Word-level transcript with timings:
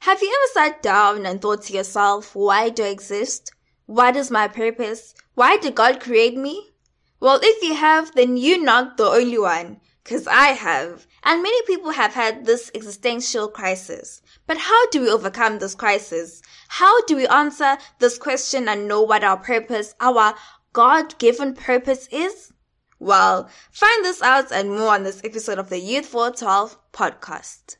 Have 0.00 0.22
you 0.22 0.28
ever 0.28 0.68
sat 0.68 0.82
down 0.82 1.26
and 1.26 1.40
thought 1.40 1.62
to 1.62 1.72
yourself, 1.72 2.34
why 2.34 2.68
do 2.68 2.84
I 2.84 2.88
exist? 2.88 3.52
What 3.86 4.16
is 4.16 4.30
my 4.30 4.46
purpose? 4.46 5.14
Why 5.34 5.56
did 5.56 5.74
God 5.74 6.00
create 6.00 6.36
me? 6.36 6.70
Well, 7.18 7.40
if 7.42 7.62
you 7.62 7.74
have, 7.74 8.14
then 8.14 8.36
you're 8.36 8.62
not 8.62 8.98
the 8.98 9.06
only 9.06 9.38
one, 9.38 9.80
cause 10.04 10.26
I 10.26 10.48
have. 10.48 11.06
And 11.24 11.42
many 11.42 11.60
people 11.66 11.90
have 11.90 12.14
had 12.14 12.44
this 12.44 12.70
existential 12.74 13.48
crisis. 13.48 14.22
But 14.46 14.58
how 14.58 14.86
do 14.90 15.00
we 15.00 15.10
overcome 15.10 15.58
this 15.58 15.74
crisis? 15.74 16.42
How 16.68 17.02
do 17.06 17.16
we 17.16 17.26
answer 17.26 17.78
this 17.98 18.18
question 18.18 18.68
and 18.68 18.86
know 18.86 19.02
what 19.02 19.24
our 19.24 19.38
purpose, 19.38 19.94
our 20.00 20.34
God-given 20.72 21.54
purpose 21.54 22.06
is? 22.12 22.52
Well, 22.98 23.48
find 23.72 24.04
this 24.04 24.22
out 24.22 24.52
and 24.52 24.70
more 24.70 24.94
on 24.94 25.02
this 25.02 25.20
episode 25.24 25.58
of 25.58 25.68
the 25.68 25.80
Youth 25.80 26.06
412 26.06 26.78
podcast. 26.92 27.76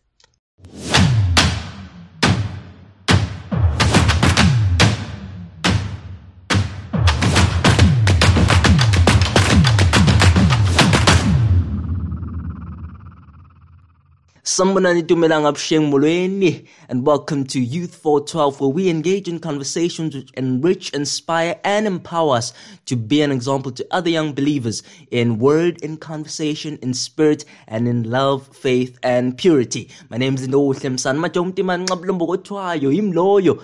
Sanibonani 14.47 15.03
Tumelanga 15.03 16.69
and 16.89 17.05
welcome 17.05 17.43
to 17.47 17.59
Youth 17.59 17.97
412 17.97 18.61
where 18.61 18.71
we 18.71 18.89
engage 18.89 19.27
in 19.27 19.41
conversations 19.41 20.15
which 20.15 20.31
enrich, 20.37 20.91
inspire 20.91 21.59
and 21.65 21.85
empower 21.85 22.37
us 22.37 22.53
to 22.85 22.95
be 22.95 23.23
an 23.23 23.33
example 23.33 23.73
to 23.73 23.85
other 23.91 24.09
young 24.09 24.35
believers 24.35 24.85
in 25.11 25.41
word, 25.41 25.83
in 25.83 25.97
conversation, 25.97 26.79
in 26.81 26.95
spirit 26.95 27.45
and 27.67 27.89
in 27.89 28.09
love, 28.09 28.47
faith 28.57 28.97
and 29.03 29.37
purity. 29.37 29.91
My 30.11 30.17
name 30.17 30.37
is 30.37 30.47
Ndohle 30.47 30.91
Msana 30.91 31.29
Majomti 31.29 31.65
manqablombo 31.65 32.29
kothiwayo 32.29 32.93
imloyo 32.93 33.61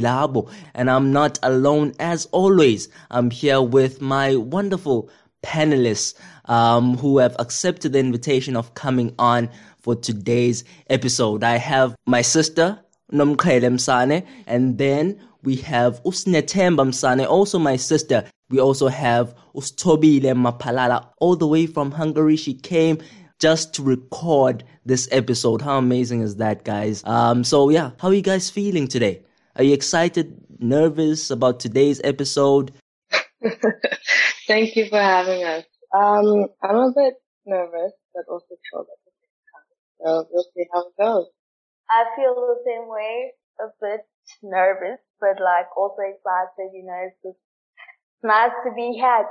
labo 0.00 0.50
and 0.72 0.90
I'm 0.90 1.12
not 1.12 1.38
alone 1.42 1.92
as 2.00 2.24
always. 2.32 2.88
I'm 3.10 3.30
here 3.30 3.60
with 3.60 4.00
my 4.00 4.36
wonderful 4.36 5.10
panelists 5.42 6.14
um, 6.46 6.96
who 6.96 7.18
have 7.18 7.36
accepted 7.38 7.92
the 7.92 7.98
invitation 7.98 8.56
of 8.56 8.74
coming 8.74 9.14
on 9.18 9.48
for 9.80 9.94
today's 9.94 10.64
episode. 10.88 11.44
I 11.44 11.56
have 11.56 11.94
my 12.06 12.22
sister, 12.22 12.78
Nomkhele 13.12 13.64
Msane, 13.64 14.26
and 14.46 14.78
then 14.78 15.20
we 15.42 15.56
have 15.56 16.02
Usnetemba 16.04 16.86
Msane, 16.86 17.26
also 17.26 17.58
my 17.58 17.76
sister. 17.76 18.24
We 18.48 18.60
also 18.60 18.88
have 18.88 19.34
Ustobile 19.54 20.34
Mapalala, 20.34 21.08
all 21.18 21.36
the 21.36 21.48
way 21.48 21.66
from 21.66 21.90
Hungary. 21.90 22.36
She 22.36 22.54
came 22.54 22.98
just 23.38 23.74
to 23.74 23.82
record 23.82 24.62
this 24.86 25.08
episode. 25.10 25.62
How 25.62 25.78
amazing 25.78 26.20
is 26.20 26.36
that, 26.36 26.64
guys? 26.64 27.02
Um, 27.04 27.42
so 27.42 27.70
yeah, 27.70 27.90
how 27.98 28.08
are 28.08 28.14
you 28.14 28.22
guys 28.22 28.50
feeling 28.50 28.86
today? 28.86 29.24
Are 29.56 29.64
you 29.64 29.74
excited, 29.74 30.40
nervous 30.60 31.30
about 31.30 31.58
today's 31.58 32.00
episode? 32.04 32.72
Thank 34.46 34.76
you 34.76 34.88
for 34.88 35.00
having 35.00 35.44
us. 35.44 35.64
Um, 35.94 36.46
I'm 36.62 36.76
a 36.76 36.92
bit 36.94 37.14
nervous, 37.46 37.92
but 38.14 38.24
also 38.30 38.54
chilled 38.70 38.86
at 38.86 39.00
the 39.04 39.12
same 39.18 39.38
time. 39.52 39.68
So 40.00 40.28
we'll 40.30 40.46
see 40.54 40.66
how 40.72 40.80
it 40.80 40.94
goes. 40.98 41.26
I 41.90 42.04
feel 42.16 42.34
the 42.34 42.62
same 42.64 42.88
way, 42.88 43.32
a 43.60 43.68
bit 43.80 44.00
nervous, 44.42 44.98
but 45.20 45.42
like 45.42 45.66
also 45.76 46.02
excited, 46.02 46.70
you 46.72 46.84
know, 46.84 47.06
it's 47.06 47.16
just 47.22 47.38
nice 48.22 48.52
to 48.64 48.72
be 48.74 48.92
here. 48.92 49.26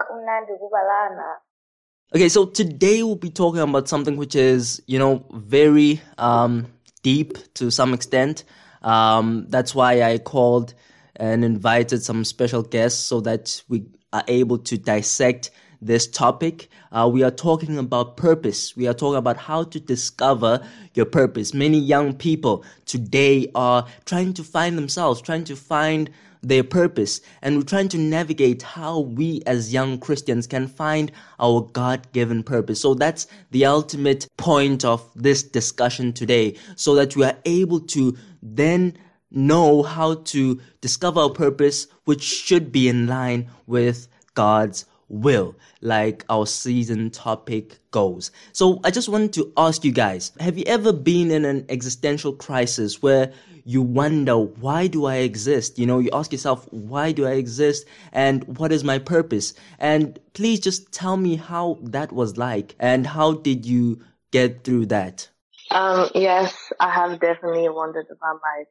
Okay, 2.14 2.30
so 2.30 2.46
today 2.46 3.04
we'll 3.04 3.16
be 3.16 3.30
talking 3.30 3.62
about 3.62 3.88
something 3.88 4.18
which 4.18 4.36
is, 4.36 4.82
you 4.86 5.00
know, 5.00 5.26
very 5.32 6.02
um, 6.18 6.68
deep 7.04 7.38
to 7.56 7.72
some 7.72 7.94
extent. 7.94 8.44
Um, 8.82 9.46
that's 9.48 9.74
why 9.74 10.04
I 10.04 10.18
called 10.18 10.74
and 11.16 11.46
invited 11.46 12.04
some 12.04 12.26
special 12.26 12.64
guests 12.64 13.00
so 13.04 13.22
that 13.22 13.64
we 13.70 13.86
are 14.14 14.24
able 14.28 14.58
to 14.60 14.78
dissect 14.78 15.52
this 15.82 16.08
topic. 16.08 16.70
Uh, 16.92 17.10
we 17.12 17.24
are 17.24 17.32
talking 17.32 17.78
about 17.78 18.18
purpose. 18.18 18.76
We 18.76 18.88
are 18.88 18.94
talking 18.94 19.18
about 19.18 19.38
how 19.38 19.64
to 19.64 19.80
discover 19.80 20.64
your 20.94 21.06
purpose. 21.06 21.54
Many 21.54 21.80
young 21.80 22.14
people 22.14 22.64
today 22.86 23.50
are 23.56 23.88
trying 24.06 24.34
to 24.36 24.44
find 24.44 24.78
themselves, 24.78 25.22
trying 25.22 25.46
to 25.46 25.56
find 25.56 26.10
their 26.44 26.64
purpose, 26.64 27.22
and 27.44 27.56
we're 27.56 27.64
trying 27.64 27.88
to 27.88 28.00
navigate 28.00 28.64
how 28.64 29.00
we 29.00 29.44
as 29.46 29.72
young 29.72 30.00
Christians 30.00 30.48
can 30.48 30.68
find 30.68 31.12
our 31.40 31.62
God 31.62 32.12
given 32.14 32.42
purpose. 32.42 32.82
So 32.82 32.96
that's 32.96 33.28
the 33.52 33.68
ultimate 33.68 34.28
point 34.38 34.84
of 34.84 35.08
this 35.16 35.44
discussion 35.44 36.14
today, 36.14 36.56
so 36.76 36.96
that 36.96 37.16
we 37.16 37.26
are 37.26 37.38
able 37.46 37.80
to 37.80 38.18
then 38.42 38.98
know 39.32 39.84
how 39.84 40.16
to 40.16 40.60
discover 40.82 41.22
our 41.22 41.30
purpose, 41.30 41.88
which 42.06 42.22
should 42.22 42.72
be 42.72 42.88
in 42.88 43.08
line 43.08 43.50
with 43.66 44.08
God's 44.34 44.86
will, 45.08 45.56
like 45.82 46.24
our 46.30 46.48
season 46.48 47.10
topic 47.10 47.80
goes. 47.92 48.32
So 48.54 48.80
I 48.84 48.92
just 48.92 49.10
wanted 49.10 49.34
to 49.34 49.52
ask 49.58 49.84
you 49.84 49.92
guys, 49.92 50.32
have 50.40 50.58
you 50.58 50.64
ever 50.68 50.94
been 50.94 51.32
in 51.32 51.46
an 51.46 51.66
existential 51.70 52.34
crisis 52.34 53.02
where 53.02 53.34
you 53.66 53.82
wonder, 53.82 54.38
why 54.38 54.88
do 54.88 55.06
I 55.06 55.18
exist? 55.18 55.78
You 55.78 55.86
know, 55.86 56.00
you 56.00 56.10
ask 56.14 56.32
yourself, 56.32 56.68
why 56.72 57.12
do 57.12 57.28
I 57.28 57.32
exist? 57.32 57.86
And 58.12 58.58
what 58.58 58.72
is 58.72 58.84
my 58.84 59.00
purpose? 59.00 59.54
And 59.80 60.20
please 60.34 60.60
just 60.60 60.92
tell 60.92 61.18
me 61.18 61.36
how 61.36 61.78
that 61.84 62.12
was 62.12 62.38
like 62.38 62.76
and 62.80 63.06
how 63.06 63.34
did 63.34 63.66
you 63.66 64.02
get 64.32 64.64
through 64.64 64.88
that? 64.88 65.30
Um, 65.70 66.10
yes, 66.16 66.74
I 66.80 66.90
have 66.90 67.20
definitely 67.20 67.70
wondered 67.70 68.08
about 68.12 68.40
my 68.42 68.64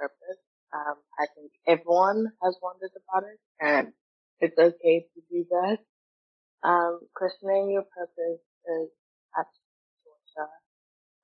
purpose. 0.00 0.40
Um, 0.72 0.96
I 1.18 1.26
think 1.36 1.52
everyone 1.66 2.32
has 2.42 2.56
wondered 2.62 2.94
about 2.96 3.24
it 3.28 3.40
and 3.60 3.92
it's 4.40 4.56
okay 4.58 5.06
to 5.12 5.20
do 5.30 5.44
that. 5.50 5.78
Um, 6.62 7.00
questioning 7.14 7.70
your 7.70 7.84
purpose 7.84 8.40
is 8.40 8.88
absolute 9.36 9.84
torture. 10.04 10.52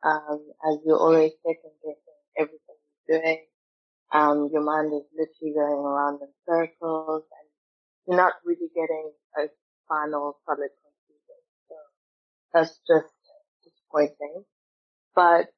Um, 0.05 0.41
as 0.69 0.79
you're 0.85 1.01
always 1.01 1.33
second 1.47 1.73
guessing 1.83 2.21
everything 2.37 2.79
you're 3.09 3.21
doing. 3.21 3.45
Um, 4.13 4.51
your 4.53 4.63
mind 4.63 4.93
is 4.95 5.07
literally 5.17 5.55
going 5.55 5.85
around 5.85 6.21
in 6.23 6.29
circles 6.49 7.25
and 7.25 7.49
you're 8.07 8.17
not 8.17 8.35
really 8.45 8.71
getting 8.75 9.13
a 9.39 9.49
final 9.89 10.39
solid 10.47 10.71
conclusion. 10.85 11.41
So 11.69 11.77
that's 12.55 12.81
just 12.87 13.13
disappointing. 13.65 14.45
But, 15.15 15.49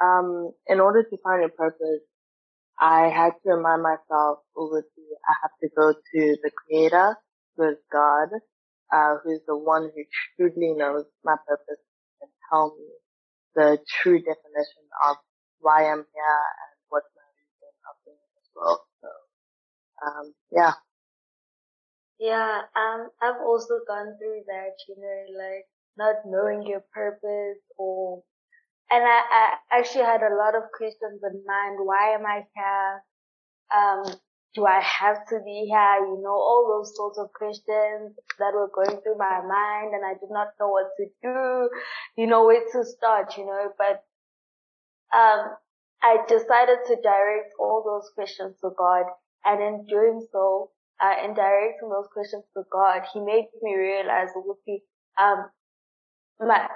um, 0.00 0.52
in 0.66 0.80
order 0.80 1.02
to 1.02 1.16
find 1.24 1.40
your 1.40 1.50
purpose, 1.50 2.04
I 2.80 3.08
had 3.08 3.32
to 3.44 3.54
remind 3.54 3.82
myself 3.82 4.40
obviously 4.56 5.04
I 5.28 5.34
have 5.42 5.52
to 5.62 5.68
go 5.76 5.92
to 5.92 6.36
the 6.42 6.50
creator, 6.66 7.16
who 7.56 7.70
is 7.70 7.78
God, 7.92 8.28
uh, 8.92 9.16
who's 9.24 9.40
the 9.46 9.56
one 9.56 9.90
who 9.94 10.02
truly 10.36 10.74
knows 10.74 11.04
my 11.24 11.36
purpose 11.46 11.82
and 12.22 12.30
tell 12.50 12.74
me 12.76 12.86
the 13.54 13.78
true 14.02 14.18
definition 14.18 14.84
of 15.08 15.16
why 15.60 15.84
I'm 15.86 16.04
here 16.14 16.40
and 16.60 16.74
what's 16.88 17.08
my 17.16 17.22
reason 17.22 17.72
of 17.90 17.94
being 18.04 18.18
in 18.18 18.32
this 18.36 18.50
world. 18.56 18.80
So, 19.02 19.08
um, 20.06 20.34
yeah. 20.52 20.72
Yeah, 22.18 22.62
um, 22.76 23.08
I've 23.22 23.42
also 23.44 23.80
gone 23.88 24.16
through 24.18 24.42
that, 24.46 24.74
you 24.88 24.96
know, 24.98 25.38
like 25.38 25.66
not 25.96 26.16
knowing 26.26 26.66
your 26.66 26.84
purpose 26.94 27.60
or 27.78 28.22
and 28.90 29.02
I, 29.04 29.20
I 29.72 29.78
actually 29.78 30.04
had 30.04 30.22
a 30.22 30.34
lot 30.36 30.54
of 30.54 30.64
questions 30.76 31.20
in 31.22 31.42
mind. 31.46 31.78
Why 31.82 32.14
am 32.14 32.26
I 32.26 32.44
here? 32.54 33.02
Um, 33.74 34.14
do 34.54 34.66
I 34.66 34.80
have 34.80 35.26
to 35.30 35.40
be 35.44 35.66
here? 35.68 35.96
You 36.06 36.20
know, 36.22 36.30
all 36.34 36.66
those 36.68 36.94
sorts 36.96 37.18
of 37.18 37.32
questions 37.32 38.14
that 38.38 38.54
were 38.54 38.70
going 38.74 39.00
through 39.02 39.18
my 39.18 39.40
mind 39.42 39.94
and 39.94 40.04
I 40.04 40.14
did 40.14 40.30
not 40.30 40.48
know 40.60 40.68
what 40.68 40.90
to 40.98 41.06
do, 41.22 41.70
you 42.16 42.26
know, 42.26 42.44
where 42.46 42.62
to 42.72 42.84
start, 42.84 43.36
you 43.36 43.46
know, 43.46 43.70
but, 43.78 44.04
um, 45.16 45.56
I 46.02 46.18
decided 46.28 46.78
to 46.86 46.96
direct 47.02 47.54
all 47.58 47.82
those 47.84 48.10
questions 48.14 48.56
to 48.60 48.70
God 48.76 49.06
and 49.44 49.62
in 49.62 49.86
doing 49.86 50.26
so, 50.30 50.70
uh, 51.02 51.14
in 51.24 51.34
directing 51.34 51.88
those 51.88 52.08
questions 52.12 52.44
to 52.56 52.62
God, 52.70 53.02
He 53.12 53.20
made 53.20 53.46
me 53.62 53.74
realize, 53.74 54.28
um, 55.18 55.50
my, 56.40 56.68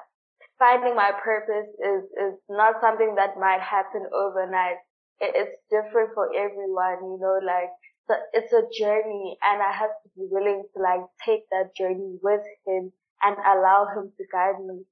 finding 0.58 0.94
my 0.94 1.12
purpose 1.22 1.68
is, 1.78 2.04
is 2.04 2.34
not 2.48 2.74
something 2.80 3.14
that 3.16 3.38
might 3.38 3.60
happen 3.60 4.06
overnight. 4.12 4.76
It's 5.20 5.56
different 5.70 6.10
for 6.14 6.28
everyone, 6.34 6.98
you 7.02 7.18
know, 7.20 7.40
like, 7.44 7.70
so 8.06 8.14
it's 8.32 8.52
a 8.52 8.62
journey 8.78 9.36
and 9.42 9.62
I 9.62 9.72
have 9.72 9.90
to 10.02 10.08
be 10.16 10.26
willing 10.30 10.64
to 10.74 10.82
like 10.82 11.00
take 11.24 11.48
that 11.50 11.74
journey 11.76 12.18
with 12.22 12.40
him 12.66 12.92
and 13.22 13.36
allow 13.36 13.86
him 13.94 14.12
to 14.16 14.24
guide 14.32 14.64
me 14.64 14.84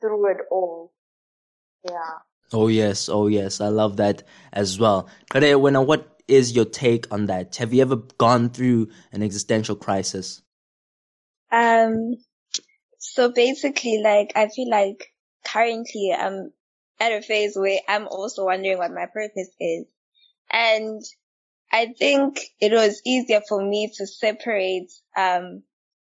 through 0.00 0.30
it 0.30 0.38
all. 0.50 0.92
Yeah. 1.84 2.18
Oh 2.52 2.68
yes, 2.68 3.08
oh 3.08 3.26
yes, 3.26 3.60
I 3.60 3.68
love 3.68 3.96
that 3.98 4.22
as 4.52 4.78
well. 4.78 5.08
Kare, 5.30 5.58
when 5.58 5.74
what 5.86 6.20
is 6.28 6.52
your 6.52 6.64
take 6.64 7.12
on 7.12 7.26
that? 7.26 7.56
Have 7.56 7.72
you 7.72 7.82
ever 7.82 7.96
gone 7.96 8.50
through 8.50 8.88
an 9.12 9.22
existential 9.22 9.76
crisis? 9.76 10.42
Um, 11.52 12.16
so 13.12 13.30
basically, 13.30 14.00
like, 14.02 14.32
I 14.34 14.48
feel 14.48 14.70
like 14.70 15.12
currently 15.46 16.14
I'm 16.16 16.52
at 17.00 17.12
a 17.12 17.22
phase 17.22 17.56
where 17.56 17.78
I'm 17.88 18.08
also 18.08 18.44
wondering 18.44 18.78
what 18.78 18.90
my 18.90 19.06
purpose 19.06 19.50
is. 19.60 19.86
And 20.50 21.02
I 21.72 21.94
think 21.98 22.40
it 22.60 22.72
was 22.72 23.02
easier 23.04 23.40
for 23.48 23.62
me 23.62 23.92
to 23.96 24.06
separate, 24.06 24.92
um, 25.16 25.62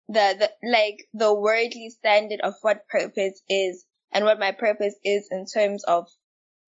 the, 0.08 0.36
the, 0.38 0.50
like 0.68 1.06
the 1.12 1.32
worldly 1.34 1.90
standard 1.90 2.40
of 2.40 2.54
what 2.62 2.88
purpose 2.88 3.40
is 3.48 3.84
and 4.12 4.24
what 4.24 4.40
my 4.40 4.52
purpose 4.52 4.94
is 5.04 5.28
in 5.30 5.46
terms 5.46 5.84
of, 5.84 6.08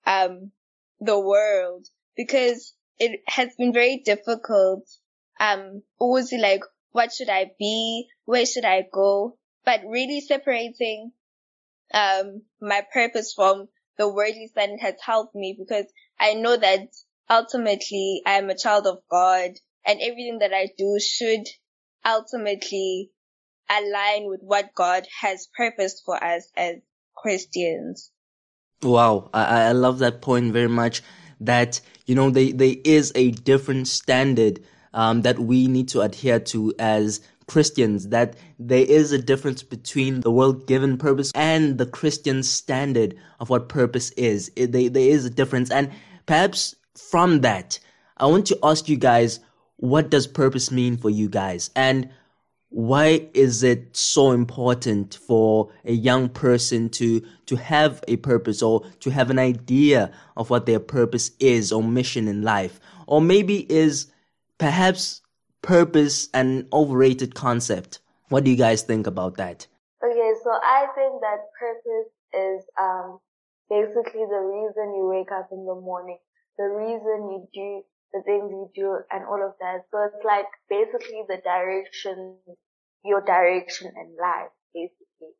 um, 0.06 0.52
the 1.00 1.18
world 1.18 1.86
because 2.16 2.74
it 2.98 3.20
has 3.26 3.48
been 3.58 3.72
very 3.72 4.02
difficult. 4.04 4.88
Um, 5.40 5.82
always 5.98 6.32
like, 6.32 6.62
what 6.92 7.12
should 7.12 7.28
I 7.28 7.50
be? 7.58 8.06
Where 8.24 8.46
should 8.46 8.64
I 8.64 8.84
go? 8.92 9.36
But 9.64 9.82
really 9.86 10.20
separating, 10.20 11.12
um, 11.94 12.42
my 12.60 12.84
purpose 12.92 13.32
from 13.34 13.68
the 13.98 14.08
worldly 14.08 14.48
standard 14.48 14.80
has 14.80 14.94
helped 15.04 15.34
me 15.34 15.56
because 15.58 15.86
I 16.18 16.34
know 16.34 16.56
that 16.56 16.88
ultimately 17.28 18.22
I 18.26 18.32
am 18.32 18.50
a 18.50 18.56
child 18.56 18.86
of 18.86 18.98
God 19.10 19.50
and 19.86 20.00
everything 20.00 20.38
that 20.40 20.52
I 20.52 20.68
do 20.76 20.98
should 21.00 21.46
ultimately 22.04 23.10
align 23.70 24.28
with 24.28 24.40
what 24.42 24.74
God 24.74 25.06
has 25.20 25.48
purposed 25.56 26.02
for 26.04 26.22
us 26.22 26.48
as 26.56 26.76
Christians. 27.16 28.10
Wow, 28.82 29.30
I, 29.32 29.68
I 29.68 29.72
love 29.72 30.00
that 30.00 30.20
point 30.20 30.52
very 30.52 30.68
much. 30.68 31.02
That 31.40 31.80
you 32.06 32.14
know, 32.14 32.30
there 32.30 32.52
there 32.52 32.76
is 32.84 33.12
a 33.14 33.30
different 33.30 33.88
standard 33.88 34.60
um, 34.92 35.22
that 35.22 35.38
we 35.38 35.66
need 35.68 35.88
to 35.88 36.00
adhere 36.00 36.40
to 36.40 36.74
as 36.78 37.20
Christians. 37.52 38.08
That 38.08 38.36
there 38.58 38.86
is 38.98 39.12
a 39.12 39.18
difference 39.30 39.62
between 39.62 40.20
the 40.20 40.30
world-given 40.30 40.98
purpose 40.98 41.32
and 41.34 41.78
the 41.78 41.86
Christian 41.86 42.42
standard 42.42 43.14
of 43.40 43.50
what 43.50 43.68
purpose 43.68 44.10
is. 44.12 44.50
It, 44.56 44.72
there, 44.72 44.88
there 44.88 45.10
is 45.16 45.24
a 45.24 45.30
difference, 45.30 45.70
and 45.70 45.90
perhaps 46.26 46.74
from 46.96 47.40
that, 47.42 47.78
I 48.16 48.26
want 48.26 48.46
to 48.46 48.58
ask 48.62 48.88
you 48.88 48.96
guys, 48.96 49.40
what 49.76 50.10
does 50.10 50.26
purpose 50.26 50.70
mean 50.70 50.96
for 50.96 51.10
you 51.10 51.28
guys, 51.28 51.70
and 51.76 52.08
why 52.72 53.28
is 53.34 53.62
it 53.62 53.94
so 53.94 54.30
important 54.30 55.18
for 55.26 55.70
a 55.84 55.92
young 55.92 56.26
person 56.30 56.88
to 56.88 57.20
to 57.44 57.56
have 57.56 58.02
a 58.08 58.16
purpose 58.16 58.62
or 58.62 58.82
to 59.00 59.10
have 59.10 59.28
an 59.28 59.38
idea 59.38 60.10
of 60.38 60.48
what 60.48 60.64
their 60.64 60.80
purpose 60.80 61.32
is 61.38 61.70
or 61.70 61.82
mission 61.82 62.28
in 62.28 62.40
life 62.40 62.80
or 63.06 63.20
maybe 63.20 63.70
is 63.70 64.06
perhaps 64.56 65.20
purpose 65.62 66.28
an 66.34 66.66
overrated 66.72 67.34
concept 67.34 68.00
what 68.28 68.44
do 68.44 68.50
you 68.50 68.56
guys 68.56 68.82
think 68.82 69.06
about 69.06 69.36
that 69.36 69.66
okay 70.04 70.32
so 70.42 70.50
i 70.62 70.86
think 70.94 71.20
that 71.20 71.38
purpose 71.58 72.10
is 72.34 72.64
um 72.80 73.18
basically 73.70 74.26
the 74.28 74.42
reason 74.42 74.94
you 74.94 75.08
wake 75.08 75.32
up 75.32 75.48
in 75.52 75.64
the 75.64 75.74
morning 75.74 76.18
the 76.58 76.64
reason 76.64 77.30
you 77.30 77.48
do 77.54 77.82
the 78.12 78.22
things 78.22 78.50
you 78.50 78.70
do 78.74 78.98
and 79.10 79.24
all 79.24 79.42
of 79.44 79.54
that. 79.60 79.84
So 79.90 80.04
it's 80.04 80.24
like 80.24 80.46
basically 80.68 81.24
the 81.28 81.38
direction, 81.42 82.36
your 83.04 83.22
direction 83.22 83.92
in 83.96 84.16
life, 84.20 84.52
basically. 84.74 85.34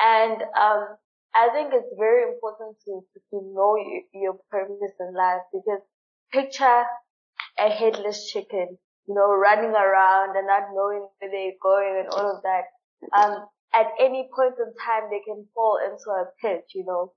And, 0.00 0.42
um, 0.42 0.96
I 1.34 1.50
think 1.52 1.72
it's 1.72 1.94
very 1.98 2.32
important 2.32 2.76
to, 2.86 3.00
to 3.30 3.36
know 3.54 3.76
your, 3.76 4.02
your 4.12 4.38
purpose 4.50 4.96
in 4.98 5.14
life 5.14 5.42
because 5.52 5.80
picture 6.32 6.84
a 7.58 7.68
headless 7.68 8.30
chicken, 8.32 8.78
you 9.08 9.14
know, 9.14 9.32
running 9.34 9.72
around 9.72 10.36
and 10.36 10.46
not 10.46 10.68
knowing 10.74 11.08
where 11.18 11.30
they're 11.32 11.58
going 11.62 12.04
and 12.04 12.08
all 12.10 12.36
of 12.36 12.42
that. 12.44 12.64
Um, 13.16 13.46
at 13.74 13.88
any 14.00 14.28
point 14.36 14.54
in 14.58 14.72
time, 14.84 15.10
they 15.10 15.22
can 15.26 15.46
fall 15.54 15.78
into 15.82 16.10
a 16.10 16.26
pit, 16.42 16.66
you 16.74 16.84
know. 16.86 17.12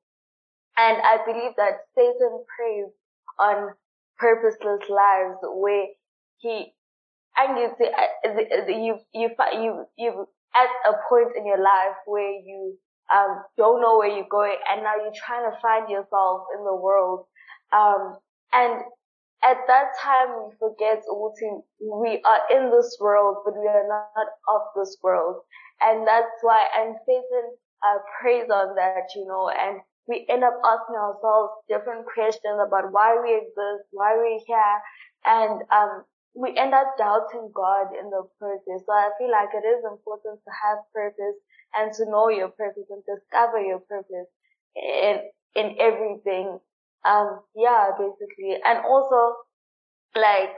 And 0.77 1.01
I 1.01 1.17
believe 1.25 1.53
that 1.57 1.85
Satan 1.95 2.45
preys 2.57 2.91
on 3.39 3.73
purposeless 4.17 4.89
lives 4.89 5.37
where 5.43 5.87
he 6.39 6.73
and 7.37 7.57
you 7.57 7.69
see 7.77 7.87
uh, 7.87 8.67
you 8.67 8.99
you 9.13 9.29
you 9.53 9.85
you 9.97 10.27
at 10.55 10.69
a 10.89 10.93
point 11.09 11.29
in 11.37 11.45
your 11.45 11.61
life 11.61 11.97
where 12.05 12.31
you 12.31 12.77
um 13.13 13.43
don't 13.57 13.81
know 13.81 13.97
where 13.97 14.09
you're 14.09 14.29
going 14.29 14.57
and 14.71 14.83
now 14.83 14.95
you're 14.95 15.13
trying 15.15 15.49
to 15.49 15.57
find 15.61 15.89
yourself 15.89 16.47
in 16.57 16.63
the 16.63 16.75
world 16.75 17.25
um 17.73 18.17
and 18.53 18.83
at 19.43 19.57
that 19.67 19.87
time 20.01 20.29
we 20.37 20.55
forget 20.59 21.03
we 21.81 22.21
are 22.25 22.41
in 22.55 22.71
this 22.71 22.97
world 22.99 23.37
but 23.45 23.53
we 23.59 23.67
are 23.67 23.87
not 23.87 24.27
of 24.53 24.61
this 24.75 24.97
world 25.03 25.37
and 25.81 26.07
that's 26.07 26.37
why 26.41 26.67
and 26.77 26.95
Satan 27.05 27.47
uh, 27.85 27.97
preys 28.19 28.49
on 28.49 28.75
that 28.75 29.09
you 29.15 29.25
know 29.25 29.49
and 29.49 29.81
we 30.07 30.25
end 30.29 30.43
up 30.43 30.57
asking 30.65 30.95
ourselves 30.95 31.53
different 31.69 32.05
questions 32.05 32.59
about 32.59 32.91
why 32.91 33.15
we 33.21 33.35
exist, 33.37 33.87
why 33.91 34.15
we're 34.17 34.41
here, 34.45 34.77
and 35.25 35.61
um, 35.71 36.03
we 36.33 36.55
end 36.57 36.73
up 36.73 36.97
doubting 36.97 37.51
God 37.53 37.93
in 37.95 38.09
the 38.09 38.23
process. 38.39 38.83
So 38.85 38.91
I 38.91 39.11
feel 39.19 39.31
like 39.31 39.49
it 39.53 39.65
is 39.67 39.83
important 39.85 40.39
to 40.43 40.51
have 40.51 40.79
purpose 40.93 41.37
and 41.75 41.93
to 41.93 42.05
know 42.09 42.29
your 42.29 42.49
purpose 42.49 42.87
and 42.89 43.03
discover 43.07 43.59
your 43.61 43.79
purpose 43.79 44.27
in 44.75 45.21
in 45.55 45.75
everything. 45.79 46.59
Um, 47.07 47.41
yeah, 47.55 47.91
basically, 47.97 48.57
and 48.63 48.79
also 48.85 49.35
like 50.15 50.55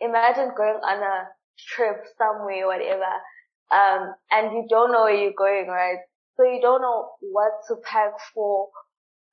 imagine 0.00 0.50
going 0.56 0.80
on 0.84 1.02
a 1.02 1.28
trip 1.58 2.04
somewhere, 2.18 2.66
whatever, 2.66 3.12
um, 3.72 4.14
and 4.30 4.52
you 4.52 4.66
don't 4.68 4.92
know 4.92 5.04
where 5.04 5.14
you're 5.14 5.36
going, 5.38 5.68
right? 5.68 5.98
So 6.36 6.44
you 6.44 6.60
don't 6.60 6.82
know 6.82 7.10
what 7.20 7.52
to 7.68 7.76
pack 7.84 8.12
for, 8.34 8.68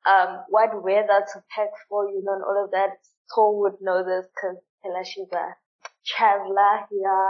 um, 0.07 0.43
what 0.49 0.83
weather 0.83 1.25
to 1.33 1.43
pack 1.55 1.69
for, 1.89 2.07
you 2.09 2.21
know, 2.23 2.33
and 2.35 2.43
all 2.43 2.65
of 2.65 2.71
that. 2.71 2.91
So 3.35 3.51
would 3.59 3.77
know 3.81 4.03
this 4.03 4.25
because 4.35 4.57
she's 5.07 5.31
a 5.33 5.55
traveler 6.05 6.85
here. 6.91 7.29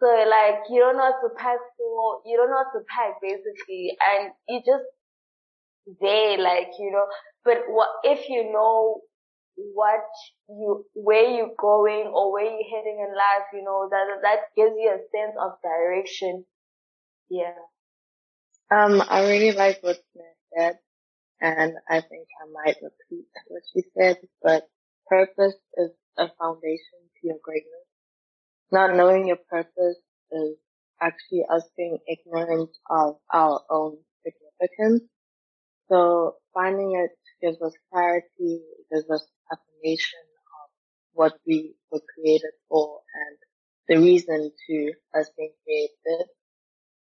So 0.00 0.06
like, 0.28 0.60
you 0.70 0.80
don't 0.80 0.96
know 0.96 1.10
what 1.10 1.20
to 1.22 1.34
pack 1.36 1.58
for, 1.78 2.20
you 2.26 2.36
don't 2.36 2.50
know 2.50 2.62
what 2.64 2.72
to 2.78 2.84
pack 2.88 3.20
basically, 3.22 3.96
and 4.00 4.32
you 4.48 4.60
just 4.66 4.84
there, 6.00 6.38
like, 6.38 6.70
you 6.78 6.90
know, 6.90 7.06
but 7.46 7.58
what, 7.68 7.88
if 8.04 8.28
you 8.28 8.52
know 8.52 9.00
what 9.56 10.04
you, 10.48 10.84
where 10.94 11.30
you're 11.30 11.54
going 11.58 12.12
or 12.12 12.32
where 12.32 12.44
you're 12.44 12.76
heading 12.76 12.98
in 13.00 13.14
life, 13.14 13.46
you 13.54 13.62
know, 13.64 13.88
that, 13.90 14.06
that 14.22 14.38
gives 14.56 14.74
you 14.76 14.90
a 14.90 14.98
sense 15.16 15.36
of 15.40 15.52
direction. 15.62 16.44
Yeah. 17.30 17.54
Um, 18.70 19.02
I 19.08 19.20
really 19.28 19.52
like 19.52 19.78
what 19.82 19.96
Smith 20.12 20.26
said, 20.58 20.78
and 21.40 21.74
I 21.88 22.00
think 22.00 22.26
I 22.42 22.50
might 22.52 22.76
repeat 22.82 23.26
what 23.46 23.62
she 23.72 23.82
said, 23.96 24.18
but 24.42 24.64
purpose 25.08 25.54
is 25.76 25.90
a 26.18 26.28
foundation 26.38 27.00
to 27.20 27.28
your 27.28 27.38
greatness. 27.42 27.86
Not 28.72 28.96
knowing 28.96 29.28
your 29.28 29.38
purpose 29.48 29.98
is 30.32 30.56
actually 31.00 31.44
us 31.48 31.62
being 31.76 31.98
ignorant 32.08 32.70
of 32.90 33.16
our 33.32 33.60
own 33.70 33.98
significance. 34.24 35.02
So 35.88 36.34
finding 36.52 36.96
it 36.96 37.16
gives 37.46 37.62
us 37.62 37.74
clarity, 37.92 38.60
gives 38.92 39.10
us 39.10 39.26
affirmation 39.52 40.20
of 40.64 40.70
what 41.14 41.34
we 41.46 41.74
were 41.92 42.02
created 42.14 42.52
for 42.68 43.00
and 43.26 43.38
the 43.88 44.04
reason 44.04 44.52
to 44.68 44.92
us 45.18 45.30
being 45.38 45.52
created. 45.64 46.28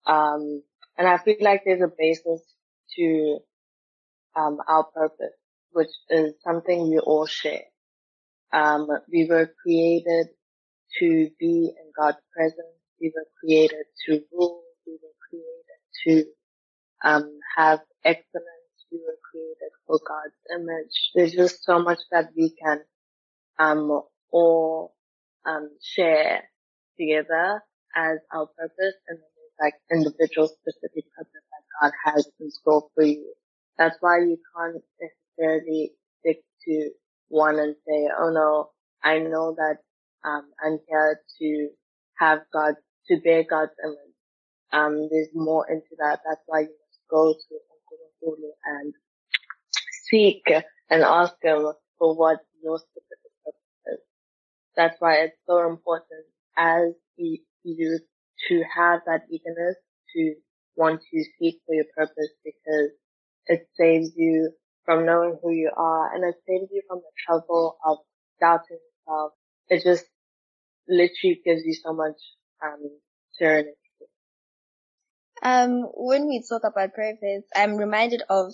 Um, 0.07 0.63
and 0.97 1.07
I 1.07 1.17
feel 1.19 1.37
like 1.41 1.63
there's 1.65 1.81
a 1.81 1.91
basis 1.97 2.41
to 2.97 3.39
um, 4.37 4.59
our 4.67 4.85
purpose, 4.85 5.35
which 5.73 5.89
is 6.09 6.33
something 6.43 6.89
we 6.89 6.99
all 6.99 7.27
share. 7.27 7.63
Um, 8.53 8.87
we 9.11 9.27
were 9.29 9.51
created 9.63 10.27
to 10.99 11.29
be 11.39 11.73
in 11.77 11.91
God's 11.99 12.17
presence. 12.35 12.77
We 13.01 13.13
were 13.15 13.27
created 13.41 13.85
to 14.07 14.21
rule. 14.33 14.63
We 14.87 14.93
were 15.01 15.17
created 15.29 16.25
to 17.05 17.09
um, 17.09 17.39
have 17.57 17.81
excellence. 18.05 18.58
We 18.91 18.99
were 18.99 19.17
created 19.31 19.71
for 19.87 19.99
God's 20.07 20.35
image. 20.55 21.11
There's 21.15 21.33
just 21.33 21.63
so 21.65 21.79
much 21.79 21.99
that 22.11 22.29
we 22.37 22.55
can 22.63 22.81
um, 23.59 24.03
all 24.31 24.95
um, 25.45 25.69
share 25.83 26.43
together 26.99 27.61
as 27.95 28.19
our 28.33 28.47
purpose 28.57 28.95
and 29.09 29.19
then 29.19 29.25
like 29.61 29.75
individual 29.91 30.49
specific 30.49 31.05
purpose 31.17 31.33
that 31.51 31.65
God 31.81 31.93
has 32.05 32.29
in 32.41 32.51
store 32.51 32.87
for 32.95 33.05
you. 33.05 33.33
That's 33.79 33.97
why 34.01 34.19
you 34.19 34.37
can't 34.57 34.83
necessarily 35.01 35.93
stick 36.21 36.39
to 36.67 36.91
one 37.29 37.59
and 37.59 37.75
say, 37.87 38.09
oh 38.19 38.31
no, 38.31 38.71
I 39.03 39.19
know 39.19 39.55
that 39.57 39.77
um, 40.29 40.43
I'm 40.65 40.79
here 40.89 41.21
to 41.39 41.69
have 42.19 42.39
God, 42.53 42.75
to 43.09 43.17
bear 43.23 43.45
God's 43.49 43.73
image. 43.83 43.97
Um, 44.73 45.09
there's 45.11 45.29
more 45.35 45.67
into 45.69 45.95
that. 45.99 46.21
That's 46.27 46.41
why 46.47 46.61
you 46.61 46.67
must 46.67 47.01
go 47.09 47.33
to 47.33 47.55
And 48.65 48.93
seek 50.09 50.43
and 50.89 51.03
ask 51.03 51.35
for 51.97 52.15
what 52.17 52.39
your 52.63 52.77
specific 52.79 53.31
purpose 53.45 53.93
is. 53.93 53.99
That's 54.75 54.95
why 54.99 55.15
it's 55.17 55.37
so 55.47 55.67
important 55.69 56.25
as 56.57 56.93
you 57.15 57.99
to 58.49 58.63
have 58.75 59.01
that 59.05 59.23
eagerness 59.31 59.75
to 60.15 60.35
want 60.75 61.01
to 61.11 61.23
seek 61.39 61.59
for 61.65 61.75
your 61.75 61.85
purpose 61.95 62.29
because 62.45 62.91
it 63.47 63.67
saves 63.75 64.11
you 64.15 64.51
from 64.85 65.05
knowing 65.05 65.37
who 65.43 65.51
you 65.51 65.71
are 65.75 66.13
and 66.15 66.23
it 66.23 66.35
saves 66.47 66.69
you 66.71 66.81
from 66.87 66.99
the 66.99 67.11
trouble 67.25 67.77
of 67.85 67.99
doubting 68.41 68.79
yourself. 69.07 69.33
It 69.69 69.83
just 69.83 70.05
literally 70.89 71.41
gives 71.45 71.63
you 71.65 71.73
so 71.73 71.93
much 71.93 72.17
um, 72.63 72.79
serenity. 73.33 73.78
Um, 75.41 75.83
when 75.93 76.27
we 76.27 76.43
talk 76.47 76.63
about 76.63 76.93
purpose, 76.93 77.43
I'm 77.55 77.77
reminded 77.77 78.23
of 78.29 78.53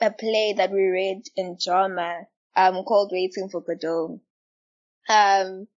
a 0.00 0.10
play 0.10 0.54
that 0.56 0.70
we 0.70 0.86
read 0.86 1.22
in 1.36 1.56
drama, 1.62 2.26
um, 2.56 2.82
called 2.84 3.10
Waiting 3.12 3.48
for 3.48 3.60
Godot. 3.60 4.20
Um, 5.08 5.68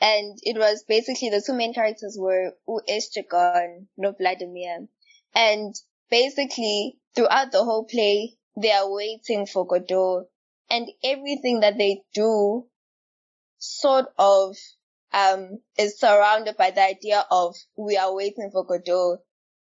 and 0.00 0.38
it 0.42 0.58
was 0.58 0.84
basically 0.88 1.30
the 1.30 1.42
two 1.44 1.52
main 1.52 1.72
characters 1.72 2.16
were 2.18 2.54
Estragon, 2.88 3.86
no 3.96 4.12
Vladimir. 4.12 4.88
And 5.34 5.74
basically 6.10 6.98
throughout 7.14 7.52
the 7.52 7.62
whole 7.64 7.84
play, 7.84 8.36
they 8.60 8.72
are 8.72 8.92
waiting 8.92 9.46
for 9.46 9.66
Godot 9.66 10.26
and 10.68 10.90
everything 11.04 11.60
that 11.60 11.78
they 11.78 12.02
do 12.14 12.66
sort 13.58 14.06
of 14.18 14.56
um, 15.12 15.60
is 15.78 16.00
surrounded 16.00 16.56
by 16.56 16.70
the 16.70 16.82
idea 16.82 17.24
of 17.30 17.54
we 17.76 17.96
are 17.96 18.14
waiting 18.14 18.50
for 18.50 18.64
Godot. 18.64 19.18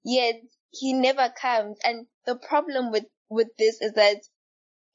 Yet 0.04 0.42
he 0.70 0.92
never 0.92 1.30
comes. 1.30 1.78
And 1.82 2.06
the 2.26 2.36
problem 2.36 2.90
with, 2.90 3.06
with 3.28 3.48
this 3.56 3.80
is 3.80 3.94
that 3.94 4.22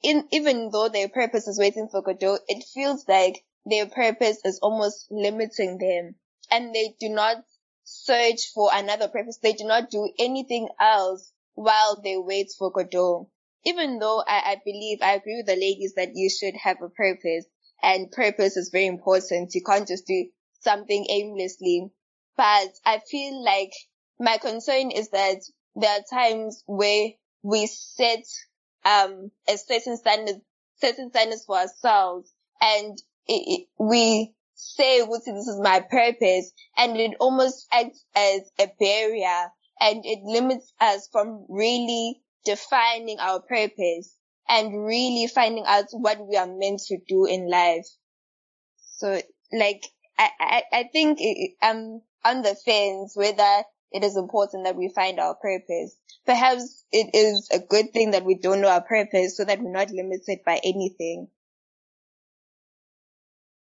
in, 0.02 0.28
even 0.32 0.70
though 0.72 0.90
their 0.90 1.10
purpose 1.10 1.48
is 1.48 1.60
waiting 1.60 1.90
for 1.90 2.02
Godot, 2.02 2.40
it 2.48 2.64
feels 2.74 3.08
like 3.08 3.44
their 3.66 3.88
purpose 3.88 4.40
is 4.46 4.60
almost 4.60 5.08
limiting 5.12 5.78
them 5.78 6.16
and 6.52 6.74
they 6.74 6.96
do 7.00 7.10
not 7.10 7.38
search 7.84 8.52
for 8.54 8.70
another 8.74 9.08
purpose. 9.08 9.38
They 9.38 9.54
do 9.54 9.66
not 9.66 9.90
do 9.90 10.12
anything 10.20 10.70
else 10.80 11.32
while 11.56 12.00
they 12.02 12.18
wait 12.18 12.52
for 12.58 12.72
Godot. 12.72 13.30
Even 13.66 14.00
though 14.00 14.24
I, 14.26 14.54
I 14.54 14.62
believe, 14.64 15.00
I 15.02 15.14
agree 15.16 15.38
with 15.38 15.48
the 15.48 15.60
ladies 15.60 15.96
that 15.96 16.16
you 16.16 16.30
should 16.30 16.56
have 16.56 16.82
a 16.82 16.90
purpose 16.90 17.46
and 17.82 18.12
purpose 18.12 18.56
is 18.58 18.70
very 18.70 18.86
important. 18.86 19.54
You 19.54 19.64
can't 19.64 19.88
just 19.88 20.08
do 20.08 20.30
something 20.62 21.06
aimlessly. 21.10 21.92
But 22.38 22.70
I 22.86 23.00
feel 23.00 23.44
like 23.44 23.74
my 24.20 24.38
concern 24.38 24.92
is 24.92 25.10
that 25.10 25.38
there 25.76 25.92
are 25.92 26.04
times 26.20 26.64
where 26.66 27.10
we 27.44 27.68
set 27.68 28.24
um 28.86 29.32
a 29.48 29.58
certain 29.58 29.98
standard 29.98 30.36
certain 30.82 31.10
standards 31.10 31.44
for 31.46 31.58
ourselves 31.58 32.32
and 32.62 32.98
it, 33.28 33.34
it, 33.62 33.68
we 33.80 34.34
say 34.56 35.02
well, 35.04 35.22
this 35.26 35.48
is 35.48 35.60
my 35.62 35.80
purpose 35.80 36.52
and 36.78 36.98
it 36.98 37.16
almost 37.20 37.68
acts 37.72 38.04
as 38.16 38.42
a 38.60 38.68
barrier 38.80 39.52
and 39.80 40.06
it 40.06 40.20
limits 40.24 40.74
us 40.82 41.08
from 41.12 41.46
really 41.48 42.20
defining 42.46 43.20
our 43.20 43.42
purpose 43.42 44.16
and 44.50 44.86
really 44.86 45.28
finding 45.28 45.64
out 45.66 45.86
what 45.92 46.20
we 46.28 46.36
are 46.36 46.48
meant 46.48 46.82
to 46.88 46.98
do 47.08 47.26
in 47.26 47.50
life. 47.50 47.86
So 48.98 49.22
like 49.54 49.86
I, 50.18 50.30
I, 50.40 50.64
I 50.74 50.90
think 50.92 51.20
it, 51.22 51.52
I'm 51.62 52.02
on 52.26 52.42
the 52.42 52.56
fence 52.66 53.14
whether 53.16 53.64
it 53.92 54.04
is 54.04 54.18
important 54.18 54.66
that 54.66 54.76
we 54.76 54.90
find 54.90 55.20
our 55.20 55.36
purpose. 55.36 55.98
Perhaps 56.26 56.86
it 56.92 57.10
is 57.14 57.50
a 57.52 57.60
good 57.60 57.92
thing 57.92 58.12
that 58.12 58.26
we 58.26 58.36
don't 58.36 58.62
know 58.62 58.70
our 58.70 58.84
purpose 58.84 59.36
so 59.36 59.46
that 59.46 59.60
we're 59.62 59.72
not 59.72 59.90
limited 59.92 60.40
by 60.46 60.60
anything. 60.64 61.28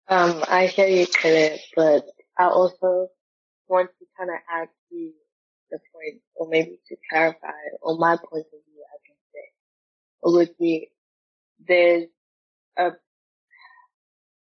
Um, 0.07 0.43
I 0.47 0.67
hear 0.67 0.87
you, 0.87 1.07
Khaled, 1.07 1.59
but 1.75 2.05
I 2.37 2.45
also 2.45 3.07
want 3.67 3.89
to 3.99 4.05
kind 4.17 4.29
of 4.29 4.37
add 4.51 4.67
to 4.91 5.11
the 5.71 5.79
point, 5.93 6.21
or 6.35 6.47
maybe 6.49 6.79
to 6.87 6.95
clarify, 7.09 7.51
or 7.81 7.97
my 7.97 8.17
point 8.17 8.45
of 8.45 8.61
view, 8.65 8.83
I 8.83 8.97
can 9.05 9.15
say, 9.33 9.51
would 10.23 10.57
be 10.59 10.89
there's 11.67 12.07
a 12.77 12.91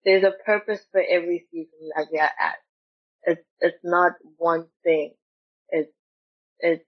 there's 0.04 0.24
a 0.24 0.34
purpose 0.46 0.82
for 0.92 1.02
every 1.02 1.48
season 1.52 1.90
that 1.96 2.08
we 2.12 2.20
are 2.20 2.32
at. 2.40 2.56
It's 3.24 3.42
it's 3.60 3.84
not 3.84 4.14
one 4.38 4.68
thing. 4.84 5.14
It's 5.70 5.92
it's 6.60 6.86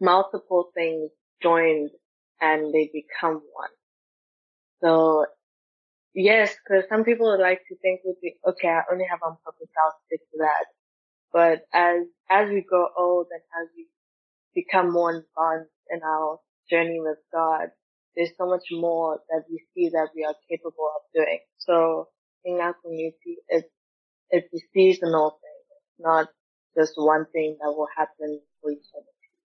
multiple 0.00 0.70
things 0.74 1.10
joined 1.42 1.90
and 2.40 2.72
they 2.72 2.90
become 2.92 3.42
one. 3.52 3.70
So 4.82 5.26
yes, 6.14 6.54
because 6.64 6.84
some 6.88 7.04
people 7.04 7.30
would 7.30 7.40
like 7.42 7.60
to 7.68 7.76
think 7.78 8.00
would 8.04 8.20
be 8.22 8.36
okay. 8.46 8.68
I 8.68 8.82
only 8.92 9.06
have 9.10 9.20
one 9.22 9.36
purpose. 9.44 9.68
I'll 9.84 9.96
stick 10.06 10.20
to 10.32 10.38
that. 10.40 10.66
But 11.32 11.62
as 11.74 12.06
as 12.30 12.50
we 12.50 12.62
grow 12.68 12.88
old 12.96 13.28
and 13.32 13.42
as 13.62 13.68
we 13.76 13.88
become 14.54 14.92
more 14.92 15.10
advanced 15.10 15.72
in 15.90 16.00
our 16.02 16.38
journey 16.70 17.00
with 17.00 17.18
God, 17.32 17.68
there's 18.16 18.30
so 18.38 18.46
much 18.46 18.64
more 18.72 19.20
that 19.30 19.44
we 19.50 19.62
see 19.74 19.90
that 19.90 20.08
we 20.14 20.24
are 20.24 20.34
capable 20.50 20.90
of 20.96 21.02
doing. 21.14 21.40
So 21.58 22.08
in 22.44 22.60
our 22.60 22.74
community, 22.84 23.38
it's, 23.48 23.68
it's 24.30 24.52
a 24.54 24.60
seasonal 24.74 25.30
thing. 25.30 25.60
It's 25.70 26.00
not 26.06 26.28
just 26.78 26.92
one 26.96 27.26
thing 27.32 27.56
that 27.60 27.68
will 27.68 27.88
happen 27.96 28.40
for 28.62 28.70
each 28.70 28.86
other. 28.96 29.04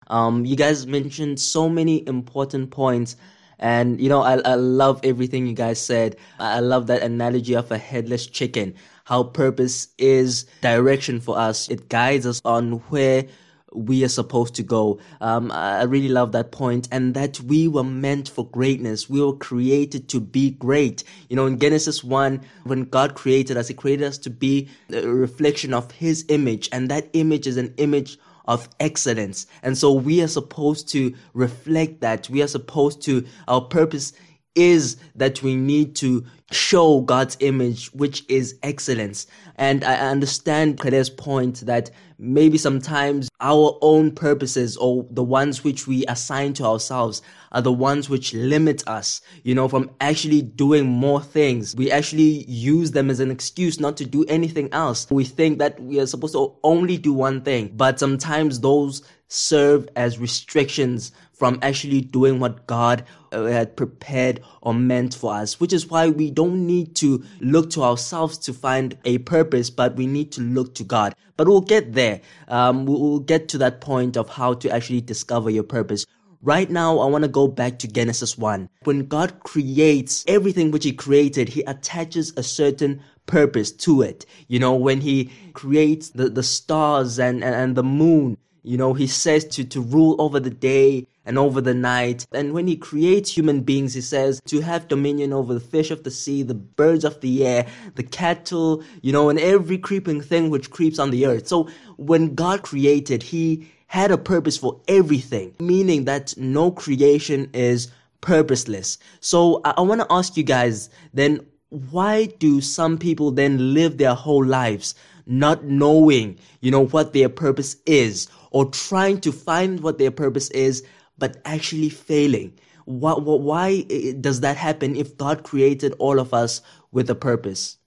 Um, 0.08 0.46
you 0.46 0.56
guys 0.56 0.88
mentioned 0.88 1.40
so 1.40 1.70
many 1.70 2.06
important 2.08 2.72
points. 2.72 3.16
And, 3.60 4.00
you 4.00 4.08
know, 4.08 4.22
I, 4.22 4.38
I 4.40 4.56
love 4.56 5.02
everything 5.04 5.46
you 5.46 5.54
guys 5.54 5.80
said. 5.80 6.16
I 6.40 6.62
love 6.62 6.88
that 6.88 7.02
analogy 7.02 7.56
of 7.56 7.72
a 7.72 7.78
headless 7.78 8.26
chicken. 8.26 8.74
How 9.04 9.24
purpose 9.24 9.90
is 9.98 10.46
direction 10.62 11.20
for 11.20 11.38
us. 11.38 11.70
It 11.70 11.90
guides 11.90 12.26
us 12.26 12.42
on 12.46 12.74
where 12.90 13.26
we 13.74 14.04
are 14.04 14.10
supposed 14.10 14.56
to 14.56 14.64
go. 14.64 15.00
Um, 15.22 15.52
I 15.52 15.84
really 15.84 16.10
love 16.10 16.32
that 16.32 16.52
point 16.52 16.88
and 16.92 17.14
that 17.14 17.40
we 17.42 17.68
were 17.68 17.84
meant 17.84 18.30
for 18.30 18.46
greatness. 18.48 19.10
We 19.10 19.22
were 19.22 19.34
created 19.36 20.10
to 20.10 20.20
be 20.20 20.52
great. 20.52 21.04
You 21.30 21.36
know, 21.36 21.46
in 21.46 21.60
Genesis 21.60 22.04
1, 22.04 22.42
when 22.64 22.84
God 22.86 23.16
created 23.16 23.58
us, 23.58 23.68
He 23.68 23.74
created 23.74 24.06
us 24.06 24.18
to 24.20 24.30
be 24.30 24.70
a 24.92 25.08
reflection 25.08 25.74
of 25.74 25.92
His 25.92 26.26
image 26.30 26.70
and 26.72 26.90
that 26.90 27.10
image 27.14 27.48
is 27.48 27.58
an 27.58 27.74
image 27.78 28.18
of 28.46 28.68
excellence. 28.80 29.46
And 29.62 29.78
so 29.78 29.94
we 29.94 30.24
are 30.24 30.28
supposed 30.28 30.90
to 30.90 31.14
reflect 31.34 32.02
that. 32.02 32.30
We 32.30 32.42
are 32.42 32.48
supposed 32.48 33.02
to, 33.04 33.26
our 33.48 33.62
purpose 33.62 34.14
is 34.56 34.98
that 35.16 35.44
we 35.44 35.56
need 35.56 35.96
to 35.98 36.26
show 36.52 37.02
God's 37.02 37.38
image, 37.40 37.88
which 37.94 38.26
is 38.28 38.58
excellence. 38.64 39.28
And 39.56 39.84
I 39.84 39.96
understand 40.10 40.80
Claire's 40.80 41.10
point 41.10 41.66
that 41.68 41.92
maybe 42.20 42.58
sometimes 42.58 43.30
our 43.40 43.78
own 43.82 44.12
purposes 44.12 44.76
or 44.76 45.08
the 45.10 45.24
ones 45.24 45.64
which 45.64 45.88
we 45.88 46.06
assign 46.08 46.54
to 46.54 46.66
ourselves 46.66 47.22
are 47.54 47.62
the 47.62 47.72
ones 47.72 48.10
which 48.10 48.34
limit 48.34 48.86
us, 48.88 49.22
you 49.44 49.56
know, 49.56 49.68
from 49.68 49.90
actually 50.02 50.42
doing 50.42 50.86
more 50.86 51.22
things. 51.22 51.76
We 51.76 51.90
actually 51.90 52.44
use 52.46 52.92
them 52.92 53.10
as 53.10 53.22
an 53.22 53.32
excuse 53.32 53.80
not 53.80 53.96
to 53.98 54.06
do 54.06 54.26
anything 54.26 54.70
else. 54.74 55.08
We 55.10 55.24
think 55.24 55.60
that 55.60 55.82
we 55.82 56.00
are 56.00 56.06
supposed 56.06 56.34
to 56.34 56.54
only 56.64 56.98
do 56.98 57.14
one 57.14 57.42
thing, 57.42 57.72
but 57.76 58.00
sometimes 58.00 58.60
those 58.60 59.02
serve 59.30 59.88
as 59.96 60.20
restrictions 60.20 61.12
from 61.32 61.58
actually 61.62 62.02
doing 62.02 62.40
what 62.40 62.68
God 62.68 63.06
uh, 63.32 63.46
had 63.46 63.78
prepared 63.78 64.42
or 64.62 64.74
meant 64.74 65.16
for 65.16 65.34
us, 65.34 65.60
which 65.60 65.72
is 65.72 65.88
why 65.88 66.10
we 66.10 66.32
don't 66.32 66.68
need 66.68 66.96
to 66.98 67.24
look 67.40 67.70
to 67.72 67.84
ourselves 67.84 68.38
to 68.40 68.54
find 68.54 68.98
a 69.06 69.20
purpose, 69.20 69.70
but 69.70 69.96
we 69.96 70.06
need 70.06 70.32
to 70.34 70.42
look 70.42 70.76
to 70.76 70.84
God. 70.84 71.16
But 71.40 71.48
we'll 71.48 71.62
get 71.62 71.94
there. 71.94 72.20
Um, 72.50 72.86
we'll 72.86 73.20
get 73.20 73.48
to 73.48 73.58
that 73.60 73.80
point 73.80 74.18
of 74.18 74.28
how 74.28 74.56
to 74.56 74.70
actually 74.70 75.00
discover 75.00 75.50
your 75.50 75.64
purpose. 75.64 76.06
Right 76.42 76.70
now, 76.70 77.00
I 77.00 77.06
want 77.06 77.24
to 77.24 77.30
go 77.30 77.48
back 77.48 77.80
to 77.80 77.88
Genesis 77.88 78.38
1. 78.38 78.68
When 78.84 79.08
God 79.08 79.40
creates 79.40 80.26
everything 80.28 80.70
which 80.70 80.84
He 80.84 80.92
created, 80.92 81.48
He 81.48 81.62
attaches 81.62 82.34
a 82.36 82.44
certain 82.44 83.02
purpose 83.26 83.72
to 83.72 84.02
it. 84.02 84.26
You 84.50 84.60
know, 84.60 84.76
when 84.76 85.00
He 85.00 85.32
creates 85.54 86.10
the, 86.10 86.28
the 86.28 86.44
stars 86.44 87.18
and, 87.20 87.42
and, 87.42 87.56
and 87.56 87.76
the 87.78 87.84
moon, 87.84 88.38
you 88.64 88.76
know, 88.76 88.94
he 88.94 89.08
says 89.08 89.46
to, 89.46 89.64
to 89.64 89.80
rule 89.80 90.18
over 90.20 90.40
the 90.42 90.50
day 90.50 91.08
and 91.30 91.38
over 91.38 91.62
the 91.62 91.76
night. 91.76 92.26
And 92.34 92.54
when 92.54 92.68
he 92.68 92.76
creates 92.76 93.32
human 93.32 93.62
beings, 93.62 93.94
he 93.94 94.02
says 94.02 94.42
to 94.48 94.62
have 94.62 94.88
dominion 94.88 95.32
over 95.32 95.54
the 95.54 95.60
fish 95.60 95.92
of 95.92 96.04
the 96.04 96.10
sea, 96.10 96.42
the 96.42 96.56
birds 96.56 97.06
of 97.06 97.22
the 97.22 97.46
air, 97.46 97.68
the 97.94 98.04
cattle, 98.04 98.84
you 99.04 99.14
know, 99.14 99.30
and 99.30 99.40
every 99.40 99.78
creeping 99.78 100.22
thing 100.22 100.50
which 100.50 100.72
creeps 100.72 100.98
on 100.98 101.12
the 101.12 101.28
earth. 101.28 101.48
So 101.48 101.70
when 101.98 102.34
God 102.34 102.64
created, 102.64 103.22
he 103.22 103.72
had 103.86 104.10
a 104.10 104.18
purpose 104.18 104.58
for 104.58 104.82
everything, 104.88 105.54
meaning 105.60 106.06
that 106.06 106.36
no 106.36 106.72
creation 106.72 107.48
is 107.54 107.92
purposeless. 108.22 108.98
So 109.20 109.62
I, 109.64 109.76
I 109.78 109.82
want 109.82 110.02
to 110.02 110.08
ask 110.10 110.36
you 110.36 110.44
guys 110.44 110.90
then, 111.14 111.46
why 111.70 112.26
do 112.26 112.60
some 112.60 112.98
people 112.98 113.30
then 113.30 113.76
live 113.76 114.00
their 114.00 114.16
whole 114.16 114.44
lives 114.44 114.96
not 115.28 115.64
knowing, 115.64 116.40
you 116.60 116.72
know, 116.72 116.88
what 116.88 117.14
their 117.14 117.30
purpose 117.30 117.76
is 117.86 118.28
or 118.50 118.66
trying 118.66 119.22
to 119.22 119.32
find 119.32 119.82
what 119.82 120.00
their 120.00 120.10
purpose 120.10 120.50
is, 120.50 120.84
but 121.20 121.42
actually 121.46 121.90
failing. 121.90 122.60
Why, 122.86 123.14
why 123.14 123.82
does 124.20 124.42
that 124.42 124.58
happen 124.58 124.96
if 124.96 125.18
God 125.18 125.44
created 125.44 125.94
all 126.00 126.20
of 126.20 126.34
us 126.34 126.62
with 126.92 127.10
a 127.10 127.16
purpose? 127.16 127.78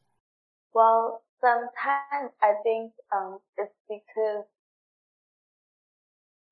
Well, 0.75 1.23
sometimes 1.41 2.33
I 2.41 2.55
think 2.63 2.93
um, 3.15 3.39
it's 3.59 3.73
because 3.89 4.45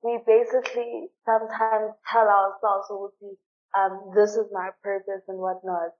we 0.02 0.18
basically 0.26 1.08
sometimes 1.24 1.92
tell 2.10 2.26
ourselves, 2.26 2.86
or 2.90 3.12
we 3.20 3.36
um, 3.76 4.12
this 4.16 4.30
is 4.30 4.46
my 4.52 4.70
purpose 4.82 5.22
and 5.28 5.38
whatnot. 5.38 5.92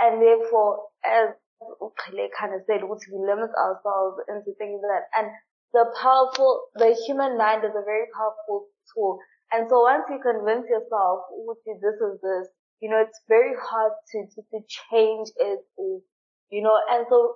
And 0.00 0.22
therefore, 0.22 0.88
as 1.04 1.34
Ukele 1.60 2.28
kind 2.38 2.54
of 2.54 2.62
said, 2.66 2.82
we 2.84 2.96
limit 3.18 3.50
ourselves 3.52 4.22
into 4.28 4.54
things 4.56 4.80
that, 4.80 5.10
and 5.18 5.30
the 5.72 5.84
powerful, 6.00 6.68
the 6.76 6.96
human 7.06 7.36
mind 7.36 7.64
is 7.64 7.74
a 7.76 7.84
very 7.84 8.06
powerful 8.16 8.66
tool. 8.94 9.18
And 9.52 9.68
so 9.68 9.80
once 9.80 10.04
you 10.10 10.20
convince 10.20 10.68
yourself, 10.68 11.24
oh, 11.32 11.56
see, 11.64 11.74
this 11.80 11.96
is 11.96 12.20
this, 12.20 12.48
you 12.80 12.90
know, 12.90 13.00
it's 13.00 13.20
very 13.28 13.54
hard 13.60 13.92
to, 14.12 14.18
to, 14.34 14.42
to 14.52 14.58
change 14.68 15.28
it, 15.36 15.60
you 16.50 16.62
know, 16.62 16.78
and 16.90 17.06
so 17.08 17.34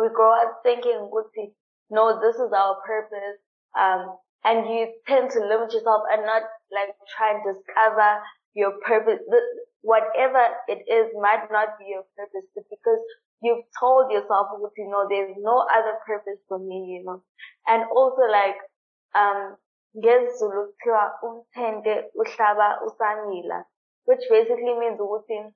we 0.00 0.08
grow 0.14 0.32
up 0.32 0.60
thinking, 0.62 1.10
no, 1.90 2.20
this 2.20 2.36
is 2.36 2.52
our 2.52 2.76
purpose. 2.86 3.38
Um, 3.78 4.16
and 4.44 4.66
you 4.68 4.86
tend 5.06 5.30
to 5.32 5.40
limit 5.40 5.72
yourself 5.72 6.02
and 6.10 6.24
not 6.24 6.42
like 6.70 6.94
try 7.16 7.34
and 7.34 7.42
discover 7.42 8.22
your 8.54 8.72
purpose. 8.86 9.18
Whatever 9.82 10.42
it 10.68 10.86
is 10.90 11.10
might 11.20 11.50
not 11.50 11.78
be 11.78 11.86
your 11.90 12.04
purpose, 12.16 12.46
but 12.54 12.64
because 12.70 12.98
you've 13.42 13.64
told 13.78 14.10
yourself, 14.12 14.48
oh, 14.52 14.70
you 14.76 14.88
know, 14.90 15.06
there's 15.08 15.36
no 15.38 15.66
other 15.70 15.98
purpose 16.06 16.38
for 16.48 16.58
me, 16.58 16.98
you 16.98 17.04
know. 17.04 17.22
And 17.66 17.84
also 17.94 18.22
like, 18.30 18.56
um, 19.14 19.56
ngesiZulu 19.96 20.60
kuthiwa 20.66 21.04
umthente 21.22 22.10
uhlaba 22.14 22.68
which 24.04 24.24
basically 24.30 24.74
means 24.78 24.98
ukuthi, 24.98 25.52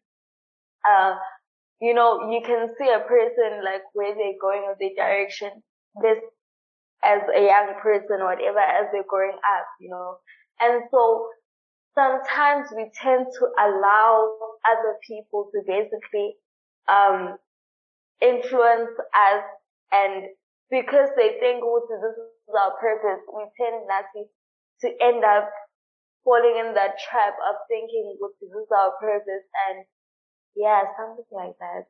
uh, 0.88 1.16
you 1.80 1.94
know, 1.94 2.30
you 2.30 2.40
can 2.44 2.68
see 2.76 2.88
a 2.88 3.00
person 3.00 3.64
like 3.64 3.82
where 3.94 4.14
they're 4.14 4.40
going 4.40 4.62
or 4.62 4.76
their 4.78 4.94
direction. 4.94 5.50
This 6.02 6.18
as 7.02 7.22
a 7.34 7.40
young 7.40 7.74
person, 7.82 8.20
whatever, 8.20 8.60
as 8.60 8.86
they're 8.92 9.08
growing 9.08 9.38
up, 9.56 9.66
you 9.80 9.90
know. 9.90 10.18
And 10.60 10.84
so 10.90 11.28
sometimes 11.94 12.68
we 12.76 12.90
tend 12.94 13.26
to 13.38 13.44
allow 13.58 14.36
other 14.68 14.96
people 15.06 15.50
to 15.52 15.62
basically 15.66 16.36
um, 16.88 17.36
influence 18.20 18.90
us 19.16 19.44
and 19.92 20.24
because 20.70 21.08
they 21.16 21.36
think 21.40 21.62
oh, 21.64 21.82
this 21.88 22.14
our 22.50 22.74
purpose, 22.80 23.22
we 23.30 23.44
tend 23.56 23.86
not 23.86 24.04
to, 24.14 24.24
to 24.82 24.88
end 25.02 25.24
up 25.24 25.50
falling 26.24 26.56
in 26.58 26.74
that 26.74 26.98
trap 26.98 27.34
of 27.48 27.56
thinking 27.68 28.16
oh, 28.22 28.30
this 28.40 28.50
is 28.50 28.68
our 28.70 28.92
purpose 29.00 29.46
and 29.68 29.84
yeah, 30.54 30.82
something 30.98 31.24
like 31.30 31.56
that. 31.58 31.86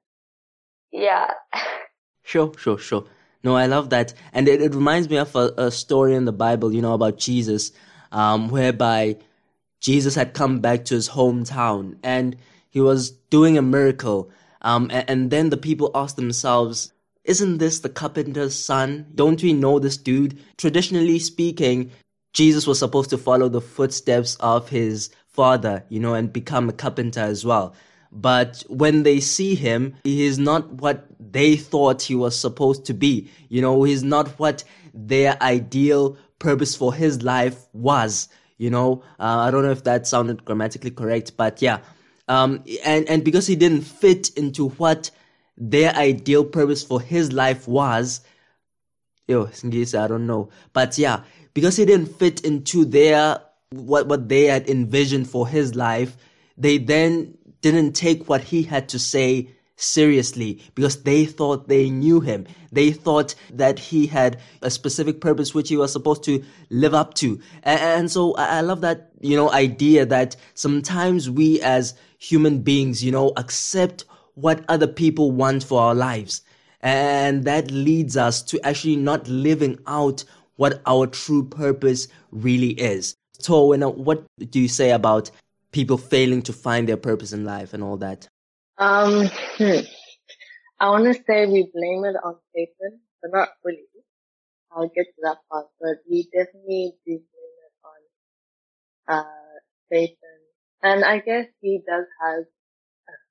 Yeah. 0.92 1.30
Sure, 2.24 2.52
sure, 2.56 2.78
sure. 2.78 3.04
No, 3.42 3.56
I 3.56 3.66
love 3.66 3.90
that. 3.90 4.14
And 4.32 4.46
it, 4.46 4.62
it 4.62 4.76
reminds 4.76 5.10
me 5.10 5.16
of 5.16 5.34
a, 5.34 5.52
a, 5.56 5.70
story 5.72 6.14
in 6.14 6.24
the 6.24 6.32
Bible, 6.32 6.72
you 6.72 6.80
know, 6.80 6.94
about 6.94 7.18
Jesus, 7.18 7.72
um, 8.12 8.48
whereby 8.48 9.16
Jesus 9.80 10.14
had 10.14 10.32
come 10.32 10.60
back 10.60 10.84
to 10.84 10.94
his 10.94 11.08
hometown 11.08 11.96
and 12.04 12.36
he 12.70 12.80
was 12.80 13.10
doing 13.10 13.58
a 13.58 13.62
miracle. 13.62 14.30
Um, 14.60 14.88
and, 14.92 15.10
and 15.10 15.30
then 15.32 15.50
the 15.50 15.56
people 15.56 15.90
asked 15.96 16.14
themselves, 16.14 16.92
isn't 17.24 17.58
this 17.58 17.80
the 17.80 17.88
carpenter's 17.88 18.54
son? 18.54 19.06
Don't 19.14 19.42
we 19.42 19.52
know 19.52 19.78
this 19.78 19.96
dude? 19.96 20.38
Traditionally 20.56 21.18
speaking, 21.18 21.90
Jesus 22.32 22.66
was 22.66 22.78
supposed 22.78 23.10
to 23.10 23.18
follow 23.18 23.48
the 23.48 23.60
footsteps 23.60 24.36
of 24.36 24.68
his 24.68 25.10
father, 25.28 25.84
you 25.88 26.00
know, 26.00 26.14
and 26.14 26.32
become 26.32 26.68
a 26.68 26.72
carpenter 26.72 27.20
as 27.20 27.44
well. 27.44 27.74
But 28.10 28.62
when 28.68 29.04
they 29.04 29.20
see 29.20 29.54
him, 29.54 29.94
he 30.04 30.24
is 30.24 30.38
not 30.38 30.70
what 30.74 31.06
they 31.18 31.56
thought 31.56 32.02
he 32.02 32.14
was 32.14 32.38
supposed 32.38 32.84
to 32.86 32.94
be. 32.94 33.30
You 33.48 33.62
know, 33.62 33.82
he's 33.84 34.02
not 34.02 34.28
what 34.38 34.64
their 34.92 35.42
ideal 35.42 36.18
purpose 36.38 36.76
for 36.76 36.92
his 36.92 37.22
life 37.22 37.56
was. 37.72 38.28
You 38.58 38.70
know, 38.70 39.02
uh, 39.18 39.38
I 39.38 39.50
don't 39.50 39.64
know 39.64 39.70
if 39.70 39.84
that 39.84 40.06
sounded 40.06 40.44
grammatically 40.44 40.90
correct, 40.90 41.36
but 41.36 41.62
yeah. 41.62 41.78
Um, 42.28 42.62
and, 42.84 43.08
and 43.08 43.24
because 43.24 43.46
he 43.46 43.56
didn't 43.56 43.82
fit 43.82 44.30
into 44.36 44.68
what 44.70 45.10
their 45.56 45.94
ideal 45.94 46.44
purpose 46.44 46.82
for 46.82 47.00
his 47.00 47.32
life 47.32 47.68
was, 47.68 48.20
yo, 49.28 49.46
I 49.46 50.06
don't 50.06 50.26
know. 50.26 50.50
But 50.72 50.98
yeah, 50.98 51.22
because 51.54 51.76
he 51.76 51.84
didn't 51.84 52.18
fit 52.18 52.40
into 52.44 52.84
their, 52.84 53.40
what, 53.70 54.06
what 54.06 54.28
they 54.28 54.44
had 54.44 54.68
envisioned 54.68 55.28
for 55.28 55.46
his 55.46 55.74
life, 55.74 56.16
they 56.56 56.78
then 56.78 57.36
didn't 57.60 57.92
take 57.92 58.28
what 58.28 58.42
he 58.42 58.62
had 58.62 58.88
to 58.90 58.98
say 58.98 59.48
seriously 59.76 60.60
because 60.74 61.02
they 61.02 61.24
thought 61.24 61.68
they 61.68 61.90
knew 61.90 62.20
him. 62.20 62.46
They 62.70 62.92
thought 62.92 63.34
that 63.52 63.78
he 63.78 64.06
had 64.06 64.40
a 64.62 64.70
specific 64.70 65.20
purpose 65.20 65.54
which 65.54 65.68
he 65.68 65.76
was 65.76 65.92
supposed 65.92 66.22
to 66.24 66.42
live 66.70 66.94
up 66.94 67.14
to. 67.14 67.40
And, 67.62 68.10
so 68.10 68.34
I 68.34 68.60
love 68.60 68.80
that, 68.82 69.10
you 69.20 69.36
know, 69.36 69.50
idea 69.50 70.06
that 70.06 70.36
sometimes 70.54 71.28
we 71.28 71.60
as 71.62 71.94
human 72.18 72.60
beings, 72.60 73.02
you 73.02 73.10
know, 73.10 73.32
accept 73.36 74.04
what 74.34 74.64
other 74.68 74.86
people 74.86 75.30
want 75.30 75.64
for 75.64 75.80
our 75.80 75.94
lives. 75.94 76.42
And 76.80 77.44
that 77.44 77.70
leads 77.70 78.16
us 78.16 78.42
to 78.42 78.60
actually 78.66 78.96
not 78.96 79.28
living 79.28 79.78
out 79.86 80.24
what 80.56 80.82
our 80.86 81.06
true 81.06 81.44
purpose 81.44 82.08
really 82.30 82.70
is. 82.70 83.14
So, 83.38 83.76
what 83.90 84.24
do 84.38 84.60
you 84.60 84.68
say 84.68 84.90
about 84.90 85.30
people 85.72 85.98
failing 85.98 86.42
to 86.42 86.52
find 86.52 86.88
their 86.88 86.96
purpose 86.96 87.32
in 87.32 87.44
life 87.44 87.72
and 87.72 87.82
all 87.82 87.96
that? 87.98 88.28
Um, 88.78 89.28
hmm. 89.58 89.80
I 90.80 90.90
want 90.90 91.04
to 91.04 91.14
say 91.14 91.46
we 91.46 91.70
blame 91.72 92.04
it 92.04 92.16
on 92.22 92.36
Satan, 92.54 93.00
but 93.20 93.32
not 93.32 93.48
really. 93.64 93.82
I'll 94.70 94.88
get 94.88 95.04
to 95.04 95.22
that 95.22 95.38
part, 95.50 95.66
but 95.80 95.98
we 96.10 96.24
definitely 96.32 96.94
do 97.06 97.12
blame 97.12 97.56
it 97.66 97.74
on 97.84 99.18
uh, 99.18 99.24
Satan, 99.90 100.38
and 100.82 101.04
I 101.04 101.18
guess 101.18 101.46
he 101.60 101.80
does 101.86 102.06
have. 102.22 102.44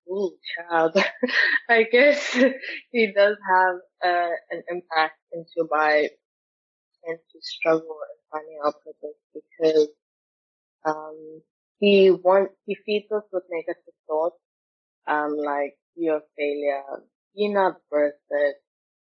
Ooh, 0.10 0.38
child. 0.56 0.96
I 1.70 1.84
guess 1.84 2.34
he 2.92 3.12
does 3.14 3.38
have 3.50 3.76
uh, 4.06 4.32
an 4.52 4.64
impact 4.70 5.18
into 5.34 5.68
my 5.70 6.10
into 7.06 7.22
to 7.32 7.40
struggle 7.42 7.98
and 8.10 8.20
finding 8.32 8.60
our 8.64 8.74
purpose 8.74 9.20
because 9.34 9.90
um, 10.86 11.42
he 11.80 12.12
wants, 12.12 12.54
he 12.66 12.76
feeds 12.86 13.12
us 13.12 13.24
with 13.32 13.44
negative 13.52 13.94
thoughts, 14.08 14.38
um, 15.08 15.38
like 15.38 15.76
you're 15.96 16.18
a 16.18 16.22
failure, 16.38 16.84
you're 17.34 17.54
not 17.54 17.78
worth 17.92 18.14
it, 18.32 18.56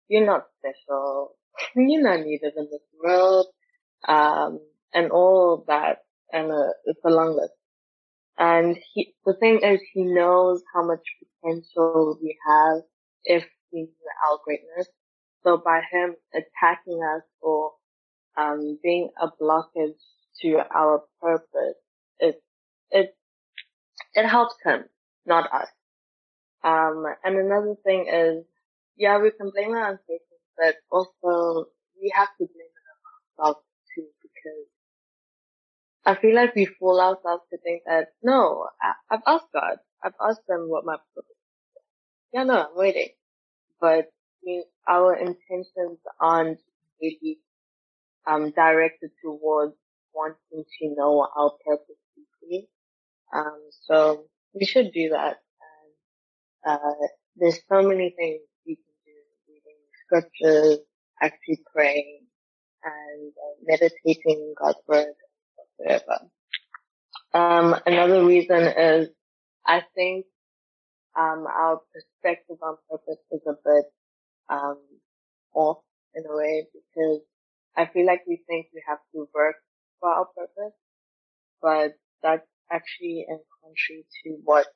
you're 0.09 0.25
not 0.25 0.45
special, 0.59 1.35
you're 1.75 2.03
not 2.03 2.21
needed 2.25 2.53
in 2.57 2.67
this 2.71 2.81
world, 3.03 3.47
um, 4.07 4.59
and 4.93 5.11
all 5.11 5.65
that, 5.67 5.99
and 6.33 6.51
uh, 6.51 6.71
it's 6.85 7.01
a 7.05 7.09
long 7.11 7.35
list. 7.37 7.53
And 8.39 8.77
he, 8.93 9.13
the 9.25 9.33
thing 9.33 9.61
is, 9.63 9.81
he 9.93 10.03
knows 10.03 10.63
how 10.73 10.85
much 10.87 11.01
potential 11.43 12.17
we 12.21 12.37
have 12.47 12.83
if 13.25 13.45
we 13.73 13.81
knew 13.81 13.89
our 14.31 14.39
greatness. 14.45 14.87
So 15.43 15.57
by 15.63 15.81
him 15.91 16.15
attacking 16.33 17.01
us 17.03 17.23
or 17.41 17.73
um, 18.37 18.79
being 18.83 19.09
a 19.21 19.27
blockage 19.41 19.99
to 20.41 20.59
our 20.73 21.03
purpose, 21.21 21.75
it's 22.19 22.41
it 22.91 23.15
it 24.15 24.27
helps 24.27 24.55
him, 24.63 24.85
not 25.25 25.53
us. 25.53 25.69
Um, 26.63 27.05
and 27.23 27.37
another 27.37 27.75
thing 27.85 28.07
is, 28.11 28.45
yeah, 28.97 29.19
we 29.19 29.31
can 29.31 29.51
blame 29.51 29.75
it 29.75 29.79
on 29.79 29.99
Satan, 30.07 30.39
but 30.57 30.75
also 30.91 31.67
we 32.01 32.11
have 32.15 32.29
to 32.37 32.45
blame 32.45 32.73
it 32.79 32.85
on 33.41 33.45
ourselves 33.47 33.65
too, 33.95 34.07
because 34.21 34.67
I 36.05 36.15
feel 36.15 36.35
like 36.35 36.55
we 36.55 36.65
fool 36.65 36.99
ourselves 36.99 37.43
to 37.51 37.57
think 37.59 37.83
that 37.85 38.07
no, 38.23 38.67
I, 38.81 38.93
have 39.11 39.21
asked 39.27 39.51
God, 39.53 39.77
I've 40.03 40.13
asked 40.21 40.47
them 40.47 40.65
what 40.67 40.85
my 40.85 40.95
purpose 41.15 41.29
is. 41.29 41.83
Yeah, 42.33 42.43
no, 42.43 42.61
I'm 42.61 42.75
waiting, 42.75 43.09
but 43.81 44.07
we, 44.45 44.65
our 44.87 45.15
intentions 45.15 45.99
aren't 46.19 46.59
really 47.01 47.39
um, 48.27 48.51
directed 48.51 49.11
towards 49.23 49.75
wanting 50.13 50.65
to 50.79 50.95
know 50.95 51.27
our 51.35 51.51
purpose 51.65 51.97
deeply. 52.15 52.67
Um, 53.33 53.59
so 53.87 54.25
we 54.53 54.65
should 54.65 54.91
do 54.93 55.09
that. 55.09 55.37
And, 56.65 56.73
uh, 56.75 57.07
there's 57.35 57.59
so 57.71 57.81
many 57.81 58.13
things 58.17 58.41
you 58.65 58.75
can 58.75 58.95
do, 59.05 59.13
reading 59.47 59.79
scriptures, 60.05 60.79
actually 61.21 61.61
praying, 61.73 62.21
and 62.83 63.31
uh, 63.31 63.55
meditating 63.63 64.53
God's 64.61 64.79
word, 64.87 65.13
Um, 67.33 67.75
another 67.85 68.25
reason 68.25 68.63
is 68.63 69.09
I 69.65 69.83
think 69.95 70.25
um, 71.17 71.45
our 71.47 71.81
perspective 71.93 72.57
on 72.63 72.77
purpose 72.89 73.19
is 73.31 73.41
a 73.47 73.53
bit 73.53 73.85
um, 74.49 74.79
off 75.53 75.79
in 76.15 76.23
a 76.29 76.35
way 76.35 76.67
because 76.73 77.21
I 77.77 77.85
feel 77.87 78.05
like 78.05 78.23
we 78.27 78.41
think 78.47 78.67
we 78.73 78.83
have 78.87 78.99
to 79.13 79.27
work 79.33 79.55
for 79.99 80.09
our 80.09 80.25
purpose, 80.25 80.73
but 81.61 81.93
that's 82.23 82.47
actually 82.71 83.25
in 83.29 83.39
contrary 83.61 84.05
to 84.23 84.37
what 84.43 84.67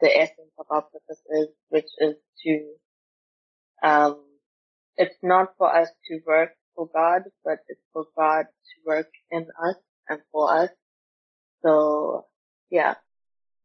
the 0.00 0.14
essence 0.16 0.52
of 0.58 0.66
our 0.70 0.82
purpose 0.82 1.22
is, 1.30 1.48
which 1.70 1.88
is 1.98 2.14
to, 2.44 2.64
um, 3.88 4.22
it's 4.96 5.16
not 5.22 5.48
for 5.58 5.74
us 5.74 5.88
to 6.08 6.20
work 6.26 6.50
for 6.74 6.88
God, 6.94 7.22
but 7.44 7.58
it's 7.68 7.80
for 7.92 8.06
God 8.16 8.44
to 8.44 8.86
work 8.86 9.08
in 9.30 9.46
us 9.68 9.76
and 10.08 10.20
for 10.32 10.54
us. 10.54 10.70
So, 11.62 12.26
yeah. 12.70 12.94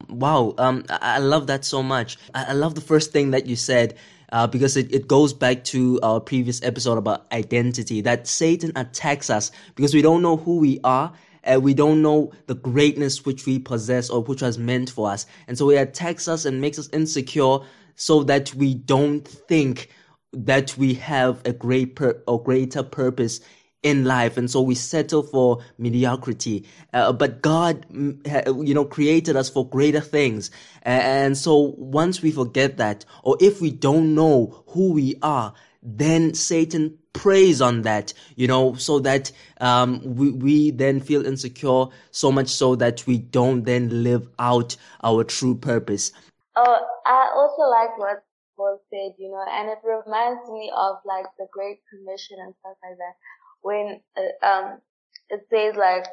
Wow, 0.09 0.55
um, 0.57 0.85
I, 0.89 1.19
love 1.19 1.47
that 1.47 1.63
so 1.63 1.83
much. 1.83 2.17
I, 2.33 2.53
love 2.53 2.75
the 2.75 2.81
first 2.81 3.11
thing 3.11 3.31
that 3.31 3.45
you 3.45 3.55
said. 3.55 3.95
Uh, 4.33 4.47
because 4.47 4.77
it, 4.77 4.89
it 4.95 5.09
goes 5.09 5.33
back 5.33 5.61
to 5.61 5.99
our 6.03 6.21
previous 6.21 6.63
episode 6.63 6.97
about 6.97 7.29
identity 7.33 7.99
that 7.99 8.25
Satan 8.25 8.71
attacks 8.77 9.29
us 9.29 9.51
because 9.75 9.93
we 9.93 10.01
don't 10.01 10.21
know 10.21 10.37
who 10.37 10.57
we 10.57 10.79
are 10.85 11.11
and 11.43 11.61
we 11.61 11.73
don't 11.73 12.01
know 12.01 12.31
the 12.47 12.55
greatness 12.55 13.25
which 13.25 13.45
we 13.45 13.59
possess 13.59 14.09
or 14.09 14.23
which 14.23 14.41
was 14.41 14.57
meant 14.57 14.89
for 14.89 15.09
us. 15.09 15.25
And 15.49 15.57
so 15.57 15.67
he 15.67 15.75
attacks 15.75 16.29
us 16.29 16.45
and 16.45 16.61
makes 16.61 16.79
us 16.79 16.87
insecure 16.93 17.57
so 17.95 18.23
that 18.23 18.53
we 18.55 18.75
don't 18.75 19.27
think 19.27 19.89
that 20.33 20.77
we 20.77 20.93
have 20.93 21.41
a 21.45 21.51
great 21.51 21.95
per- 21.95 22.21
or 22.25 22.41
greater 22.41 22.83
purpose 22.83 23.41
in 23.83 24.05
life. 24.05 24.37
And 24.37 24.49
so 24.49 24.61
we 24.61 24.75
settle 24.75 25.23
for 25.23 25.63
mediocrity. 25.77 26.65
Uh, 26.93 27.11
but 27.11 27.41
god 27.41 27.85
mm, 27.91 28.67
you 28.67 28.73
know 28.73 28.85
created 28.85 29.35
us 29.35 29.49
for 29.49 29.67
greater 29.67 30.01
things. 30.01 30.51
And 30.83 31.37
so 31.37 31.73
once 31.77 32.21
we 32.21 32.31
forget 32.31 32.77
that 32.77 33.05
or 33.23 33.37
if 33.39 33.61
we 33.61 33.71
don't 33.71 34.15
know 34.15 34.63
who 34.67 34.93
we 34.93 35.15
are 35.21 35.53
then 35.83 36.33
satan 36.33 36.95
preys 37.11 37.59
on 37.59 37.81
that 37.81 38.13
you 38.35 38.47
know 38.47 38.75
so 38.75 38.99
that 38.99 39.31
um, 39.59 39.99
we, 40.03 40.31
we 40.31 40.71
then 40.71 40.99
feel 40.99 41.25
insecure 41.25 41.85
so 42.11 42.31
much 42.31 42.47
so 42.47 42.75
that 42.75 43.05
we 43.07 43.17
don't 43.17 43.63
then 43.63 44.03
live 44.03 44.27
out 44.37 44.75
our 45.03 45.23
true 45.23 45.55
purpose. 45.55 46.11
Oh 46.55 46.79
i 47.05 47.31
also 47.35 47.63
like 47.63 47.97
what 47.97 48.23
Paul 48.57 48.79
said, 48.91 49.15
you 49.17 49.31
know, 49.31 49.43
and 49.49 49.69
it 49.69 49.79
reminds 49.81 50.47
me 50.51 50.71
of 50.75 50.97
like 51.03 51.25
the 51.39 51.47
Great 51.51 51.79
Commission 51.89 52.37
and 52.39 52.53
stuff 52.59 52.77
like 52.83 52.97
that 52.97 53.15
when 53.61 54.01
uh, 54.17 54.45
um, 54.45 54.81
it 55.29 55.41
says 55.49 55.75
like, 55.75 56.05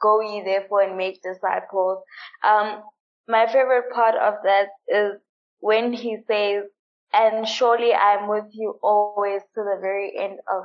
go 0.00 0.20
ye 0.20 0.42
therefore 0.44 0.82
and 0.82 0.96
make 0.96 1.20
disciples. 1.22 2.02
Um, 2.44 2.82
my 3.28 3.46
favorite 3.46 3.92
part 3.92 4.14
of 4.14 4.34
that 4.44 4.68
is 4.88 5.20
when 5.60 5.92
he 5.92 6.18
says, 6.28 6.64
and 7.12 7.48
surely 7.48 7.92
I'm 7.94 8.28
with 8.28 8.46
you 8.52 8.78
always 8.82 9.42
to 9.54 9.62
the 9.62 9.78
very 9.80 10.12
end 10.18 10.38
of 10.52 10.64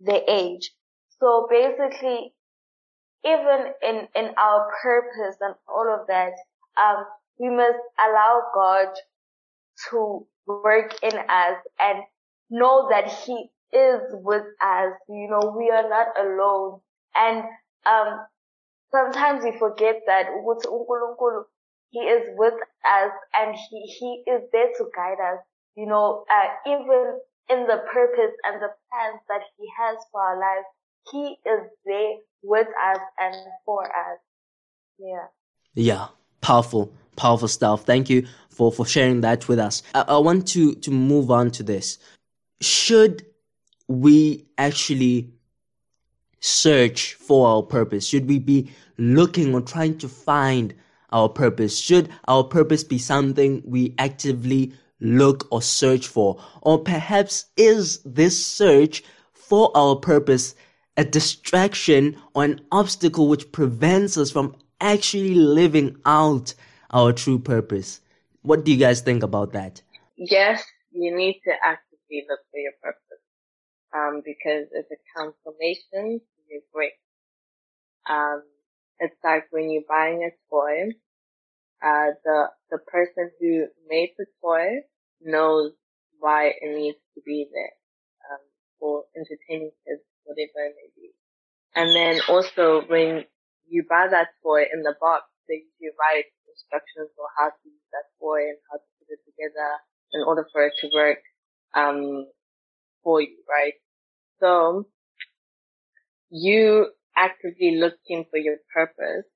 the 0.00 0.22
age. 0.30 0.70
So 1.18 1.46
basically, 1.50 2.34
even 3.24 3.72
in, 3.82 4.08
in 4.14 4.34
our 4.36 4.70
purpose 4.82 5.36
and 5.40 5.54
all 5.66 5.92
of 5.92 6.06
that, 6.08 6.32
um, 6.80 7.04
we 7.38 7.48
must 7.48 7.78
allow 7.98 8.42
God 8.54 8.88
to 9.90 10.26
work 10.46 10.94
in 11.02 11.16
us 11.16 11.56
and 11.80 12.02
know 12.50 12.88
that 12.90 13.10
He 13.10 13.50
is 13.72 14.00
with 14.12 14.44
us. 14.62 14.92
You 15.08 15.28
know, 15.30 15.54
we 15.56 15.70
are 15.70 15.88
not 15.88 16.08
alone. 16.18 16.80
And 17.14 17.44
um, 17.86 18.26
sometimes 18.90 19.44
we 19.44 19.58
forget 19.58 20.02
that 20.06 20.26
He 21.90 21.98
is 22.00 22.22
with 22.36 22.54
us 22.54 23.12
and 23.38 23.56
He, 23.70 23.80
he 23.98 24.30
is 24.30 24.42
there 24.52 24.72
to 24.78 24.84
guide 24.94 25.20
us. 25.20 25.40
You 25.76 25.86
know, 25.86 26.24
uh, 26.30 26.70
even 26.72 27.18
in 27.50 27.66
the 27.66 27.82
purpose 27.92 28.34
and 28.44 28.60
the 28.60 28.70
plans 28.90 29.20
that 29.28 29.42
He 29.58 29.66
has 29.78 29.98
for 30.10 30.20
our 30.20 30.38
lives, 30.38 30.66
He 31.12 31.36
is 31.48 31.70
there 31.84 32.14
with 32.42 32.68
us 32.68 33.00
and 33.18 33.34
for 33.64 33.84
us. 33.84 34.18
Yeah. 34.98 35.26
Yeah. 35.74 36.08
Powerful, 36.40 36.92
powerful 37.16 37.48
stuff. 37.48 37.84
Thank 37.84 38.08
you 38.08 38.26
for, 38.50 38.70
for 38.70 38.86
sharing 38.86 39.20
that 39.22 39.48
with 39.48 39.58
us. 39.58 39.82
I, 39.94 40.02
I 40.02 40.18
want 40.18 40.46
to, 40.48 40.74
to 40.76 40.90
move 40.90 41.30
on 41.30 41.50
to 41.52 41.62
this. 41.62 41.98
Should 42.60 43.26
we 43.88 44.46
actually 44.58 45.32
search 46.40 47.14
for 47.14 47.48
our 47.48 47.62
purpose? 47.62 48.06
Should 48.06 48.28
we 48.28 48.38
be 48.38 48.70
looking 48.98 49.54
or 49.54 49.60
trying 49.60 49.98
to 49.98 50.08
find 50.08 50.74
our 51.10 51.28
purpose? 51.28 51.78
Should 51.78 52.08
our 52.28 52.44
purpose 52.44 52.84
be 52.84 52.98
something 52.98 53.62
we 53.64 53.94
actively 53.98 54.72
look 55.00 55.46
or 55.50 55.62
search 55.62 56.06
for? 56.06 56.42
Or 56.62 56.78
perhaps 56.78 57.46
is 57.56 57.98
this 58.04 58.44
search 58.44 59.02
for 59.32 59.70
our 59.76 59.96
purpose 59.96 60.54
a 60.98 61.04
distraction 61.04 62.16
or 62.34 62.44
an 62.44 62.60
obstacle 62.72 63.28
which 63.28 63.52
prevents 63.52 64.16
us 64.16 64.30
from 64.30 64.56
actually 64.80 65.34
living 65.34 65.96
out 66.06 66.54
our 66.90 67.12
true 67.12 67.38
purpose? 67.38 68.00
What 68.42 68.64
do 68.64 68.72
you 68.72 68.78
guys 68.78 69.02
think 69.02 69.22
about 69.22 69.52
that? 69.52 69.82
Yes, 70.16 70.62
you 70.92 71.14
need 71.14 71.40
to 71.44 71.52
actively 71.62 72.24
look 72.28 72.40
for 72.50 72.58
your 72.58 72.72
purpose 72.82 73.05
um, 73.96 74.22
because 74.24 74.68
it's 74.72 74.90
a 74.92 75.00
confirmation 75.16 76.20
to 76.20 76.38
your 76.50 76.62
grace. 76.72 76.92
Um, 78.08 78.42
it's 79.00 79.16
like 79.24 79.46
when 79.50 79.70
you're 79.70 79.88
buying 79.88 80.22
a 80.22 80.32
toy, 80.50 80.92
uh, 81.82 82.12
the, 82.24 82.46
the 82.70 82.78
person 82.86 83.30
who 83.40 83.66
made 83.88 84.12
the 84.18 84.26
toy 84.42 84.84
knows 85.22 85.72
why 86.18 86.52
it 86.60 86.76
needs 86.76 86.98
to 87.14 87.20
be 87.24 87.48
there, 87.52 87.74
um, 88.30 88.40
for 88.80 89.04
entertaining 89.16 89.72
kids, 89.86 90.02
whatever 90.24 90.66
it 90.68 90.74
may 90.76 90.90
be. 90.96 91.12
And 91.74 91.94
then 91.94 92.20
also 92.28 92.82
when 92.88 93.24
you 93.68 93.84
buy 93.88 94.08
that 94.10 94.28
toy 94.42 94.64
in 94.72 94.82
the 94.82 94.94
box, 95.00 95.24
they 95.48 95.62
you 95.80 95.92
write 96.00 96.24
instructions 96.48 97.10
on 97.18 97.28
how 97.38 97.48
to 97.50 97.64
use 97.64 97.88
that 97.92 98.08
toy 98.20 98.48
and 98.50 98.58
how 98.70 98.78
to 98.78 98.88
put 98.98 99.12
it 99.12 99.20
together 99.24 99.70
in 100.12 100.22
order 100.26 100.46
for 100.52 100.66
it 100.66 100.72
to 100.80 100.88
work, 100.94 101.18
um, 101.74 102.26
for 103.04 103.20
you, 103.20 103.36
right? 103.48 103.74
So 104.40 104.86
you 106.30 106.88
actively 107.16 107.76
looking 107.78 108.26
for 108.30 108.38
your 108.38 108.56
purpose 108.74 109.26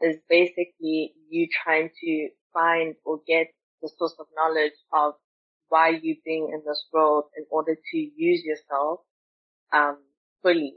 is 0.00 0.16
basically 0.28 1.14
you 1.30 1.48
trying 1.64 1.90
to 2.00 2.28
find 2.52 2.94
or 3.04 3.20
get 3.26 3.48
the 3.82 3.90
source 3.98 4.14
of 4.18 4.26
knowledge 4.36 4.72
of 4.92 5.14
why 5.68 5.90
you 5.90 6.16
being 6.24 6.50
in 6.52 6.62
this 6.66 6.84
world 6.92 7.24
in 7.36 7.44
order 7.50 7.74
to 7.74 7.96
use 7.96 8.42
yourself 8.44 9.00
um, 9.72 9.98
fully. 10.42 10.74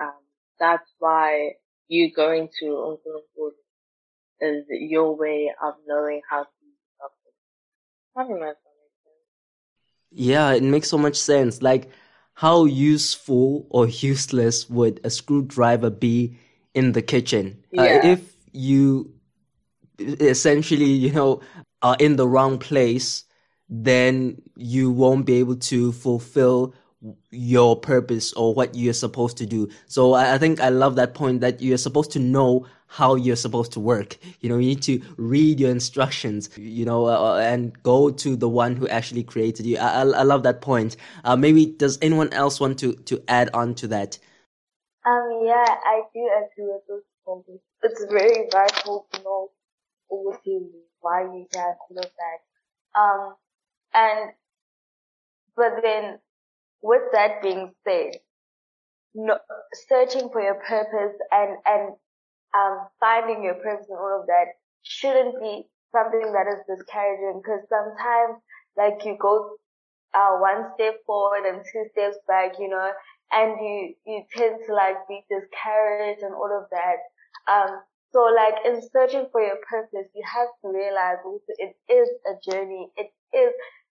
Um, 0.00 0.12
that's 0.58 0.90
why 0.98 1.52
you 1.88 2.12
going 2.14 2.48
to 2.60 2.66
Unkulunkulu 2.66 3.50
is 4.40 4.64
your 4.68 5.16
way 5.16 5.52
of 5.62 5.74
knowing 5.86 6.20
how 6.28 6.42
to 6.42 6.48
use 6.62 6.76
yourself. 6.98 7.12
I 8.16 8.22
don't 8.22 8.40
know 8.40 8.46
if 8.46 8.56
that 8.56 8.74
makes 8.80 8.98
sense. 9.04 9.16
Yeah, 10.10 10.52
it 10.52 10.62
makes 10.62 10.88
so 10.88 10.98
much 10.98 11.16
sense. 11.16 11.62
Like 11.62 11.88
how 12.34 12.64
useful 12.64 13.66
or 13.70 13.86
useless 13.86 14.68
would 14.68 15.00
a 15.04 15.10
screwdriver 15.10 15.90
be 15.90 16.36
in 16.74 16.92
the 16.92 17.02
kitchen? 17.02 17.64
Uh, 17.76 17.82
yeah. 17.82 17.90
Uh, 17.90 18.06
if 18.08 18.36
you 18.52 19.14
essentially, 19.98 20.90
you 20.90 21.12
know, 21.12 21.40
are 21.82 21.96
in 21.98 22.16
the 22.16 22.26
wrong 22.26 22.58
place, 22.58 23.24
then 23.68 24.42
you 24.56 24.90
won't 24.90 25.26
be 25.26 25.34
able 25.34 25.56
to 25.56 25.92
fulfill 25.92 26.74
your 27.30 27.76
purpose 27.76 28.32
or 28.32 28.54
what 28.54 28.74
you're 28.74 28.94
supposed 28.94 29.36
to 29.38 29.46
do. 29.46 29.68
So 29.86 30.14
I, 30.14 30.38
think 30.38 30.60
I 30.60 30.70
love 30.70 30.96
that 30.96 31.14
point 31.14 31.40
that 31.42 31.60
you're 31.60 31.78
supposed 31.78 32.12
to 32.12 32.18
know 32.18 32.66
how 32.86 33.14
you're 33.14 33.36
supposed 33.36 33.72
to 33.72 33.80
work. 33.80 34.16
You 34.40 34.48
know, 34.48 34.58
you 34.58 34.68
need 34.68 34.82
to 34.84 35.02
read 35.16 35.60
your 35.60 35.70
instructions, 35.70 36.50
you 36.56 36.84
know, 36.84 37.06
uh, 37.06 37.34
uh, 37.34 37.38
and 37.38 37.80
go 37.82 38.10
to 38.10 38.36
the 38.36 38.48
one 38.48 38.76
who 38.76 38.88
actually 38.88 39.22
created 39.22 39.66
you. 39.66 39.78
I, 39.78 40.02
I, 40.02 40.02
I 40.02 40.22
love 40.22 40.44
that 40.44 40.60
point. 40.60 40.96
Uh, 41.24 41.36
maybe 41.36 41.66
does 41.66 41.98
anyone 42.00 42.32
else 42.32 42.60
want 42.60 42.78
to, 42.80 42.94
to 42.94 43.22
add 43.28 43.50
on 43.52 43.74
to 43.76 43.88
that? 43.88 44.18
Um, 45.06 45.42
yeah, 45.44 45.64
I 45.68 46.02
do 46.14 46.30
agree 46.36 46.72
with 46.72 46.82
those 46.88 47.02
points. 47.26 47.50
It's 47.82 48.04
very 48.10 48.48
vital 48.50 49.06
to 49.12 49.22
know 49.22 49.50
why 51.00 51.22
you 51.22 51.46
have 51.54 51.74
all 51.90 51.98
of 51.98 52.10
that. 52.18 52.98
Um, 52.98 53.34
and, 53.92 54.30
but 55.56 55.82
then 55.82 56.18
with 56.84 57.02
that 57.14 57.42
being 57.42 57.74
said, 57.88 58.20
no, 59.14 59.38
searching 59.88 60.28
for 60.30 60.42
your 60.42 60.56
purpose 60.56 61.16
and, 61.32 61.56
and 61.66 61.94
um, 62.56 62.88
finding 63.00 63.44
your 63.44 63.54
purpose 63.54 63.86
and 63.88 63.98
all 63.98 64.20
of 64.20 64.26
that 64.26 64.46
shouldn't 64.82 65.40
be 65.40 65.68
something 65.92 66.32
that 66.32 66.46
is 66.48 66.60
discouraging 66.68 67.42
because 67.42 67.60
sometimes 67.68 68.40
like 68.76 69.04
you 69.04 69.16
go 69.20 69.56
uh, 70.14 70.36
one 70.38 70.72
step 70.74 70.96
forward 71.06 71.44
and 71.46 71.62
two 71.72 71.84
steps 71.92 72.18
back, 72.28 72.52
you 72.58 72.68
know, 72.68 72.90
and 73.32 73.58
you, 73.60 73.94
you 74.06 74.24
tend 74.36 74.56
to 74.66 74.74
like 74.74 74.96
be 75.08 75.24
discouraged 75.30 76.22
and 76.22 76.34
all 76.34 76.50
of 76.50 76.68
that. 76.70 76.98
Um, 77.50 77.80
so 78.12 78.20
like 78.34 78.54
in 78.64 78.80
searching 78.92 79.26
for 79.32 79.40
your 79.42 79.58
purpose, 79.68 80.08
you 80.14 80.24
have 80.24 80.48
to 80.62 80.68
realize 80.68 81.18
also 81.24 81.52
it 81.58 81.76
is 81.92 82.08
a 82.26 82.34
journey. 82.50 82.90
It 82.96 83.12
is 83.36 83.52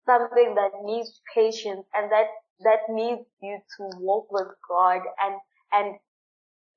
something 0.07 0.55
that 0.57 0.73
needs 0.85 1.21
patience 1.35 1.87
and 1.95 2.11
that, 2.13 2.27
that 2.61 2.81
needs 2.89 3.23
you 3.43 3.59
to 3.77 3.91
walk 3.99 4.29
with 4.31 4.49
God 4.69 5.03
and, 5.23 5.37
and 5.73 5.97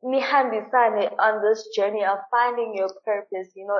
nihambisane 0.03 1.13
on 1.19 1.41
this 1.41 1.67
journey 1.75 2.03
of 2.05 2.19
finding 2.31 2.75
your 2.75 2.89
purpose. 3.05 3.49
You 3.55 3.67
know, 3.67 3.79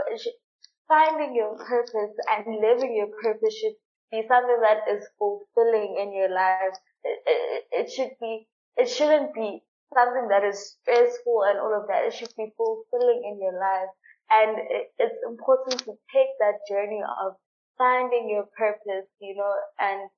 finding 0.88 1.36
your 1.36 1.56
purpose 1.58 2.14
and 2.30 2.58
living 2.62 2.96
your 2.96 3.10
purpose 3.24 3.56
should 3.58 3.76
be 4.12 4.24
something 4.28 4.60
that 4.62 4.84
is 4.92 5.08
fulfilling 5.18 5.98
in 6.02 6.14
your 6.14 6.30
life. 6.30 6.76
It, 7.04 7.20
it, 7.26 7.64
it 7.72 7.92
should 7.92 8.12
be, 8.20 8.48
it 8.78 8.90
shouldn't 8.90 9.34
be 9.34 9.64
something 9.94 10.28
that 10.30 10.44
is 10.44 10.78
stressful 10.82 11.44
and 11.48 11.60
all 11.60 11.74
of 11.76 11.88
that. 11.88 12.06
It 12.06 12.14
should 12.14 12.34
be 12.38 12.54
fulfilling 12.58 13.24
in 13.26 13.40
your 13.42 13.58
life. 13.60 13.90
And 14.32 14.58
it's 14.98 15.20
important 15.28 15.80
to 15.86 15.94
take 16.14 16.32
that 16.40 16.64
journey 16.70 17.02
of 17.26 17.34
finding 17.78 18.30
your 18.30 18.46
purpose, 18.58 19.08
you 19.20 19.36
know, 19.36 19.54
and 19.80 20.10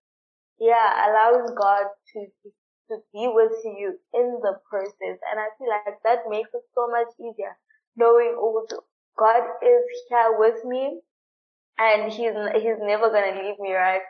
yeah, 0.59 1.09
allowing 1.09 1.53
God 1.55 1.85
to, 2.13 2.19
to, 2.43 2.49
be 3.11 3.25
with 3.25 3.57
you 3.63 3.97
in 4.13 4.39
the 4.41 4.53
process. 4.69 5.17
And 5.25 5.39
I 5.39 5.49
feel 5.57 5.69
like 5.69 5.97
that 6.03 6.29
makes 6.29 6.49
it 6.53 6.61
so 6.75 6.87
much 6.91 7.07
easier 7.19 7.57
knowing, 7.95 8.35
oh, 8.37 8.65
God 9.17 9.43
is 9.63 9.83
here 10.09 10.35
with 10.37 10.63
me 10.65 10.99
and 11.79 12.11
he's, 12.11 12.33
he's 12.61 12.79
never 12.81 13.09
going 13.09 13.33
to 13.33 13.41
leave 13.41 13.59
me, 13.59 13.73
right? 13.73 14.01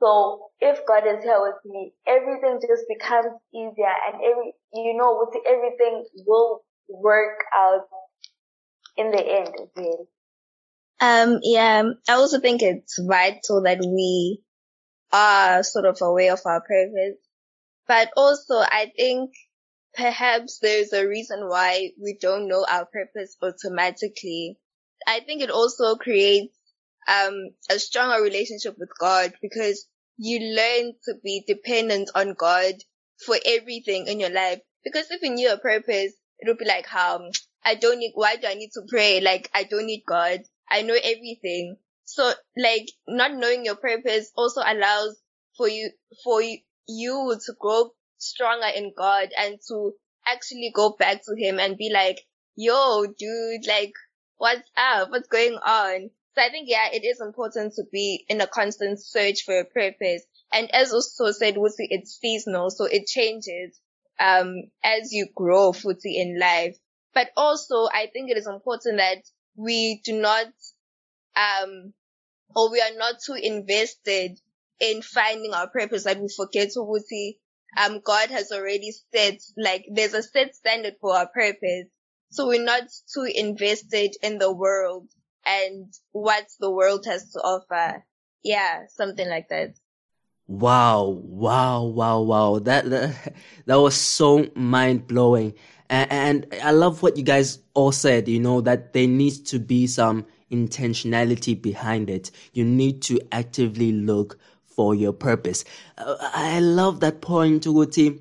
So 0.00 0.50
if 0.60 0.80
God 0.86 1.04
is 1.06 1.22
here 1.22 1.40
with 1.40 1.60
me, 1.64 1.92
everything 2.06 2.60
just 2.66 2.84
becomes 2.88 3.34
easier 3.54 3.94
and 4.08 4.16
every, 4.16 4.54
you 4.72 4.96
know, 4.96 5.26
everything 5.46 6.04
will 6.26 6.60
work 6.88 7.38
out 7.54 7.82
in 8.96 9.10
the 9.10 9.20
end 9.20 9.54
as. 9.76 10.06
Um, 11.02 11.40
yeah, 11.42 11.82
I 12.08 12.12
also 12.12 12.40
think 12.40 12.62
it's 12.62 12.98
vital 12.98 13.62
that 13.62 13.78
we 13.80 14.40
are 15.12 15.62
sort 15.62 15.86
of 15.86 15.98
aware 16.00 16.32
of 16.32 16.40
our 16.44 16.60
purpose. 16.60 17.18
But 17.86 18.10
also 18.16 18.58
I 18.58 18.92
think 18.96 19.32
perhaps 19.94 20.58
there's 20.60 20.92
a 20.92 21.06
reason 21.06 21.48
why 21.48 21.90
we 22.00 22.16
don't 22.20 22.48
know 22.48 22.64
our 22.68 22.86
purpose 22.86 23.36
automatically. 23.42 24.58
I 25.06 25.20
think 25.20 25.42
it 25.42 25.50
also 25.50 25.96
creates 25.96 26.56
um, 27.08 27.50
a 27.70 27.78
stronger 27.78 28.22
relationship 28.22 28.76
with 28.78 28.90
God 28.98 29.32
because 29.42 29.86
you 30.16 30.38
learn 30.54 30.92
to 31.06 31.14
be 31.22 31.44
dependent 31.46 32.10
on 32.14 32.34
God 32.34 32.74
for 33.24 33.36
everything 33.44 34.06
in 34.06 34.20
your 34.20 34.30
life. 34.30 34.60
Because 34.84 35.10
if 35.10 35.22
you 35.22 35.30
knew 35.30 35.48
your 35.48 35.58
purpose, 35.58 36.12
it 36.38 36.48
would 36.48 36.58
be 36.58 36.66
like, 36.66 36.92
um, 36.94 37.30
I 37.64 37.74
don't 37.74 37.98
need, 37.98 38.12
why 38.14 38.36
do 38.36 38.46
I 38.46 38.54
need 38.54 38.70
to 38.74 38.82
pray? 38.88 39.20
Like, 39.20 39.50
I 39.54 39.64
don't 39.64 39.86
need 39.86 40.04
God. 40.06 40.40
I 40.70 40.82
know 40.82 40.94
everything. 40.94 41.76
So, 42.12 42.32
like, 42.56 42.86
not 43.06 43.34
knowing 43.34 43.64
your 43.64 43.76
purpose 43.76 44.32
also 44.36 44.62
allows 44.66 45.16
for 45.56 45.68
you, 45.68 45.90
for 46.24 46.42
you, 46.42 46.58
to 47.46 47.52
grow 47.60 47.90
stronger 48.18 48.66
in 48.74 48.92
God 48.96 49.28
and 49.38 49.58
to 49.68 49.92
actually 50.26 50.72
go 50.74 50.96
back 50.98 51.22
to 51.24 51.36
Him 51.36 51.60
and 51.60 51.76
be 51.76 51.88
like, 51.92 52.20
yo, 52.56 53.06
dude, 53.06 53.64
like, 53.68 53.92
what's 54.38 54.68
up? 54.76 55.10
What's 55.10 55.28
going 55.28 55.54
on? 55.54 56.10
So 56.34 56.42
I 56.42 56.50
think, 56.50 56.68
yeah, 56.68 56.88
it 56.92 57.04
is 57.04 57.20
important 57.20 57.74
to 57.74 57.84
be 57.92 58.24
in 58.28 58.40
a 58.40 58.46
constant 58.48 59.00
search 59.00 59.42
for 59.44 59.60
a 59.60 59.64
purpose. 59.64 60.24
And 60.52 60.68
as 60.74 60.92
also 60.92 61.30
said, 61.30 61.54
Wusi, 61.54 61.86
it's 61.90 62.18
seasonal, 62.20 62.70
so 62.70 62.86
it 62.86 63.06
changes, 63.06 63.80
um, 64.18 64.64
as 64.82 65.12
you 65.12 65.28
grow, 65.34 65.70
Futi, 65.72 66.20
in 66.20 66.40
life. 66.40 66.76
But 67.14 67.28
also, 67.36 67.86
I 67.86 68.08
think 68.12 68.30
it 68.32 68.36
is 68.36 68.48
important 68.48 68.98
that 68.98 69.22
we 69.54 70.00
do 70.04 70.20
not, 70.20 70.46
um, 71.36 71.94
or 72.54 72.70
we 72.70 72.80
are 72.80 72.96
not 72.96 73.16
too 73.24 73.34
invested 73.34 74.40
in 74.80 75.02
finding 75.02 75.52
our 75.52 75.68
purpose 75.68 76.04
that 76.04 76.20
we 76.20 76.28
forget 76.34 76.70
to 76.70 76.80
Wuti, 76.80 77.36
um, 77.76 78.00
God 78.04 78.30
has 78.30 78.50
already 78.50 78.92
set, 79.14 79.40
like, 79.56 79.86
there's 79.92 80.14
a 80.14 80.22
set 80.22 80.54
standard 80.54 80.94
for 81.00 81.14
our 81.14 81.28
purpose. 81.28 81.86
So 82.30 82.48
we're 82.48 82.64
not 82.64 82.84
too 83.12 83.28
invested 83.32 84.16
in 84.22 84.38
the 84.38 84.52
world 84.52 85.08
and 85.46 85.92
what 86.12 86.46
the 86.58 86.70
world 86.70 87.06
has 87.06 87.30
to 87.32 87.40
offer. 87.40 88.04
Yeah, 88.42 88.86
something 88.88 89.28
like 89.28 89.48
that. 89.50 89.74
Wow, 90.46 91.20
wow, 91.22 91.84
wow, 91.84 92.20
wow. 92.22 92.58
That, 92.60 92.88
that, 92.90 93.34
that 93.66 93.76
was 93.76 93.94
so 93.94 94.48
mind 94.56 95.06
blowing. 95.06 95.54
And, 95.88 96.10
and 96.10 96.60
I 96.62 96.72
love 96.72 97.02
what 97.02 97.16
you 97.16 97.22
guys 97.22 97.58
all 97.74 97.92
said, 97.92 98.28
you 98.28 98.40
know, 98.40 98.60
that 98.62 98.92
there 98.92 99.06
needs 99.06 99.40
to 99.50 99.58
be 99.58 99.86
some 99.86 100.26
intentionality 100.50 101.60
behind 101.60 102.10
it. 102.10 102.30
You 102.52 102.64
need 102.64 103.02
to 103.02 103.20
actively 103.32 103.92
look 103.92 104.38
for 104.64 104.94
your 104.94 105.12
purpose. 105.12 105.64
Uh, 105.98 106.16
I 106.20 106.60
love 106.60 107.00
that 107.00 107.20
point, 107.20 107.64
Uguti. 107.64 108.20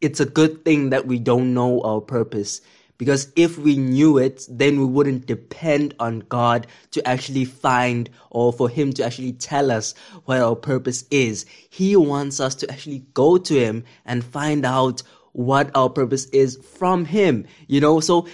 It's 0.00 0.20
a 0.20 0.26
good 0.26 0.64
thing 0.64 0.90
that 0.90 1.06
we 1.06 1.18
don't 1.18 1.54
know 1.54 1.80
our 1.82 2.00
purpose 2.00 2.60
because 3.02 3.32
if 3.34 3.58
we 3.58 3.76
knew 3.76 4.18
it, 4.18 4.46
then 4.48 4.78
we 4.78 4.84
wouldn't 4.84 5.26
depend 5.26 5.92
on 5.98 6.20
God 6.28 6.68
to 6.92 7.04
actually 7.06 7.44
find 7.44 8.08
or 8.30 8.52
for 8.52 8.68
Him 8.68 8.92
to 8.92 9.04
actually 9.04 9.32
tell 9.32 9.72
us 9.72 9.94
what 10.24 10.40
our 10.40 10.54
purpose 10.54 11.04
is. 11.10 11.44
He 11.68 11.96
wants 11.96 12.38
us 12.38 12.54
to 12.56 12.70
actually 12.70 13.04
go 13.12 13.38
to 13.38 13.54
Him 13.54 13.84
and 14.04 14.24
find 14.24 14.64
out 14.64 15.02
what 15.32 15.70
our 15.74 15.90
purpose 15.90 16.26
is 16.26 16.56
from 16.58 17.04
Him. 17.04 17.46
You 17.66 17.80
know, 17.80 17.98
so 17.98 18.28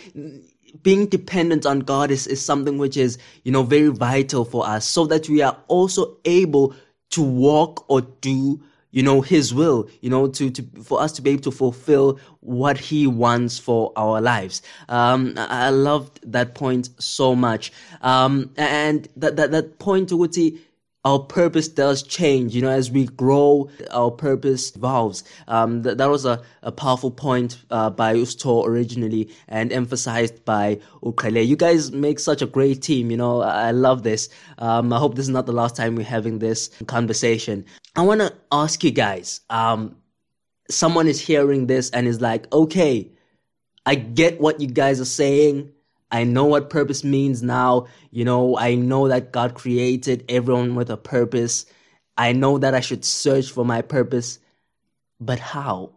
being 0.83 1.07
dependent 1.07 1.67
on 1.67 1.81
God 1.81 2.11
is, 2.11 2.27
is 2.27 2.45
something 2.45 2.79
which 2.79 2.97
is, 2.97 3.19
you 3.45 3.53
know, 3.53 3.63
very 3.63 3.89
vital 3.89 4.45
for 4.45 4.67
us 4.67 4.87
so 4.87 5.07
that 5.07 5.29
we 5.29 5.43
are 5.43 5.57
also 5.69 6.17
able 6.25 6.75
to 7.11 7.23
walk 7.23 7.85
or 7.89 8.03
do 8.03 8.61
you 8.91 9.03
know 9.03 9.21
his 9.21 9.53
will 9.53 9.89
you 10.01 10.09
know 10.09 10.29
to, 10.29 10.51
to 10.51 10.63
for 10.83 11.01
us 11.01 11.13
to 11.13 11.23
be 11.23 11.31
able 11.31 11.43
to 11.43 11.51
fulfill 11.51 12.19
what 12.41 12.79
he 12.79 13.07
wants 13.07 13.59
for 13.59 13.93
our 13.97 14.21
lives. 14.21 14.63
Um 14.89 15.35
i 15.37 15.71
loved 15.71 16.21
that 16.33 16.55
point 16.55 16.91
so 16.99 17.35
much. 17.35 17.73
Um 18.01 18.51
and 18.57 19.09
that 19.17 19.37
that, 19.37 19.51
that 19.51 19.79
point 19.79 20.09
Uguti, 20.11 20.59
our 21.05 21.21
purpose 21.21 21.69
does 21.69 22.03
change. 22.03 22.55
You 22.55 22.63
know, 22.63 22.71
as 22.71 22.91
we 22.91 23.07
grow, 23.07 23.71
our 23.91 24.11
purpose 24.11 24.75
evolves. 24.75 25.25
Um, 25.47 25.83
th- 25.83 25.97
that 25.97 26.11
was 26.11 26.25
a, 26.25 26.43
a 26.63 26.73
powerful 26.73 27.11
point 27.11 27.59
uh, 27.71 27.91
by 27.91 28.15
Usto 28.15 28.67
originally 28.67 29.31
and 29.49 29.73
emphasized 29.73 30.45
by 30.45 30.81
Ukale. 31.03 31.47
You 31.47 31.57
guys 31.57 31.93
make 31.93 32.19
such 32.19 32.43
a 32.43 32.47
great 32.47 32.83
team. 32.83 33.11
You 33.11 33.17
know, 33.17 33.43
I, 33.43 33.69
I 33.69 33.71
love 33.71 34.03
this. 34.03 34.29
Um, 34.59 34.93
I 34.93 34.99
hope 34.99 35.15
this 35.15 35.25
is 35.25 35.31
not 35.31 35.47
the 35.47 35.53
last 35.53 35.77
time 35.77 35.95
we're 35.95 36.05
having 36.05 36.41
this 36.41 36.69
conversation. 36.87 37.65
I 37.97 38.03
want 38.03 38.21
to 38.21 38.35
ask 38.53 38.83
you 38.83 38.91
guys. 38.91 39.41
Um, 39.51 39.97
someone 40.71 41.09
is 41.09 41.21
hearing 41.21 41.67
this 41.67 41.91
and 41.91 42.07
is 42.07 42.21
like, 42.21 42.53
okay, 42.53 43.11
I 43.87 43.95
get 43.95 44.41
what 44.41 44.61
you 44.61 44.67
guys 44.67 45.01
are 45.01 45.07
saying. 45.07 45.73
I 46.11 46.25
know 46.25 46.47
what 46.47 46.71
purpose 46.71 47.05
means 47.05 47.43
now. 47.43 47.87
You 48.11 48.25
know, 48.25 48.57
I 48.57 48.75
know 48.75 49.09
that 49.09 49.33
God 49.33 49.55
created 49.55 50.25
everyone 50.29 50.75
with 50.75 50.91
a 50.91 50.97
purpose. 50.97 51.67
I 52.17 52.33
know 52.33 52.59
that 52.59 52.75
I 52.75 52.81
should 52.81 53.05
search 53.05 53.51
for 53.51 53.65
my 53.65 53.83
purpose. 53.83 54.39
But 55.21 55.39
how? 55.39 55.93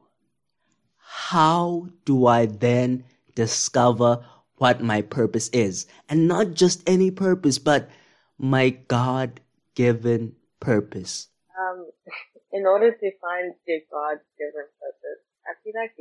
How 0.98 1.88
do 2.06 2.28
I 2.28 2.46
then 2.46 3.06
discover 3.36 4.26
what 4.56 4.82
my 4.82 5.02
purpose 5.02 5.50
is? 5.50 5.88
And 6.10 6.28
not 6.28 6.54
just 6.54 6.88
any 6.90 7.12
purpose, 7.12 7.58
but 7.58 7.90
my 8.38 8.70
God 8.70 9.40
given 9.76 10.36
purpose. 10.60 11.30
Um, 11.58 11.88
in 12.52 12.66
order 12.66 12.92
to 12.92 13.12
find 13.22 13.54
your 13.68 13.80
God 13.92 14.20
given 14.38 14.68
purpose, 14.80 15.22
I 15.48 15.54
feel 15.64 15.74
like 15.76 15.96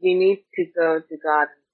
you 0.00 0.18
need 0.18 0.44
to 0.54 0.64
go 0.76 1.00
to 1.00 1.16
God 1.16 1.48
himself 1.48 1.67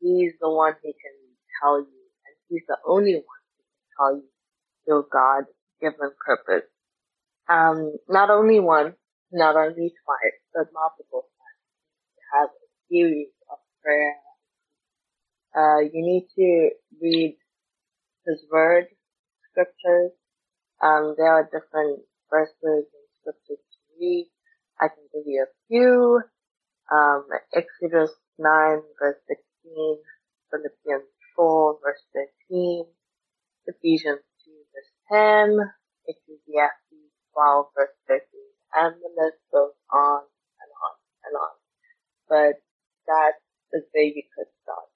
He's 0.00 0.32
the 0.40 0.50
one 0.50 0.74
who 0.82 0.92
can 0.92 1.16
tell 1.62 1.78
you, 1.80 1.86
and 2.26 2.36
he's 2.48 2.62
the 2.68 2.78
only 2.86 3.14
one 3.14 3.42
who 3.56 3.62
can 3.62 3.86
tell 3.98 4.16
you 4.16 4.28
your 4.86 5.06
God 5.12 5.44
given 5.80 6.12
purpose. 6.24 6.68
Um, 7.48 7.96
not 8.08 8.30
only 8.30 8.60
one, 8.60 8.94
not 9.32 9.56
only 9.56 9.92
twice, 10.04 10.38
but 10.54 10.66
multiple 10.72 11.22
times. 11.22 11.62
You 12.16 12.22
have 12.34 12.50
a 12.50 12.66
series 12.90 13.28
of 13.50 13.58
prayer. 13.82 14.14
Uh, 15.56 15.80
you 15.80 16.02
need 16.02 16.26
to 16.36 16.70
read 17.00 17.36
His 18.26 18.44
Word, 18.50 18.86
scriptures. 19.50 20.12
Um, 20.82 21.14
there 21.16 21.32
are 21.32 21.44
different 21.44 22.00
verses 22.30 22.54
and 22.62 23.06
scriptures 23.20 23.64
to 23.64 23.78
read. 24.00 24.28
I 24.80 24.88
can 24.88 25.04
give 25.14 25.24
you 25.26 25.44
a 25.46 25.52
few. 25.68 26.20
Um, 26.92 27.26
Exodus 27.54 28.10
9 28.38 28.82
verse 29.00 29.16
6 29.66 29.74
13, 29.74 29.98
Philippians 30.50 31.08
4 31.34 31.78
verse 31.82 32.02
13, 32.50 32.84
Ephesians 33.66 34.20
2 34.44 34.52
verse 34.72 34.92
10, 35.10 35.58
Ecclesiastes 36.06 37.10
12 37.34 37.66
verse 37.74 37.96
13, 38.08 38.22
and 38.74 38.94
the 39.02 39.10
list 39.22 39.38
goes 39.52 39.74
on 39.92 40.22
and 40.22 40.70
on 40.84 40.94
and 41.24 41.34
on. 41.36 41.54
But 42.28 42.62
that 43.06 43.32
is 43.72 43.82
where 43.92 44.04
you 44.04 44.22
could 44.36 44.46
start. 44.62 44.86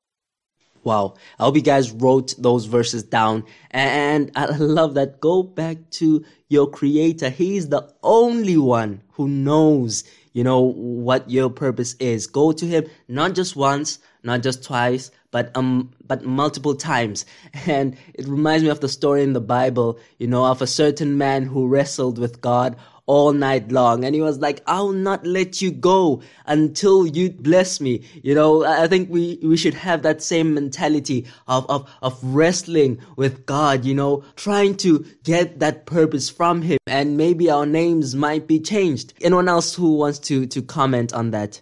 Wow. 0.83 1.15
I 1.39 1.45
hope 1.45 1.57
you 1.57 1.63
guys 1.63 1.91
wrote 1.91 2.35
those 2.39 2.65
verses 2.65 3.03
down. 3.03 3.45
And 3.71 4.31
I 4.35 4.47
love 4.57 4.95
that. 4.95 5.21
Go 5.21 5.43
back 5.43 5.91
to 5.93 6.25
your 6.49 6.71
creator. 6.71 7.29
He's 7.29 7.69
the 7.69 7.93
only 8.03 8.57
one 8.57 9.03
who 9.13 9.29
knows, 9.29 10.05
you 10.33 10.43
know, 10.43 10.61
what 10.61 11.31
your 11.31 11.51
purpose 11.51 11.95
is. 12.01 12.27
Go 12.27 12.53
to 12.53 12.65
him 12.65 12.87
not 13.09 13.35
just 13.35 13.57
once, 13.57 13.99
not 14.23 14.43
just 14.43 14.65
twice, 14.65 15.11
but 15.31 15.51
um, 15.57 15.91
but 16.07 16.25
multiple 16.25 16.75
times. 16.75 17.25
And 17.67 17.97
it 18.15 18.27
reminds 18.27 18.65
me 18.65 18.71
of 18.71 18.81
the 18.81 18.89
story 18.89 19.23
in 19.23 19.33
the 19.33 19.41
Bible, 19.41 19.99
you 20.19 20.27
know, 20.27 20.45
of 20.45 20.63
a 20.63 20.67
certain 20.67 21.19
man 21.19 21.45
who 21.45 21.69
wrestled 21.69 22.19
with 22.19 22.41
God 22.41 22.77
all 23.11 23.33
night 23.33 23.73
long. 23.73 24.05
And 24.05 24.15
he 24.15 24.21
was 24.21 24.39
like, 24.39 24.63
I'll 24.69 24.93
not 24.93 25.27
let 25.27 25.61
you 25.61 25.73
go 25.73 26.23
until 26.47 27.09
you 27.09 27.31
bless 27.31 27.81
me. 27.81 28.03
You 28.23 28.37
know, 28.37 28.65
I 28.65 28.87
think 28.87 29.11
we, 29.11 29.37
we 29.43 29.57
should 29.57 29.75
have 29.75 30.03
that 30.03 30.23
same 30.23 30.55
mentality 30.55 31.27
of, 31.49 31.69
of, 31.69 31.91
of 32.03 32.17
wrestling 32.23 33.01
with 33.17 33.47
God, 33.47 33.85
you 33.85 33.97
know, 33.97 34.23
trying 34.37 34.77
to 34.77 35.05
get 35.25 35.59
that 35.59 35.87
purpose 35.87 36.31
from 36.31 36.63
him. 36.63 36.79
And 36.87 37.17
maybe 37.17 37.51
our 37.51 37.67
names 37.67 38.15
might 38.15 38.47
be 38.47 38.61
changed. 38.61 39.13
Anyone 39.21 39.49
else 39.49 39.75
who 39.75 39.95
wants 39.95 40.21
to, 40.21 40.47
to 40.47 40.63
comment 40.63 41.13
on 41.13 41.33
that? 41.33 41.61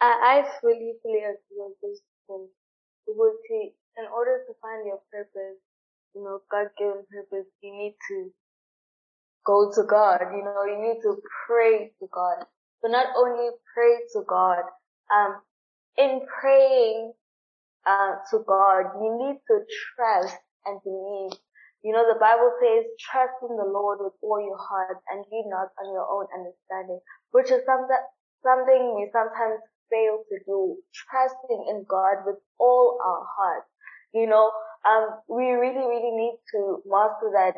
I, 0.00 0.44
I 0.44 0.60
fully, 0.60 0.94
fully 1.02 1.20
agree 1.20 1.58
with 1.58 1.78
this 1.82 2.00
point. 2.26 2.50
Because 3.06 3.36
in 3.52 4.06
order 4.14 4.44
to 4.46 4.54
find 4.60 4.86
your 4.86 5.00
purpose, 5.12 5.60
you 6.14 6.22
know, 6.24 6.40
God-given 6.50 7.04
purpose, 7.10 7.46
you 7.62 7.72
need 7.72 7.96
to 8.08 8.30
go 9.44 9.70
to 9.74 9.82
God. 9.84 10.20
You 10.32 10.44
know, 10.44 10.64
you 10.64 10.80
need 10.80 11.02
to 11.02 11.20
pray 11.46 11.92
to 12.00 12.08
God. 12.12 12.46
But 12.82 12.90
not 12.90 13.06
only 13.16 13.50
pray 13.74 13.98
to 14.14 14.22
God, 14.26 14.64
um, 15.14 15.40
in 15.98 16.20
praying, 16.40 17.12
uh, 17.86 18.16
to 18.30 18.40
God, 18.46 18.96
you 19.00 19.10
need 19.18 19.40
to 19.48 19.64
trust 19.94 20.36
and 20.66 20.80
believe. 20.82 21.38
You 21.82 21.92
know, 21.92 22.04
the 22.08 22.18
Bible 22.18 22.52
says, 22.60 22.84
trust 22.98 23.34
in 23.48 23.56
the 23.56 23.68
Lord 23.68 23.98
with 24.00 24.14
all 24.22 24.40
your 24.40 24.58
heart 24.58 24.98
and 25.10 25.24
lean 25.30 25.50
not 25.50 25.68
on 25.80 25.92
your 25.92 26.08
own 26.08 26.26
understanding, 26.32 27.00
which 27.32 27.50
is 27.50 27.60
something, 27.66 28.04
something 28.42 28.96
we 28.96 29.10
sometimes 29.12 29.60
fail 29.90 30.24
to 30.28 30.38
do, 30.46 30.76
trusting 30.94 31.66
in 31.70 31.84
God 31.88 32.24
with 32.26 32.36
all 32.58 32.98
our 33.04 33.26
heart. 33.36 33.64
You 34.12 34.26
know, 34.26 34.50
um, 34.88 35.20
we 35.28 35.50
really, 35.50 35.86
really 35.86 36.12
need 36.16 36.38
to 36.52 36.82
master 36.86 37.30
that 37.34 37.54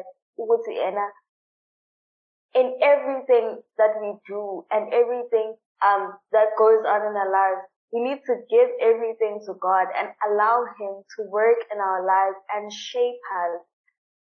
in 2.55 2.79
everything 2.83 3.61
that 3.79 3.93
we 4.01 4.15
do 4.27 4.65
and 4.71 4.93
everything 4.93 5.55
um, 5.87 6.15
that 6.33 6.57
goes 6.59 6.83
on 6.89 7.03
in 7.11 7.17
our 7.17 7.31
lives, 7.31 7.67
we 7.93 8.01
need 8.03 8.21
to 8.27 8.37
give 8.51 8.69
everything 8.81 9.41
to 9.47 9.55
God 9.61 9.87
and 9.99 10.09
allow 10.29 10.65
Him 10.81 11.03
to 11.17 11.31
work 11.31 11.59
in 11.73 11.79
our 11.79 12.07
lives 12.07 12.37
and 12.55 12.73
shape 12.73 13.21
us 13.45 13.61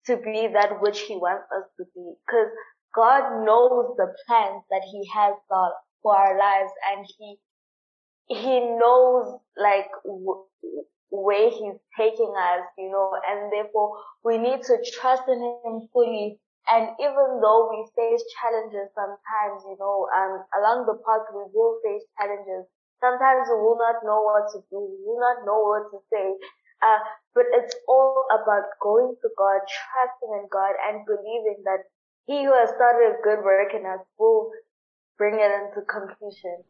to 0.07 0.17
be 0.17 0.47
that 0.53 0.81
which 0.81 1.01
He 1.01 1.15
wants 1.15 1.45
us 1.55 1.65
to 1.77 1.85
be. 1.95 2.13
Because 2.25 2.49
God 2.95 3.45
knows 3.45 3.95
the 3.97 4.13
plans 4.27 4.63
that 4.71 4.81
He 4.91 5.07
has 5.13 5.35
for 6.01 6.15
our 6.15 6.37
lives 6.37 6.71
and 6.93 7.05
He, 7.17 7.37
He 8.29 8.59
knows 8.59 9.39
like 9.57 9.89
w- 10.05 10.45
where 11.09 11.49
He's 11.49 11.79
taking 11.97 12.33
us, 12.37 12.63
you 12.77 12.89
know, 12.91 13.13
and 13.27 13.51
therefore 13.51 13.97
we 14.23 14.37
need 14.37 14.63
to 14.63 14.77
trust 14.93 15.23
in 15.27 15.41
Him 15.41 15.71
fully 15.75 16.21
and 16.53 16.75
even 16.83 17.27
though 17.41 17.69
we 17.71 17.71
face 17.95 18.23
challenges 18.39 18.91
sometimes, 18.93 19.63
you 19.65 19.75
know, 19.79 20.07
um, 20.11 20.43
along 20.59 20.85
the 20.85 20.99
path 21.03 21.25
we 21.33 21.43
will 21.53 21.79
face 21.83 22.03
challenges. 22.19 22.67
Sometimes 23.01 23.47
we 23.49 23.55
will 23.59 23.77
not 23.79 24.03
know 24.03 24.21
what 24.23 24.51
to 24.53 24.59
do. 24.69 24.79
We 24.79 24.99
will 25.07 25.19
not 25.19 25.45
know 25.45 25.61
what 25.63 25.87
to 25.91 25.99
say. 26.11 26.35
Uh, 26.83 26.99
but 27.35 27.45
it's 27.53 27.75
all 27.87 28.25
about 28.31 28.67
going 28.81 29.15
to 29.21 29.29
God, 29.37 29.61
trusting 29.65 30.31
in 30.41 30.47
God 30.51 30.75
and 30.87 31.05
believing 31.05 31.63
that 31.65 31.87
He 32.27 32.43
who 32.43 32.53
has 32.53 32.69
started 32.75 33.15
a 33.15 33.21
good 33.23 33.43
work 33.43 33.73
in 33.73 33.85
us 33.85 34.03
will 34.19 34.51
bring 35.17 35.35
it 35.39 35.51
into 35.51 35.81
completion. 35.87 36.63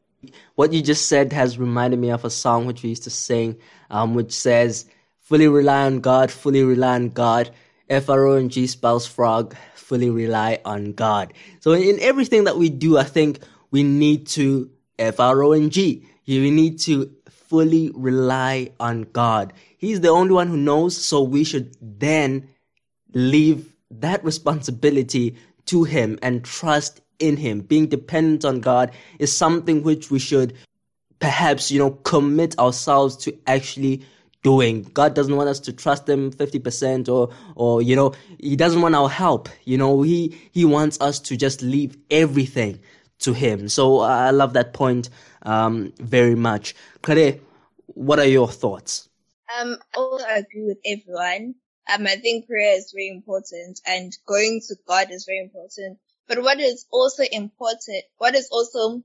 What 0.56 0.74
you 0.74 0.82
just 0.82 1.08
said 1.08 1.32
has 1.34 1.58
reminded 1.58 2.00
me 2.00 2.10
of 2.10 2.26
a 2.26 2.30
song 2.30 2.66
which 2.66 2.84
we 2.84 2.90
used 2.90 3.04
to 3.04 3.10
sing, 3.10 3.58
um, 3.90 4.16
which 4.16 4.32
says, 4.32 4.86
fully 5.20 5.48
rely 5.48 5.86
on 5.86 6.00
God, 6.00 6.32
fully 6.32 6.64
rely 6.64 6.96
on 6.96 7.10
God. 7.10 7.52
F-R-O-N-G 7.90 8.68
spells 8.68 9.06
frog, 9.06 9.56
fully 9.76 10.10
rely 10.10 10.60
on 10.66 10.94
God. 10.94 11.34
So 11.60 11.74
in 11.74 12.00
everything 12.00 12.46
that 12.46 12.58
we 12.58 12.70
do, 12.70 12.98
I 12.98 13.04
think 13.04 13.40
we 13.72 13.84
need 13.84 14.28
to 14.28 14.70
F-R-O-N-G. 15.00 16.06
We 16.28 16.52
need 16.52 16.80
to 16.80 17.12
fully 17.30 17.92
rely 17.94 18.72
on 18.80 19.04
God. 19.04 19.54
He's 19.78 20.02
the 20.02 20.10
only 20.10 20.34
one 20.34 20.48
who 20.48 20.58
knows, 20.58 20.98
so 20.98 21.22
we 21.22 21.44
should 21.44 21.76
then 21.82 22.50
leave 23.14 23.74
that 23.92 24.24
responsibility 24.24 25.38
to 25.68 25.84
Him 25.84 26.20
and 26.22 26.44
trust 26.44 27.02
in 27.20 27.38
Him. 27.38 27.62
Being 27.62 27.88
dependent 27.88 28.46
on 28.46 28.60
God 28.60 28.92
is 29.20 29.36
something 29.36 29.84
which 29.84 30.12
we 30.12 30.20
should 30.20 30.54
perhaps, 31.20 31.72
you 31.72 31.80
know, 31.80 31.92
commit 31.92 32.58
ourselves 32.60 33.16
to 33.18 33.38
actually 33.48 34.06
doing. 34.44 34.84
God 34.84 35.14
doesn't 35.14 35.36
want 35.36 35.50
us 35.50 35.60
to 35.62 35.74
trust 35.74 36.08
him 36.08 36.32
50% 36.32 37.10
or, 37.10 37.34
or, 37.56 37.82
you 37.82 37.96
know, 37.96 38.14
he 38.40 38.56
doesn't 38.56 38.82
want 38.82 38.96
our 38.96 39.10
help. 39.10 39.50
You 39.66 39.78
know, 39.78 40.02
he, 40.04 40.38
he 40.52 40.66
wants 40.66 41.02
us 41.02 41.20
to 41.22 41.38
just 41.38 41.62
leave 41.62 41.98
everything 42.12 42.80
to 43.20 43.34
him. 43.34 43.68
So 43.68 44.00
I 44.00 44.30
love 44.30 44.54
that 44.54 44.74
point, 44.74 45.10
um, 45.42 45.94
very 46.00 46.36
much. 46.36 46.76
Kare, 47.02 47.40
what 47.88 48.20
are 48.20 48.28
your 48.28 48.48
thoughts? 48.48 49.10
Um, 49.60 49.78
I 49.96 49.98
also 49.98 50.26
agree 50.30 50.66
with 50.66 50.78
everyone. 50.86 51.56
Um, 51.94 52.06
I 52.06 52.18
think 52.18 52.48
prayer 52.48 52.78
is 52.78 52.92
very 52.94 53.10
important 53.10 53.80
and 53.86 54.16
going 54.26 54.62
to 54.68 54.76
God 54.86 55.10
is 55.10 55.26
very 55.26 55.40
important. 55.40 55.98
But 56.28 56.42
what 56.44 56.60
is 56.60 56.86
also 56.92 57.24
important, 57.32 58.04
what 58.18 58.36
is 58.36 58.50
also 58.52 59.04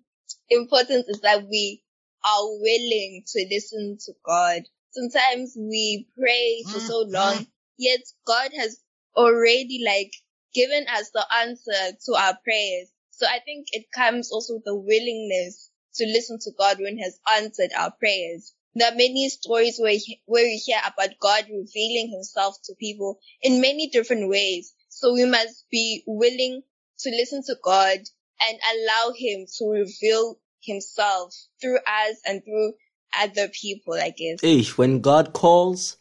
important 0.51 1.07
is 1.09 1.21
that 1.21 1.47
we 1.49 1.83
are 2.25 2.47
willing 2.61 3.25
to 3.27 3.47
listen 3.51 3.99
to 4.07 4.13
God 4.25 4.63
sometimes 4.93 5.57
we 5.57 6.07
pray 6.19 6.63
for 6.71 6.79
so 6.79 7.05
mm-hmm. 7.05 7.15
long, 7.15 7.47
yet 7.79 8.01
God 8.27 8.51
has 8.57 8.79
already 9.17 9.83
like 9.85 10.13
given 10.55 10.87
us 10.89 11.11
the 11.13 11.25
answer 11.41 11.97
to 12.07 12.15
our 12.15 12.39
prayers. 12.45 12.89
So 13.11 13.27
I 13.27 13.41
think 13.41 13.67
it 13.73 13.87
comes 13.95 14.31
also 14.31 14.55
with 14.55 14.65
the 14.65 14.77
willingness 14.77 15.71
to 15.97 16.07
listen 16.07 16.39
to 16.43 16.53
God 16.59 16.79
when 16.79 16.97
He 16.97 17.03
has 17.03 17.19
answered 17.37 17.71
our 17.77 17.93
prayers. 17.99 18.55
There 18.75 18.91
are 18.91 18.95
many 18.95 19.29
stories 19.29 19.79
where, 19.79 19.97
where 20.25 20.45
we 20.45 20.57
hear 20.57 20.79
about 20.81 21.19
God 21.21 21.45
revealing 21.45 22.11
himself 22.11 22.57
to 22.65 22.75
people 22.81 23.19
in 23.43 23.61
many 23.61 23.89
different 23.91 24.31
ways. 24.31 24.73
So 24.89 25.13
we 25.13 25.27
must 25.27 25.67
be 25.71 26.03
willing 26.07 26.63
to 27.03 27.11
listen 27.11 27.43
to 27.47 27.57
God 27.63 27.99
and 27.99 28.59
allow 28.75 29.13
him 29.17 29.47
to 29.59 29.69
reveal 29.69 30.39
himself 30.63 31.35
through 31.61 31.79
us 31.79 32.17
and 32.27 32.43
through 32.45 32.73
other 33.19 33.49
people, 33.49 33.95
I 33.95 34.11
guess. 34.11 34.41
Hey, 34.41 34.65
when 34.77 35.01
God 35.01 35.33
calls, 35.33 35.97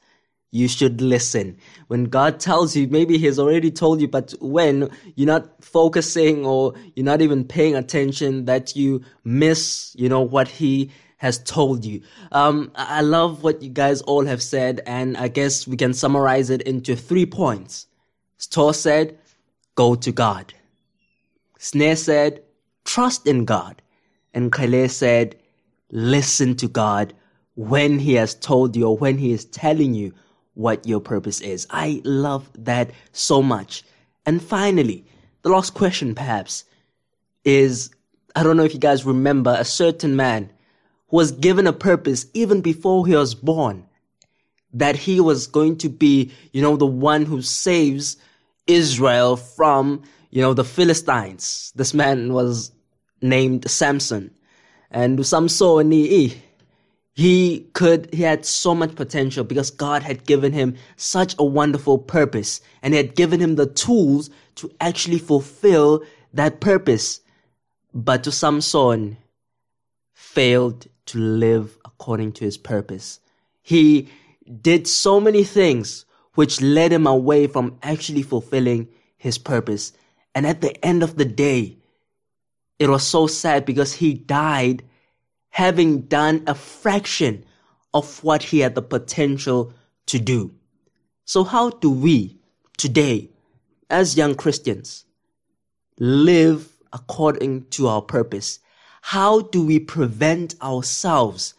you 0.52 0.68
should 0.68 1.02
listen. 1.02 1.58
When 1.88 2.06
God 2.06 2.40
tells 2.40 2.76
you, 2.76 2.88
maybe 2.88 3.18
He's 3.18 3.40
already 3.40 3.72
told 3.72 4.02
you, 4.02 4.08
but 4.08 4.34
when 4.40 4.90
you're 5.16 5.28
not 5.28 5.64
focusing 5.64 6.46
or 6.46 6.74
you're 6.96 7.06
not 7.06 7.22
even 7.22 7.46
paying 7.46 7.76
attention, 7.76 8.46
that 8.46 8.76
you 8.76 9.02
miss, 9.24 9.96
you 9.98 10.10
know, 10.10 10.22
what 10.22 10.48
He 10.48 10.92
has 11.18 11.38
told 11.44 11.86
you. 11.86 12.02
Um, 12.32 12.72
I 12.76 13.02
love 13.02 13.44
what 13.44 13.62
you 13.62 13.70
guys 13.70 14.02
all 14.02 14.26
have 14.26 14.42
said, 14.42 14.82
and 14.86 15.16
I 15.18 15.28
guess 15.28 15.68
we 15.68 15.78
can 15.78 15.94
summarize 15.94 16.50
it 16.50 16.64
into 16.64 16.96
three 16.96 17.26
points. 17.26 17.88
Stor 18.38 18.74
said, 18.74 19.20
go 19.76 19.96
to 19.96 20.12
God. 20.12 20.54
Snare 21.64 21.96
said, 21.96 22.42
trust 22.86 23.28
in 23.28 23.46
God. 23.46 23.84
And 24.34 24.52
Kale 24.52 24.90
said, 24.90 25.36
listen 25.92 26.56
to 26.56 26.68
God 26.68 27.14
when 27.54 28.00
He 28.00 28.16
has 28.16 28.34
told 28.34 28.76
you 28.76 28.88
or 28.88 28.98
when 28.98 29.20
He 29.20 29.32
is 29.32 29.46
telling 29.46 29.94
you 29.94 30.12
what 30.56 30.88
your 30.88 31.00
purpose 31.00 31.40
is. 31.40 31.68
I 31.70 32.02
love 32.04 32.50
that 32.58 32.90
so 33.12 33.44
much. 33.44 33.84
And 34.26 34.42
finally, 34.42 35.06
the 35.44 35.50
last 35.50 35.76
question 35.76 36.16
perhaps 36.16 36.66
is 37.46 37.92
I 38.36 38.42
don't 38.42 38.58
know 38.58 38.64
if 38.64 38.74
you 38.74 38.80
guys 38.80 39.06
remember 39.06 39.56
a 39.56 39.64
certain 39.64 40.16
man 40.16 40.52
who 41.10 41.18
was 41.18 41.32
given 41.32 41.68
a 41.68 41.74
purpose 41.74 42.26
even 42.34 42.62
before 42.62 43.06
he 43.06 43.16
was 43.16 43.36
born 43.36 43.86
that 44.74 44.96
he 44.96 45.20
was 45.20 45.46
going 45.46 45.78
to 45.78 45.90
be, 45.90 46.32
you 46.54 46.62
know, 46.64 46.76
the 46.76 46.88
one 46.88 47.24
who 47.24 47.44
saves 47.44 48.18
Israel 48.66 49.36
from, 49.36 50.02
you 50.32 50.42
know, 50.42 50.54
the 50.54 50.64
Philistines. 50.64 51.72
This 51.76 51.94
man 51.94 52.34
was 52.34 52.72
named 53.22 53.70
Samson. 53.70 54.32
And 54.90 55.26
Samson, 55.26 55.92
he, 55.92 56.42
he 57.14 57.68
could, 57.74 58.14
he 58.14 58.24
had 58.24 58.46
so 58.46 58.74
much 58.74 58.96
potential 58.96 59.44
because 59.44 59.70
God 59.70 60.02
had 60.02 60.26
given 60.26 60.54
him 60.54 60.76
such 60.96 61.36
a 61.38 61.46
wonderful 61.46 62.00
purpose 62.00 62.62
and 62.82 62.94
he 62.94 62.98
had 62.98 63.16
given 63.16 63.40
him 63.40 63.56
the 63.56 63.68
tools 63.68 64.30
to 64.56 64.72
actually 64.80 65.20
fulfill 65.20 66.04
that 66.34 66.60
purpose. 66.60 67.22
But 67.94 68.24
to 68.24 68.32
Samson, 68.32 69.18
failed 70.14 70.88
to 71.08 71.18
live 71.18 71.78
according 71.84 72.32
to 72.32 72.46
his 72.46 72.58
purpose. 72.58 73.20
He 73.62 74.08
did 74.62 74.88
so 74.88 75.20
many 75.20 75.44
things 75.44 76.06
which 76.36 76.62
led 76.62 76.94
him 76.94 77.06
away 77.06 77.48
from 77.48 77.78
actually 77.84 78.24
fulfilling 78.24 78.88
his 79.18 79.38
purpose. 79.38 79.92
And 80.34 80.48
at 80.48 80.62
the 80.62 80.84
end 80.86 81.04
of 81.04 81.18
the 81.18 81.26
day, 81.26 81.78
it 82.80 82.90
was 82.90 83.06
so 83.06 83.28
sad 83.28 83.66
because 83.66 83.94
he 83.94 84.14
died 84.14 84.84
having 85.50 86.02
done 86.02 86.44
a 86.48 86.56
fraction 86.56 87.44
of 87.94 88.24
what 88.24 88.42
he 88.42 88.60
had 88.60 88.74
the 88.74 88.82
potential 88.82 89.74
to 90.08 90.18
do. 90.18 90.54
So 91.26 91.44
how 91.44 91.70
do 91.70 91.92
we 91.92 92.38
today, 92.78 93.30
as 93.90 94.18
young 94.18 94.36
Christians, 94.36 95.06
live 96.00 96.70
according 96.94 97.68
to 97.72 97.88
our 97.88 98.02
purpose? 98.02 98.60
How 99.02 99.42
do 99.42 99.66
we 99.66 99.80
prevent 99.80 100.56
ourselves 100.62 101.54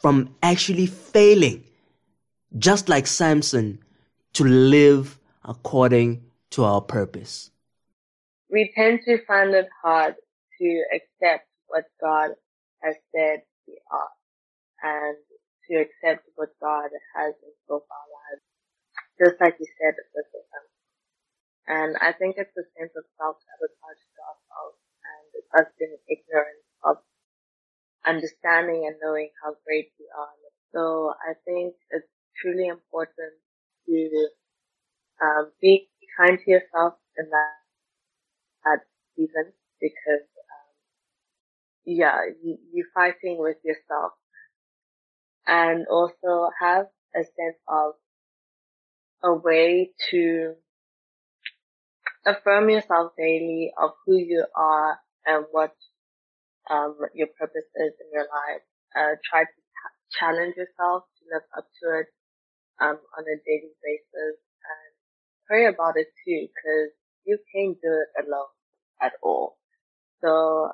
from 0.00 0.34
actually 0.42 0.86
failing, 0.86 1.64
just 2.58 2.88
like 2.88 3.06
Samson, 3.06 3.80
to 4.34 4.44
live 4.44 5.18
according 5.44 6.22
to 6.50 6.64
our 6.64 6.80
purpose? 6.80 7.50
We 8.50 8.72
tend 8.74 9.00
to 9.06 9.24
find 9.26 9.54
it 9.54 9.68
hard 9.82 10.14
to 10.58 10.84
accept 10.92 11.46
what 11.68 11.84
God 12.02 12.30
has 12.82 12.96
said 13.14 13.42
we 13.68 13.78
are 13.90 14.10
and 14.82 15.16
to 15.70 15.74
accept 15.78 16.26
what 16.34 16.50
God 16.60 16.90
has 17.14 17.34
in 17.46 17.52
store 17.64 17.82
for 17.86 17.94
our 17.94 18.10
lives. 18.10 18.44
Just 19.20 19.40
like 19.40 19.56
you 19.60 19.66
said 19.78 19.94
with 20.14 20.26
the 20.32 20.40
And 21.68 21.96
I 22.02 22.12
think 22.12 22.34
it's 22.38 22.56
a 22.58 22.66
sense 22.74 22.90
of 22.96 23.04
self-sabotage 23.14 24.02
to 24.02 24.20
ourselves 24.26 24.78
and 25.06 25.26
us 25.62 25.70
being 25.78 25.96
ignorant 26.10 26.62
of 26.82 26.96
understanding 28.06 28.86
and 28.90 28.96
knowing 29.02 29.30
how 29.44 29.54
great 29.66 29.92
we 29.98 30.06
are. 30.10 30.34
So 30.74 31.14
I 31.22 31.34
think 31.44 31.74
it's 31.90 32.08
truly 32.42 32.66
important 32.66 33.34
to 33.86 34.28
um, 35.22 35.52
be 35.60 35.88
kind 36.18 36.38
to 36.38 36.50
yourself 36.50 36.94
in 37.18 37.28
that, 37.30 37.59
that 38.64 38.80
season 39.16 39.52
because 39.80 40.24
um, 40.24 40.68
yeah, 41.84 42.18
you, 42.42 42.58
you're 42.72 42.86
fighting 42.94 43.38
with 43.38 43.56
yourself 43.64 44.12
and 45.46 45.86
also 45.88 46.50
have 46.60 46.86
a 47.14 47.22
sense 47.22 47.58
of 47.68 47.94
a 49.22 49.32
way 49.32 49.90
to 50.10 50.56
affirm 52.26 52.70
yourself 52.70 53.12
daily 53.16 53.72
of 53.78 53.90
who 54.06 54.16
you 54.16 54.44
are 54.54 54.98
and 55.26 55.44
what 55.52 55.74
um, 56.70 56.96
your 57.14 57.28
purpose 57.38 57.68
is 57.76 57.92
in 58.00 58.08
your 58.12 58.24
life. 58.28 58.62
Uh, 58.96 59.14
try 59.30 59.42
to 59.44 59.60
t- 59.60 59.98
challenge 60.18 60.56
yourself 60.56 61.04
to 61.18 61.22
live 61.32 61.46
up 61.56 61.66
to 61.82 62.00
it 62.00 62.06
um, 62.80 62.98
on 63.18 63.24
a 63.24 63.36
daily 63.46 63.72
basis 63.84 64.36
and 64.70 64.90
pray 65.48 65.66
about 65.66 65.96
it 65.96 66.08
too, 66.24 66.48
because 66.48 66.92
you 67.26 67.38
can't 67.54 67.76
do 67.82 67.90
it 67.92 68.26
alone 68.26 68.52
at 69.02 69.12
all. 69.22 69.56
So 70.22 70.28
um, 70.66 70.72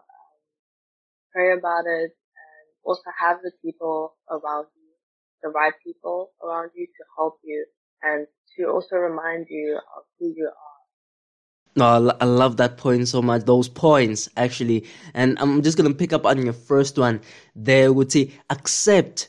pray 1.33 1.53
about 1.53 1.87
it 1.87 2.11
and 2.13 2.67
also 2.85 3.11
have 3.19 3.39
the 3.43 3.53
people 3.65 4.17
around 4.31 4.67
you, 4.77 4.93
the 5.43 5.51
right 5.51 5.75
people 5.85 6.31
around 6.43 6.71
you 6.75 6.87
to 6.87 7.05
help 7.17 7.39
you 7.45 7.67
and 8.03 8.27
to 8.57 8.67
also 8.67 8.97
remind 8.97 9.47
you 9.51 9.79
of 9.97 10.05
who 10.19 10.33
you 10.35 10.47
are 10.47 10.77
no, 11.77 12.11
I 12.21 12.25
love 12.25 12.57
that 12.57 12.79
point 12.79 13.07
so 13.07 13.21
much. 13.21 13.45
Those 13.45 13.69
points, 13.69 14.31
actually. 14.37 14.87
And 15.13 15.39
I'm 15.39 15.63
just 15.63 15.77
going 15.77 15.91
to 15.91 15.97
pick 15.97 16.15
up 16.15 16.25
on 16.25 16.43
your 16.43 16.55
first 16.55 16.97
one. 16.99 17.21
There 17.55 17.93
would 17.93 18.11
say, 18.11 18.31
accept 18.49 19.29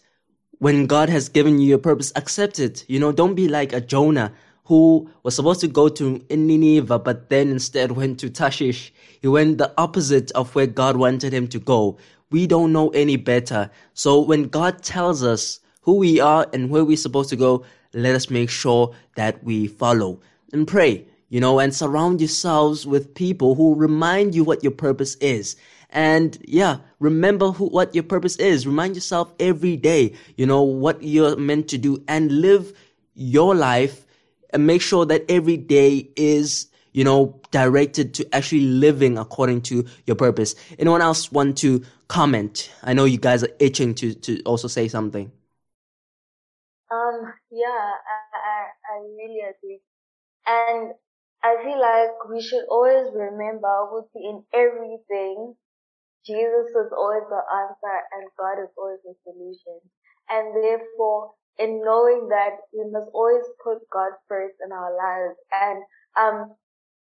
when 0.60 0.88
God 0.88 1.10
has 1.10 1.28
given 1.28 1.60
you 1.60 1.76
a 1.76 1.80
purpose, 1.80 2.14
accept 2.16 2.60
it. 2.60 2.86
You 2.88 3.00
know, 3.00 3.12
don't 3.12 3.36
be 3.36 3.50
like 3.50 3.74
a 3.74 3.82
Jonah 3.82 4.32
who 4.68 5.10
was 5.24 5.36
supposed 5.36 5.62
to 5.62 5.68
go 5.68 5.90
to 5.90 6.22
Nineveh, 6.30 7.00
but 7.00 7.30
then 7.30 7.50
instead 7.50 7.92
went 7.94 8.20
to 8.20 8.30
Tarshish. 8.30 8.94
He 9.22 9.28
went 9.28 9.58
the 9.58 9.74
opposite 9.78 10.32
of 10.32 10.54
where 10.56 10.68
God 10.68 10.98
wanted 10.98 11.34
him 11.34 11.48
to 11.50 11.60
go. 11.60 11.98
We 12.30 12.48
don't 12.48 12.72
know 12.72 12.90
any 12.90 13.16
better. 13.16 13.72
So 13.94 14.20
when 14.20 14.44
God 14.50 14.84
tells 14.84 15.24
us 15.24 15.60
who 15.82 15.96
we 15.96 16.20
are 16.20 16.48
and 16.54 16.70
where 16.70 16.86
we're 16.86 16.98
supposed 16.98 17.30
to 17.30 17.36
go, 17.36 17.66
let 17.94 18.16
us 18.16 18.30
make 18.30 18.50
sure 18.50 18.94
that 19.16 19.44
we 19.44 19.68
follow 19.68 20.20
and 20.52 20.68
pray 20.68 21.08
you 21.30 21.42
know, 21.42 21.60
and 21.60 21.76
surround 21.76 22.22
yourselves 22.22 22.88
with 22.88 23.14
people 23.14 23.56
who 23.56 23.76
remind 23.76 24.34
you 24.34 24.44
what 24.44 24.64
your 24.64 24.72
purpose 24.72 25.16
is. 25.16 25.56
And 25.90 26.38
yeah, 26.46 26.78
remember 27.00 27.52
who, 27.52 27.68
what 27.68 27.94
your 27.94 28.04
purpose 28.04 28.36
is. 28.38 28.68
Remind 28.68 28.96
yourself 28.96 29.34
every 29.40 29.78
day, 29.78 30.14
you 30.36 30.46
know, 30.46 30.62
what 30.62 31.02
you're 31.04 31.36
meant 31.36 31.68
to 31.70 31.78
do 31.78 32.04
and 32.08 32.32
live 32.32 32.74
your 33.14 33.56
life 33.56 34.06
and 34.52 34.68
make 34.68 34.82
sure 34.82 35.06
that 35.06 35.26
every 35.30 35.58
day 35.58 36.10
is, 36.16 36.68
you 36.94 37.04
know, 37.04 37.40
directed 37.52 38.14
to 38.16 38.36
actually 38.36 38.62
living 38.62 39.18
according 39.18 39.62
to 39.64 39.86
your 40.06 40.16
purpose. 40.16 40.56
Anyone 40.80 41.02
else 41.02 41.32
want 41.32 41.58
to 41.60 41.84
comment? 42.08 42.72
I 42.84 42.94
know 42.94 43.06
you 43.06 43.18
guys 43.18 43.44
are 43.44 43.50
itching 43.60 43.96
to, 43.96 44.14
to 44.14 44.42
also 44.44 44.68
say 44.68 44.88
something. 44.88 45.32
Um, 46.92 47.34
yeah, 47.52 47.92
I, 48.08 48.20
I, 48.34 48.60
I 48.96 49.00
really 49.20 49.42
agree. 49.44 49.82
And 50.48 50.94
I 51.44 51.58
feel 51.64 51.80
like 51.80 52.30
we 52.30 52.42
should 52.42 52.66
always 52.70 53.12
remember 53.14 53.68
in 54.16 54.44
everything, 54.54 55.56
Jesus 56.26 56.70
is 56.72 56.92
always 56.96 57.24
the 57.30 57.40
answer 57.40 57.98
and 58.16 58.30
God 58.40 58.64
is 58.64 58.70
always 58.78 59.00
the 59.04 59.16
solution. 59.24 59.80
And 60.30 60.56
therefore, 60.56 61.34
in 61.60 61.82
knowing 61.84 62.30
that 62.30 62.58
we 62.74 62.90
must 62.92 63.10
always 63.14 63.44
put 63.64 63.80
God 63.92 64.12
first 64.28 64.56
in 64.66 64.72
our 64.72 64.92
lives. 64.96 65.36
And, 65.52 65.84
um, 66.20 66.56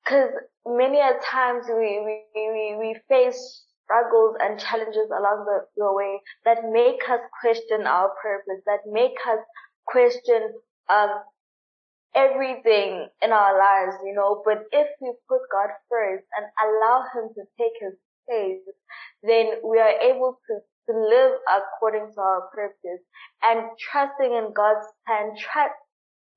cause 0.08 0.32
many 0.66 1.00
a 1.00 1.14
times 1.26 1.66
we, 1.68 2.02
we, 2.06 2.24
we, 2.36 2.76
we 2.80 3.00
face 3.10 3.64
struggles 3.84 4.36
and 4.42 4.60
challenges 4.60 5.10
along 5.12 5.46
the, 5.46 5.66
the 5.78 5.94
way 5.94 6.20
that 6.46 6.58
make 6.72 7.02
us 7.10 7.22
question 7.42 7.88
our 7.88 8.12
purpose, 8.22 8.62
that 8.66 8.80
make 8.92 9.18
us 9.28 9.40
question, 9.88 10.54
um, 10.90 11.10
everything 12.16 13.08
in 13.22 13.32
our 13.32 13.58
lives, 13.58 13.96
you 14.04 14.14
know, 14.14 14.42
but 14.46 14.64
if 14.72 14.88
we 15.02 15.12
put 15.30 15.42
God 15.52 15.70
first 15.90 16.26
and 16.38 16.46
allow 16.64 17.04
Him 17.14 17.30
to 17.36 17.44
take 17.60 17.78
His 17.80 17.94
place, 18.28 18.64
then 19.24 19.62
we 19.64 19.80
are 19.80 20.00
able 20.02 20.40
to, 20.48 20.54
to 20.90 20.94
live 20.94 21.34
according 21.48 22.12
to 22.14 22.22
our 22.22 22.50
purpose 22.54 23.04
and 23.44 23.70
trusting 23.80 24.34
in 24.34 24.54
God's 24.54 24.88
plan, 25.06 25.36
trust, 25.38 25.76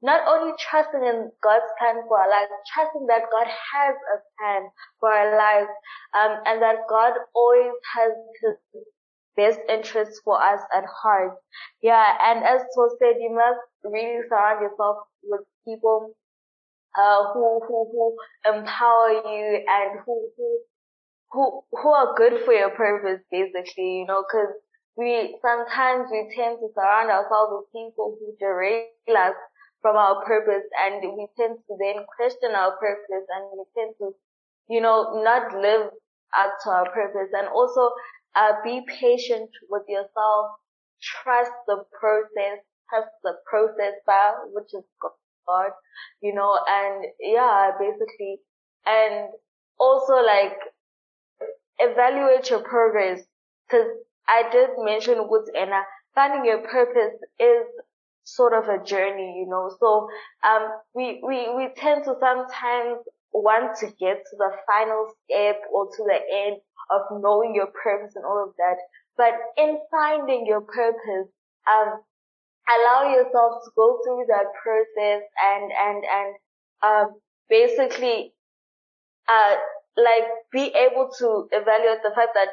not 0.02 0.26
only 0.26 0.52
trusting 0.58 1.02
in 1.04 1.30
God's 1.42 1.70
plan 1.78 2.02
for 2.08 2.20
our 2.20 2.30
lives, 2.30 2.50
trusting 2.74 3.06
that 3.06 3.30
God 3.32 3.46
has 3.46 3.94
a 4.14 4.18
plan 4.38 4.70
for 5.00 5.12
our 5.12 5.36
lives, 5.36 5.70
um, 6.14 6.40
and 6.46 6.62
that 6.62 6.88
God 6.88 7.12
always 7.34 7.72
has 7.94 8.12
His 8.42 8.84
best 9.36 9.60
interests 9.68 10.20
for 10.24 10.42
us 10.42 10.60
at 10.74 10.84
heart. 11.02 11.36
Yeah, 11.82 12.16
and 12.20 12.44
as 12.44 12.62
was 12.76 12.96
said, 12.98 13.16
you 13.20 13.30
must 13.34 13.60
really 13.84 14.20
surround 14.28 14.62
yourself 14.62 14.98
with 15.22 15.42
people 15.66 16.14
uh, 16.98 17.32
who 17.32 17.60
who 17.66 17.78
who 17.92 18.16
empower 18.52 19.10
you 19.10 19.64
and 19.68 20.00
who 20.04 20.28
who 20.36 20.58
who 21.32 21.62
who 21.72 21.88
are 21.90 22.14
good 22.16 22.44
for 22.44 22.52
your 22.52 22.70
purpose, 22.70 23.20
basically. 23.30 24.00
You 24.00 24.06
know, 24.06 24.24
because 24.26 24.54
we 24.96 25.38
sometimes 25.42 26.08
we 26.10 26.32
tend 26.36 26.58
to 26.60 26.68
surround 26.74 27.10
ourselves 27.10 27.52
with 27.52 27.72
people 27.72 28.16
who 28.18 28.34
derail 28.38 28.86
us 29.16 29.34
from 29.82 29.96
our 29.96 30.24
purpose, 30.24 30.64
and 30.84 31.00
we 31.02 31.26
tend 31.38 31.56
to 31.66 31.76
then 31.80 32.04
question 32.16 32.52
our 32.54 32.76
purpose, 32.76 33.26
and 33.30 33.44
we 33.56 33.64
tend 33.76 33.94
to, 33.98 34.12
you 34.68 34.80
know, 34.80 35.22
not 35.24 35.54
live 35.54 35.88
up 36.36 36.52
to 36.64 36.70
our 36.70 36.90
purpose, 36.92 37.30
and 37.32 37.48
also 37.48 37.90
uh, 38.34 38.52
be 38.62 38.82
patient 39.00 39.50
with 39.70 39.82
yourself, 39.88 40.52
trust 41.02 41.52
the 41.66 41.82
process, 41.98 42.60
trust 42.90 43.10
the 43.24 43.34
process, 43.48 43.94
bar 44.06 44.46
which 44.52 44.72
is 44.74 44.84
God, 45.46 45.70
you 46.20 46.34
know, 46.34 46.58
and 46.68 47.06
yeah, 47.20 47.70
basically, 47.78 48.38
and 48.86 49.30
also 49.78 50.14
like 50.22 50.58
evaluate 51.80 52.50
your 52.50 52.60
progress 52.62 53.20
because 53.68 53.86
I 54.28 54.48
did 54.52 54.70
mention 54.78 55.28
with 55.28 55.48
Anna, 55.56 55.82
finding 56.14 56.44
your 56.44 56.60
purpose 56.68 57.14
is 57.40 57.66
sort 58.24 58.52
of 58.54 58.68
a 58.68 58.82
journey, 58.84 59.40
you 59.40 59.46
know, 59.48 59.70
so, 59.80 60.08
um, 60.44 60.68
we, 60.94 61.20
we, 61.26 61.52
we 61.56 61.68
tend 61.76 62.04
to 62.04 62.14
sometimes 62.20 62.98
want 63.32 63.76
to 63.78 63.86
get 63.98 64.18
to 64.30 64.36
the 64.38 64.50
final 64.66 65.12
step 65.24 65.60
or 65.72 65.86
to 65.86 66.04
the 66.04 66.18
end 66.46 66.56
of 66.90 67.02
knowing 67.22 67.54
your 67.54 67.68
purpose 67.68 68.14
and 68.16 68.24
all 68.24 68.44
of 68.48 68.54
that. 68.58 68.76
But 69.16 69.34
in 69.56 69.80
finding 69.90 70.46
your 70.46 70.60
purpose, 70.62 71.28
um, 71.70 72.00
allow 72.68 73.10
yourself 73.12 73.62
to 73.64 73.70
go 73.76 74.00
through 74.04 74.26
that 74.28 74.46
process 74.62 75.22
and 75.42 75.72
and 75.72 76.04
and 76.04 76.34
um, 76.82 77.20
basically 77.48 78.34
uh, 79.28 79.56
like 79.96 80.24
be 80.52 80.72
able 80.74 81.10
to 81.18 81.48
evaluate 81.52 82.02
the 82.02 82.12
fact 82.14 82.32
that 82.34 82.48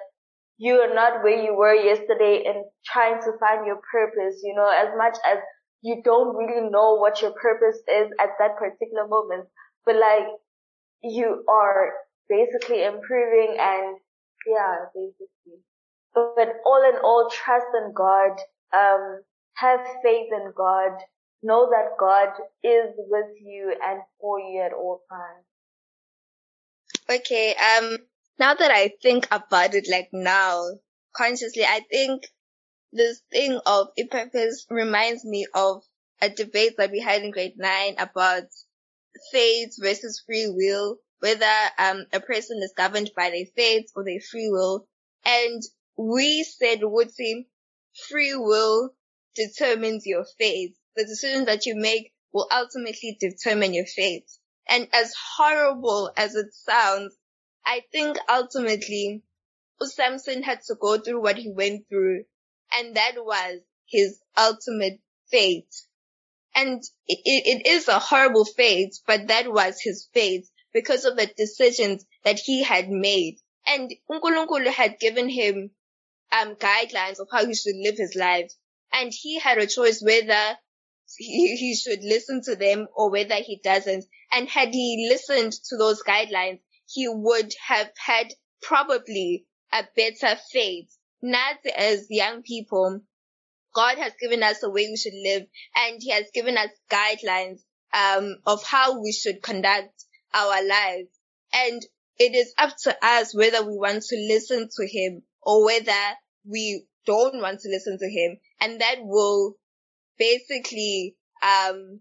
you 0.57 0.75
are 0.81 0.93
not 0.93 1.23
where 1.23 1.41
you 1.41 1.55
were 1.55 1.75
yesterday 1.75 2.43
and 2.47 2.65
trying 2.85 3.21
to 3.21 3.31
find 3.39 3.65
your 3.65 3.79
purpose. 3.91 4.41
You 4.43 4.55
know, 4.55 4.69
as 4.69 4.89
much 4.97 5.17
as 5.25 5.39
you 5.81 6.01
don't 6.03 6.35
really 6.35 6.69
know 6.69 6.95
what 6.95 7.21
your 7.21 7.31
purpose 7.31 7.77
is 7.87 8.11
at 8.19 8.29
that 8.39 8.57
particular 8.57 9.07
moment, 9.07 9.47
but 9.85 9.95
like 9.95 10.27
you 11.03 11.43
are 11.47 11.93
basically 12.29 12.83
improving 12.83 13.57
and 13.59 13.97
yeah, 14.47 14.85
basically. 14.95 15.61
But, 16.13 16.33
but 16.35 16.49
all 16.65 16.83
in 16.89 16.97
all, 17.03 17.29
trust 17.29 17.67
in 17.75 17.93
God. 17.93 18.39
Um, 18.73 19.21
have 19.55 19.79
faith 20.03 20.29
in 20.31 20.53
God. 20.55 20.91
Know 21.43 21.69
that 21.69 21.97
God 21.99 22.29
is 22.63 22.93
with 22.97 23.31
you 23.41 23.73
and 23.83 24.01
for 24.19 24.39
you 24.39 24.61
at 24.65 24.73
all 24.73 25.01
times. 25.09 25.45
Okay, 27.09 27.53
um, 27.55 27.97
now 28.39 28.53
that 28.53 28.71
I 28.71 28.93
think 29.01 29.27
about 29.31 29.73
it, 29.75 29.89
like 29.89 30.09
now, 30.13 30.79
consciously, 31.13 31.65
I 31.65 31.81
think 31.91 32.31
this 32.93 33.21
thing 33.31 33.59
of 33.65 33.89
purpose 34.11 34.65
reminds 34.69 35.25
me 35.25 35.47
of 35.53 35.83
a 36.21 36.29
debate 36.29 36.77
that 36.77 36.91
we 36.91 36.99
had 37.01 37.23
in 37.23 37.31
grade 37.31 37.57
nine 37.57 37.95
about 37.99 38.45
fate 39.31 39.73
versus 39.79 40.23
free 40.25 40.49
will, 40.49 40.99
whether 41.19 41.53
um 41.79 42.05
a 42.13 42.19
person 42.19 42.61
is 42.63 42.73
governed 42.75 43.11
by 43.15 43.29
their 43.31 43.45
fate 43.47 43.91
or 43.95 44.03
their 44.03 44.21
free 44.21 44.49
will. 44.49 44.87
And 45.25 45.61
we 45.97 46.43
said 46.43 46.83
would 46.83 47.09
Woodsie, 47.09 47.47
free 48.09 48.35
will 48.35 48.95
determines 49.35 50.05
your 50.05 50.25
fate. 50.39 50.75
The 50.95 51.05
decisions 51.05 51.45
that 51.47 51.65
you 51.65 51.75
make 51.75 52.13
will 52.33 52.47
ultimately 52.51 53.17
determine 53.19 53.73
your 53.73 53.85
fate. 53.85 54.29
And 54.69 54.87
as 54.93 55.13
horrible 55.35 56.11
as 56.17 56.35
it 56.35 56.53
sounds, 56.53 57.15
I 57.65 57.83
think 57.91 58.17
ultimately 58.29 59.23
Samson 59.81 60.43
had 60.43 60.61
to 60.63 60.75
go 60.75 60.97
through 60.97 61.21
what 61.21 61.37
he 61.37 61.51
went 61.51 61.87
through 61.89 62.25
and 62.75 62.95
that 62.95 63.13
was 63.17 63.59
his 63.85 64.19
ultimate 64.37 64.99
fate. 65.29 65.73
And 66.55 66.81
it, 67.07 67.19
it 67.25 67.67
is 67.67 67.87
a 67.87 67.99
horrible 67.99 68.45
fate, 68.45 68.95
but 69.05 69.27
that 69.27 69.51
was 69.51 69.79
his 69.79 70.07
fate 70.13 70.47
because 70.73 71.05
of 71.05 71.15
the 71.15 71.27
decisions 71.27 72.05
that 72.23 72.39
he 72.39 72.63
had 72.63 72.89
made. 72.89 73.37
And 73.67 73.93
Unkulunkulu 74.09 74.67
had 74.67 74.99
given 74.99 75.29
him 75.29 75.71
um, 76.31 76.55
guidelines 76.55 77.19
of 77.19 77.27
how 77.31 77.45
he 77.45 77.53
should 77.53 77.75
live 77.75 77.97
his 77.97 78.15
life. 78.15 78.51
And 78.91 79.13
he 79.13 79.39
had 79.39 79.57
a 79.57 79.67
choice 79.67 80.01
whether 80.01 80.57
he, 81.17 81.55
he 81.55 81.75
should 81.75 82.03
listen 82.03 82.41
to 82.43 82.55
them 82.55 82.87
or 82.95 83.09
whether 83.09 83.35
he 83.35 83.59
doesn't. 83.63 84.05
And 84.31 84.47
had 84.47 84.69
he 84.69 85.07
listened 85.09 85.53
to 85.69 85.77
those 85.77 86.03
guidelines, 86.03 86.59
he 86.87 87.07
would 87.07 87.53
have 87.67 87.89
had 87.97 88.33
probably 88.61 89.45
a 89.73 89.83
better 89.95 90.39
fate. 90.51 90.89
Not 91.21 91.57
as 91.75 92.07
young 92.09 92.43
people, 92.43 93.01
God 93.73 93.97
has 93.97 94.13
given 94.21 94.43
us 94.43 94.63
a 94.63 94.69
way 94.69 94.87
we 94.89 94.97
should 94.97 95.13
live 95.13 95.47
and 95.75 95.97
he 95.99 96.11
has 96.11 96.25
given 96.33 96.57
us 96.57 96.69
guidelines, 96.91 97.59
um, 97.93 98.37
of 98.45 98.63
how 98.63 99.01
we 99.01 99.11
should 99.11 99.41
conduct 99.41 100.05
our 100.33 100.65
lives. 100.65 101.09
And 101.53 101.81
it 102.19 102.35
is 102.35 102.53
up 102.57 102.75
to 102.83 102.95
us 103.03 103.35
whether 103.35 103.65
we 103.65 103.77
want 103.77 104.03
to 104.03 104.15
listen 104.15 104.69
to 104.75 104.87
him 104.87 105.23
or 105.41 105.65
whether 105.65 105.91
we 106.45 106.85
don't 107.05 107.41
want 107.41 107.61
to 107.61 107.69
listen 107.69 107.97
to 107.99 108.09
him. 108.09 108.37
And 108.59 108.81
that 108.81 108.97
will 108.99 109.55
basically, 110.17 111.15
um, 111.41 111.99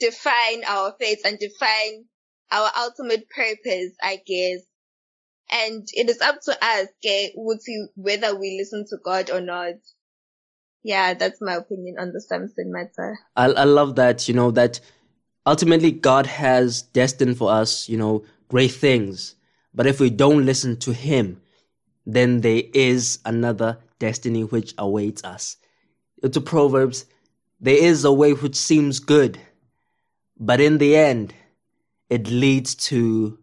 define 0.00 0.64
our 0.66 0.94
faith 0.98 1.20
and 1.24 1.38
define 1.38 2.04
our 2.50 2.70
ultimate 2.76 3.28
purpose, 3.30 3.94
I 4.02 4.20
guess. 4.26 4.62
And 5.50 5.86
it 5.92 6.10
is 6.10 6.20
up 6.20 6.40
to 6.42 6.52
us, 6.62 6.88
okay, 7.04 7.32
whether 7.96 8.38
we 8.38 8.56
listen 8.58 8.84
to 8.90 8.98
God 9.02 9.30
or 9.30 9.40
not. 9.40 9.74
Yeah, 10.82 11.14
that's 11.14 11.40
my 11.40 11.54
opinion 11.54 11.96
on 11.98 12.12
the 12.12 12.20
Samson 12.20 12.70
matter. 12.70 13.18
I, 13.34 13.46
I 13.46 13.64
love 13.64 13.96
that, 13.96 14.28
you 14.28 14.34
know, 14.34 14.50
that 14.52 14.80
ultimately 15.44 15.90
God 15.90 16.26
has 16.26 16.82
destined 16.82 17.38
for 17.38 17.50
us, 17.50 17.88
you 17.88 17.96
know, 17.96 18.24
great 18.48 18.72
things. 18.72 19.34
But 19.74 19.86
if 19.86 20.00
we 20.00 20.10
don't 20.10 20.46
listen 20.46 20.76
to 20.80 20.92
Him, 20.92 21.40
then 22.06 22.40
there 22.40 22.62
is 22.72 23.18
another 23.24 23.78
destiny 23.98 24.44
which 24.44 24.74
awaits 24.78 25.24
us. 25.24 25.56
To 26.22 26.40
Proverbs, 26.40 27.06
there 27.60 27.82
is 27.82 28.04
a 28.04 28.12
way 28.12 28.32
which 28.32 28.56
seems 28.56 28.98
good, 28.98 29.38
but 30.38 30.60
in 30.60 30.78
the 30.78 30.96
end, 30.96 31.34
it 32.10 32.28
leads 32.28 32.74
to 32.74 33.38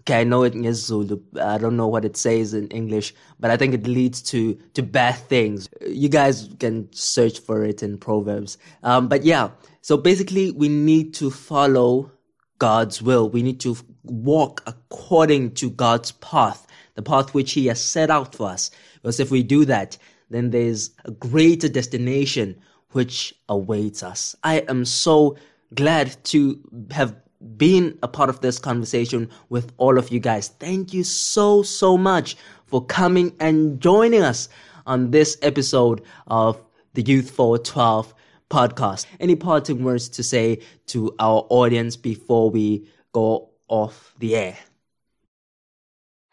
okay, 0.00 0.20
I 0.20 0.24
know 0.24 0.42
it 0.42 0.54
in 0.54 0.74
Zulu. 0.74 1.20
I 1.40 1.58
don't 1.58 1.76
know 1.76 1.86
what 1.86 2.04
it 2.04 2.16
says 2.16 2.54
in 2.54 2.68
English, 2.68 3.14
but 3.38 3.50
I 3.50 3.56
think 3.56 3.74
it 3.74 3.86
leads 3.86 4.22
to 4.22 4.54
to 4.74 4.82
bad 4.82 5.16
things. 5.16 5.68
You 5.86 6.08
guys 6.08 6.48
can 6.58 6.92
search 6.92 7.38
for 7.38 7.64
it 7.64 7.82
in 7.82 7.98
Proverbs. 7.98 8.58
Um, 8.82 9.08
but 9.08 9.24
yeah, 9.24 9.50
so 9.82 9.96
basically, 9.96 10.50
we 10.50 10.68
need 10.68 11.14
to 11.14 11.30
follow 11.30 12.10
God's 12.58 13.00
will. 13.00 13.28
We 13.28 13.42
need 13.42 13.60
to 13.60 13.76
walk 14.04 14.62
according 14.66 15.52
to 15.54 15.70
God's 15.70 16.12
path, 16.12 16.66
the 16.94 17.02
path 17.02 17.32
which 17.34 17.52
He 17.52 17.66
has 17.66 17.82
set 17.82 18.10
out 18.10 18.34
for 18.34 18.48
us. 18.48 18.70
Because 18.94 19.20
if 19.20 19.30
we 19.30 19.42
do 19.42 19.64
that, 19.66 19.96
then 20.30 20.50
there's 20.50 20.90
a 21.04 21.10
greater 21.10 21.68
destination 21.68 22.56
which 22.92 23.34
awaits 23.48 24.02
us. 24.02 24.34
I 24.42 24.58
am 24.68 24.84
so 24.84 25.36
glad 25.74 26.16
to 26.24 26.60
have 26.90 27.14
been 27.56 27.98
a 28.02 28.08
part 28.08 28.28
of 28.28 28.40
this 28.40 28.58
conversation 28.58 29.28
with 29.48 29.72
all 29.76 29.98
of 29.98 30.10
you 30.10 30.20
guys. 30.20 30.48
Thank 30.48 30.92
you 30.92 31.04
so, 31.04 31.62
so 31.62 31.96
much 31.96 32.36
for 32.66 32.84
coming 32.84 33.34
and 33.40 33.80
joining 33.80 34.22
us 34.22 34.48
on 34.86 35.10
this 35.10 35.38
episode 35.42 36.02
of 36.26 36.62
the 36.94 37.02
Youth 37.02 37.30
for 37.30 37.58
12 37.58 38.14
podcast. 38.50 39.06
Any 39.20 39.36
parting 39.36 39.84
words 39.84 40.08
to 40.10 40.22
say 40.22 40.58
to 40.86 41.14
our 41.18 41.46
audience 41.48 41.96
before 41.96 42.50
we 42.50 42.88
go 43.12 43.50
off 43.68 44.14
the 44.18 44.36
air? 44.36 44.58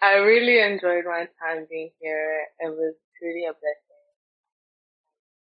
I 0.02 0.16
really 0.16 0.60
enjoyed 0.60 1.06
my 1.06 1.28
time 1.42 1.66
being 1.70 1.90
here. 2.00 2.42
It 2.60 2.70
was 2.70 2.96
truly 3.18 3.46
a 3.46 3.54
blessing. 3.54 3.87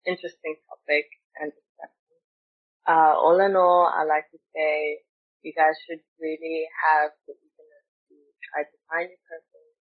Interesting 0.05 0.55
topic 0.67 1.07
and 1.39 1.51
discussion. 1.53 2.17
Uh, 2.87 3.15
all 3.15 3.39
in 3.39 3.55
all, 3.55 3.87
I 3.87 4.03
like 4.03 4.27
to 4.31 4.39
say 4.55 4.99
you 5.43 5.53
guys 5.55 5.75
should 5.87 6.01
really 6.19 6.67
have 6.89 7.11
the 7.27 7.33
eagerness 7.35 7.87
to 8.09 8.15
try 8.51 8.61
to 8.67 8.77
find 8.91 9.07
your 9.11 9.23
purpose 9.29 9.77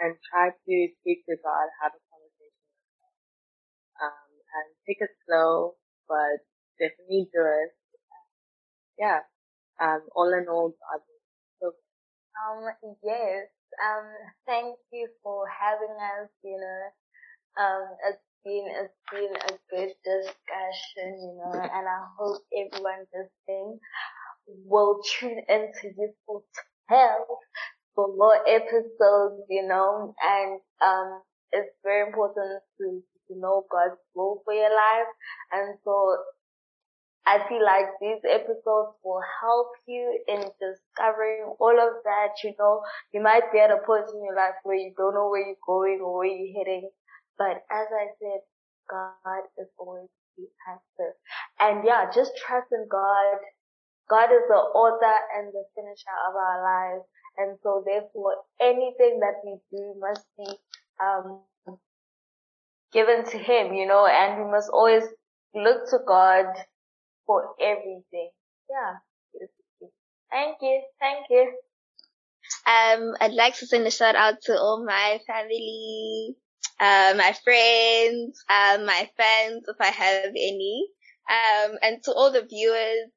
and 0.00 0.12
try 0.30 0.50
to 0.52 0.76
speak 1.00 1.24
to 1.28 1.36
God, 1.40 1.66
have 1.82 1.94
a 1.94 2.02
conversation 2.10 2.64
with 2.68 2.92
God. 3.00 3.16
Um, 4.08 4.30
and 4.54 4.68
take 4.88 5.00
it 5.00 5.12
slow, 5.26 5.76
but 6.08 6.42
definitely 6.80 7.28
do 7.32 7.42
it. 7.44 7.70
Yeah. 8.98 9.20
Um, 9.80 10.02
all 10.16 10.32
in 10.32 10.46
all, 10.48 10.70
God 10.70 11.00
so. 11.62 11.72
Um, 12.38 12.64
yes. 13.04 13.48
Um, 13.80 14.06
thank 14.46 14.76
you 14.92 15.08
for 15.22 15.46
having 15.48 15.94
us, 16.20 16.30
you 16.44 16.58
know. 16.58 16.82
Um, 17.62 17.84
it's 18.10 18.22
been, 18.44 18.66
it's 18.68 18.94
been 19.10 19.34
a 19.36 19.52
good 19.70 19.92
discussion, 20.04 21.08
you 21.20 21.38
know, 21.38 21.52
and 21.60 21.86
I 21.88 22.00
hope 22.18 22.42
everyone 22.56 23.06
listening 23.14 23.78
will 24.66 25.00
tune 25.18 25.42
into 25.48 25.94
Youthful 25.96 26.44
12 26.88 27.26
for 27.94 28.08
more 28.16 28.38
episodes, 28.48 29.42
you 29.48 29.66
know, 29.66 30.14
and, 30.22 30.60
um, 30.84 31.22
it's 31.52 31.70
very 31.84 32.06
important 32.08 32.62
to, 32.78 33.02
to 33.28 33.38
know 33.38 33.64
God's 33.70 34.00
will 34.14 34.42
for 34.44 34.54
your 34.54 34.70
life. 34.70 35.08
And 35.52 35.78
so 35.84 36.16
I 37.24 37.38
feel 37.48 37.64
like 37.64 37.86
these 38.00 38.18
episodes 38.28 38.98
will 39.04 39.22
help 39.40 39.68
you 39.86 40.18
in 40.26 40.42
discovering 40.58 41.54
all 41.60 41.78
of 41.78 42.02
that. 42.04 42.34
You 42.42 42.52
know, 42.58 42.82
you 43.12 43.22
might 43.22 43.52
be 43.52 43.60
at 43.60 43.70
a 43.70 43.78
point 43.86 44.06
in 44.12 44.24
your 44.24 44.34
life 44.34 44.58
where 44.64 44.76
you 44.76 44.92
don't 44.96 45.14
know 45.14 45.28
where 45.28 45.46
you're 45.46 45.64
going 45.64 46.00
or 46.02 46.18
where 46.18 46.26
you're 46.26 46.58
heading. 46.58 46.90
But 47.42 47.66
as 47.74 47.88
I 47.90 48.06
said, 48.22 48.40
God 48.90 49.42
is 49.58 49.68
always 49.78 50.08
the 50.38 50.46
answer. 50.70 51.16
And 51.58 51.84
yeah, 51.84 52.06
just 52.14 52.32
trust 52.38 52.68
in 52.72 52.86
God. 52.90 53.38
God 54.10 54.30
is 54.30 54.44
the 54.48 54.54
author 54.54 55.16
and 55.36 55.48
the 55.52 55.64
finisher 55.74 56.16
of 56.28 56.36
our 56.36 56.62
lives. 56.62 57.04
And 57.38 57.58
so 57.62 57.82
therefore 57.84 58.36
anything 58.60 59.20
that 59.20 59.42
we 59.44 59.58
do 59.72 59.94
must 59.98 60.26
be, 60.38 60.46
um, 61.02 61.40
given 62.92 63.24
to 63.24 63.38
Him, 63.38 63.74
you 63.74 63.86
know, 63.86 64.06
and 64.06 64.44
we 64.44 64.50
must 64.50 64.70
always 64.72 65.04
look 65.54 65.90
to 65.90 65.98
God 66.06 66.46
for 67.26 67.54
everything. 67.60 68.30
Yeah. 68.70 68.96
Thank 70.30 70.58
you. 70.62 70.82
Thank 71.00 71.26
you. 71.30 71.52
Um, 72.66 73.14
I'd 73.20 73.32
like 73.34 73.56
to 73.56 73.66
send 73.66 73.86
a 73.86 73.90
shout 73.90 74.16
out 74.16 74.42
to 74.44 74.54
all 74.58 74.84
my 74.86 75.20
family, 75.26 76.36
uh, 76.80 77.14
my 77.16 77.34
friends, 77.44 78.42
uh, 78.48 78.78
my 78.84 79.08
fans, 79.16 79.64
if 79.68 79.76
I 79.80 79.86
have 79.86 80.30
any, 80.30 80.86
um, 81.30 81.76
and 81.82 82.02
to 82.04 82.12
all 82.12 82.32
the 82.32 82.42
viewers 82.42 83.10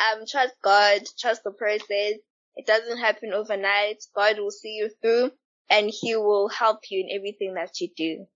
um, 0.00 0.24
trust 0.26 0.54
God, 0.62 1.02
trust 1.18 1.44
the 1.44 1.50
process. 1.50 2.14
It 2.56 2.66
doesn't 2.66 2.98
happen 2.98 3.32
overnight. 3.32 4.02
God 4.14 4.38
will 4.38 4.50
see 4.50 4.74
you 4.74 4.90
through 5.00 5.32
and 5.68 5.90
he 5.90 6.16
will 6.16 6.48
help 6.48 6.90
you 6.90 7.00
in 7.00 7.16
everything 7.16 7.54
that 7.54 7.80
you 7.80 7.88
do. 7.96 8.26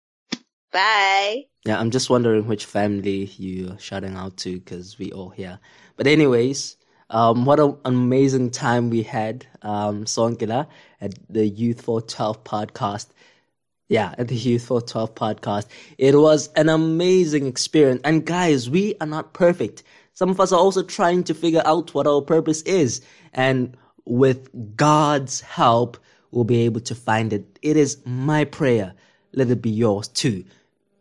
Bye. 0.72 1.44
Yeah, 1.64 1.78
I'm 1.78 1.90
just 1.90 2.10
wondering 2.10 2.46
which 2.46 2.66
family 2.66 3.24
you're 3.36 3.78
shouting 3.78 4.16
out 4.16 4.36
to 4.38 4.58
because 4.58 4.98
we 4.98 5.12
all 5.12 5.30
here. 5.30 5.58
But 5.96 6.06
anyways, 6.06 6.76
um, 7.10 7.44
what 7.44 7.60
an 7.60 7.76
amazing 7.84 8.50
time 8.50 8.90
we 8.90 9.02
had, 9.02 9.46
um, 9.62 10.04
Sonkila 10.04 10.66
at 11.00 11.14
the 11.28 11.46
Youth 11.46 11.82
for 11.82 12.00
12 12.00 12.44
podcast. 12.44 13.06
Yeah, 13.94 14.12
at 14.18 14.26
the 14.26 14.34
Youth 14.34 14.66
for 14.66 14.82
12 14.82 15.14
podcast. 15.14 15.66
It 15.98 16.18
was 16.18 16.48
an 16.56 16.68
amazing 16.68 17.46
experience. 17.46 18.00
And 18.02 18.26
guys, 18.26 18.68
we 18.68 18.96
are 19.00 19.06
not 19.06 19.34
perfect. 19.34 19.84
Some 20.14 20.30
of 20.30 20.40
us 20.40 20.50
are 20.50 20.58
also 20.58 20.82
trying 20.82 21.22
to 21.22 21.32
figure 21.32 21.62
out 21.64 21.94
what 21.94 22.08
our 22.08 22.20
purpose 22.20 22.62
is. 22.62 23.02
And 23.34 23.76
with 24.04 24.48
God's 24.76 25.42
help, 25.42 25.96
we'll 26.32 26.42
be 26.42 26.62
able 26.62 26.80
to 26.80 26.94
find 26.96 27.32
it. 27.32 27.60
It 27.62 27.76
is 27.76 27.98
my 28.04 28.42
prayer. 28.42 28.94
Let 29.32 29.48
it 29.48 29.62
be 29.62 29.70
yours 29.70 30.08
too. 30.08 30.44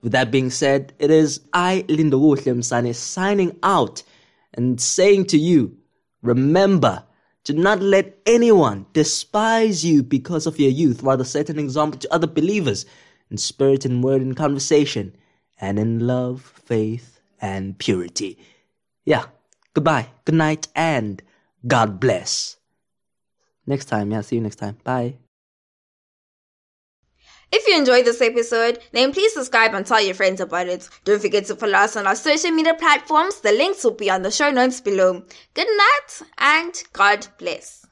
With 0.04 0.12
that 0.12 0.30
being 0.30 0.52
said, 0.52 0.94
it 1.00 1.10
is 1.10 1.42
I, 1.52 1.86
Linda 1.90 2.18
Lindo 2.18 2.58
Msane, 2.58 2.94
signing 2.94 3.58
out 3.64 4.04
and 4.54 4.80
saying 4.80 5.26
to 5.34 5.40
you, 5.40 5.76
remember 6.22 7.04
to 7.44 7.54
not 7.54 7.82
let 7.82 8.18
anyone 8.26 8.86
despise 8.94 9.84
you 9.84 10.04
because 10.04 10.48
of 10.48 10.60
your 10.60 10.72
youth, 10.72 11.04
rather 11.04 11.24
set 11.24 11.50
an 11.50 11.60
example 11.60 12.00
to 12.00 12.14
other 12.14 12.28
believers 12.28 12.86
in 13.30 13.38
spirit 13.38 13.86
and 13.86 14.04
word 14.04 14.22
and 14.22 14.38
conversation, 14.38 15.16
and 15.60 15.80
in 15.80 16.06
love, 16.06 16.42
faith, 16.66 17.20
and 17.42 17.78
purity. 17.78 18.38
Yeah, 19.06 19.26
goodbye, 19.74 20.08
good 20.26 20.36
night, 20.36 20.68
and 20.76 21.22
God 21.68 22.00
bless. 22.00 22.58
Next 23.66 23.86
time, 23.86 24.12
yeah, 24.12 24.22
see 24.22 24.36
you 24.38 24.42
next 24.42 24.58
time. 24.58 24.78
Bye. 24.84 25.18
If 27.56 27.68
you 27.68 27.78
enjoyed 27.78 28.06
this 28.06 28.20
episode, 28.20 28.80
then 28.94 29.14
please 29.14 29.32
subscribe 29.34 29.76
and 29.76 29.86
tell 29.86 30.02
your 30.02 30.16
friends 30.16 30.42
about 30.42 30.66
it. 30.66 30.90
Don't 31.04 31.22
forget 31.22 31.46
to 31.46 31.56
follow 31.56 31.78
us 31.78 31.96
on 31.96 32.08
our 32.08 32.16
social 32.16 32.50
media 32.50 32.74
platforms. 32.74 33.42
The 33.42 33.52
links 33.52 33.84
will 33.84 33.92
be 33.92 34.10
on 34.10 34.24
the 34.24 34.32
show 34.32 34.50
notes 34.50 34.82
below. 34.82 35.22
Good 35.54 35.68
night 35.68 36.22
and 36.40 36.84
God 36.94 37.28
bless. 37.38 37.83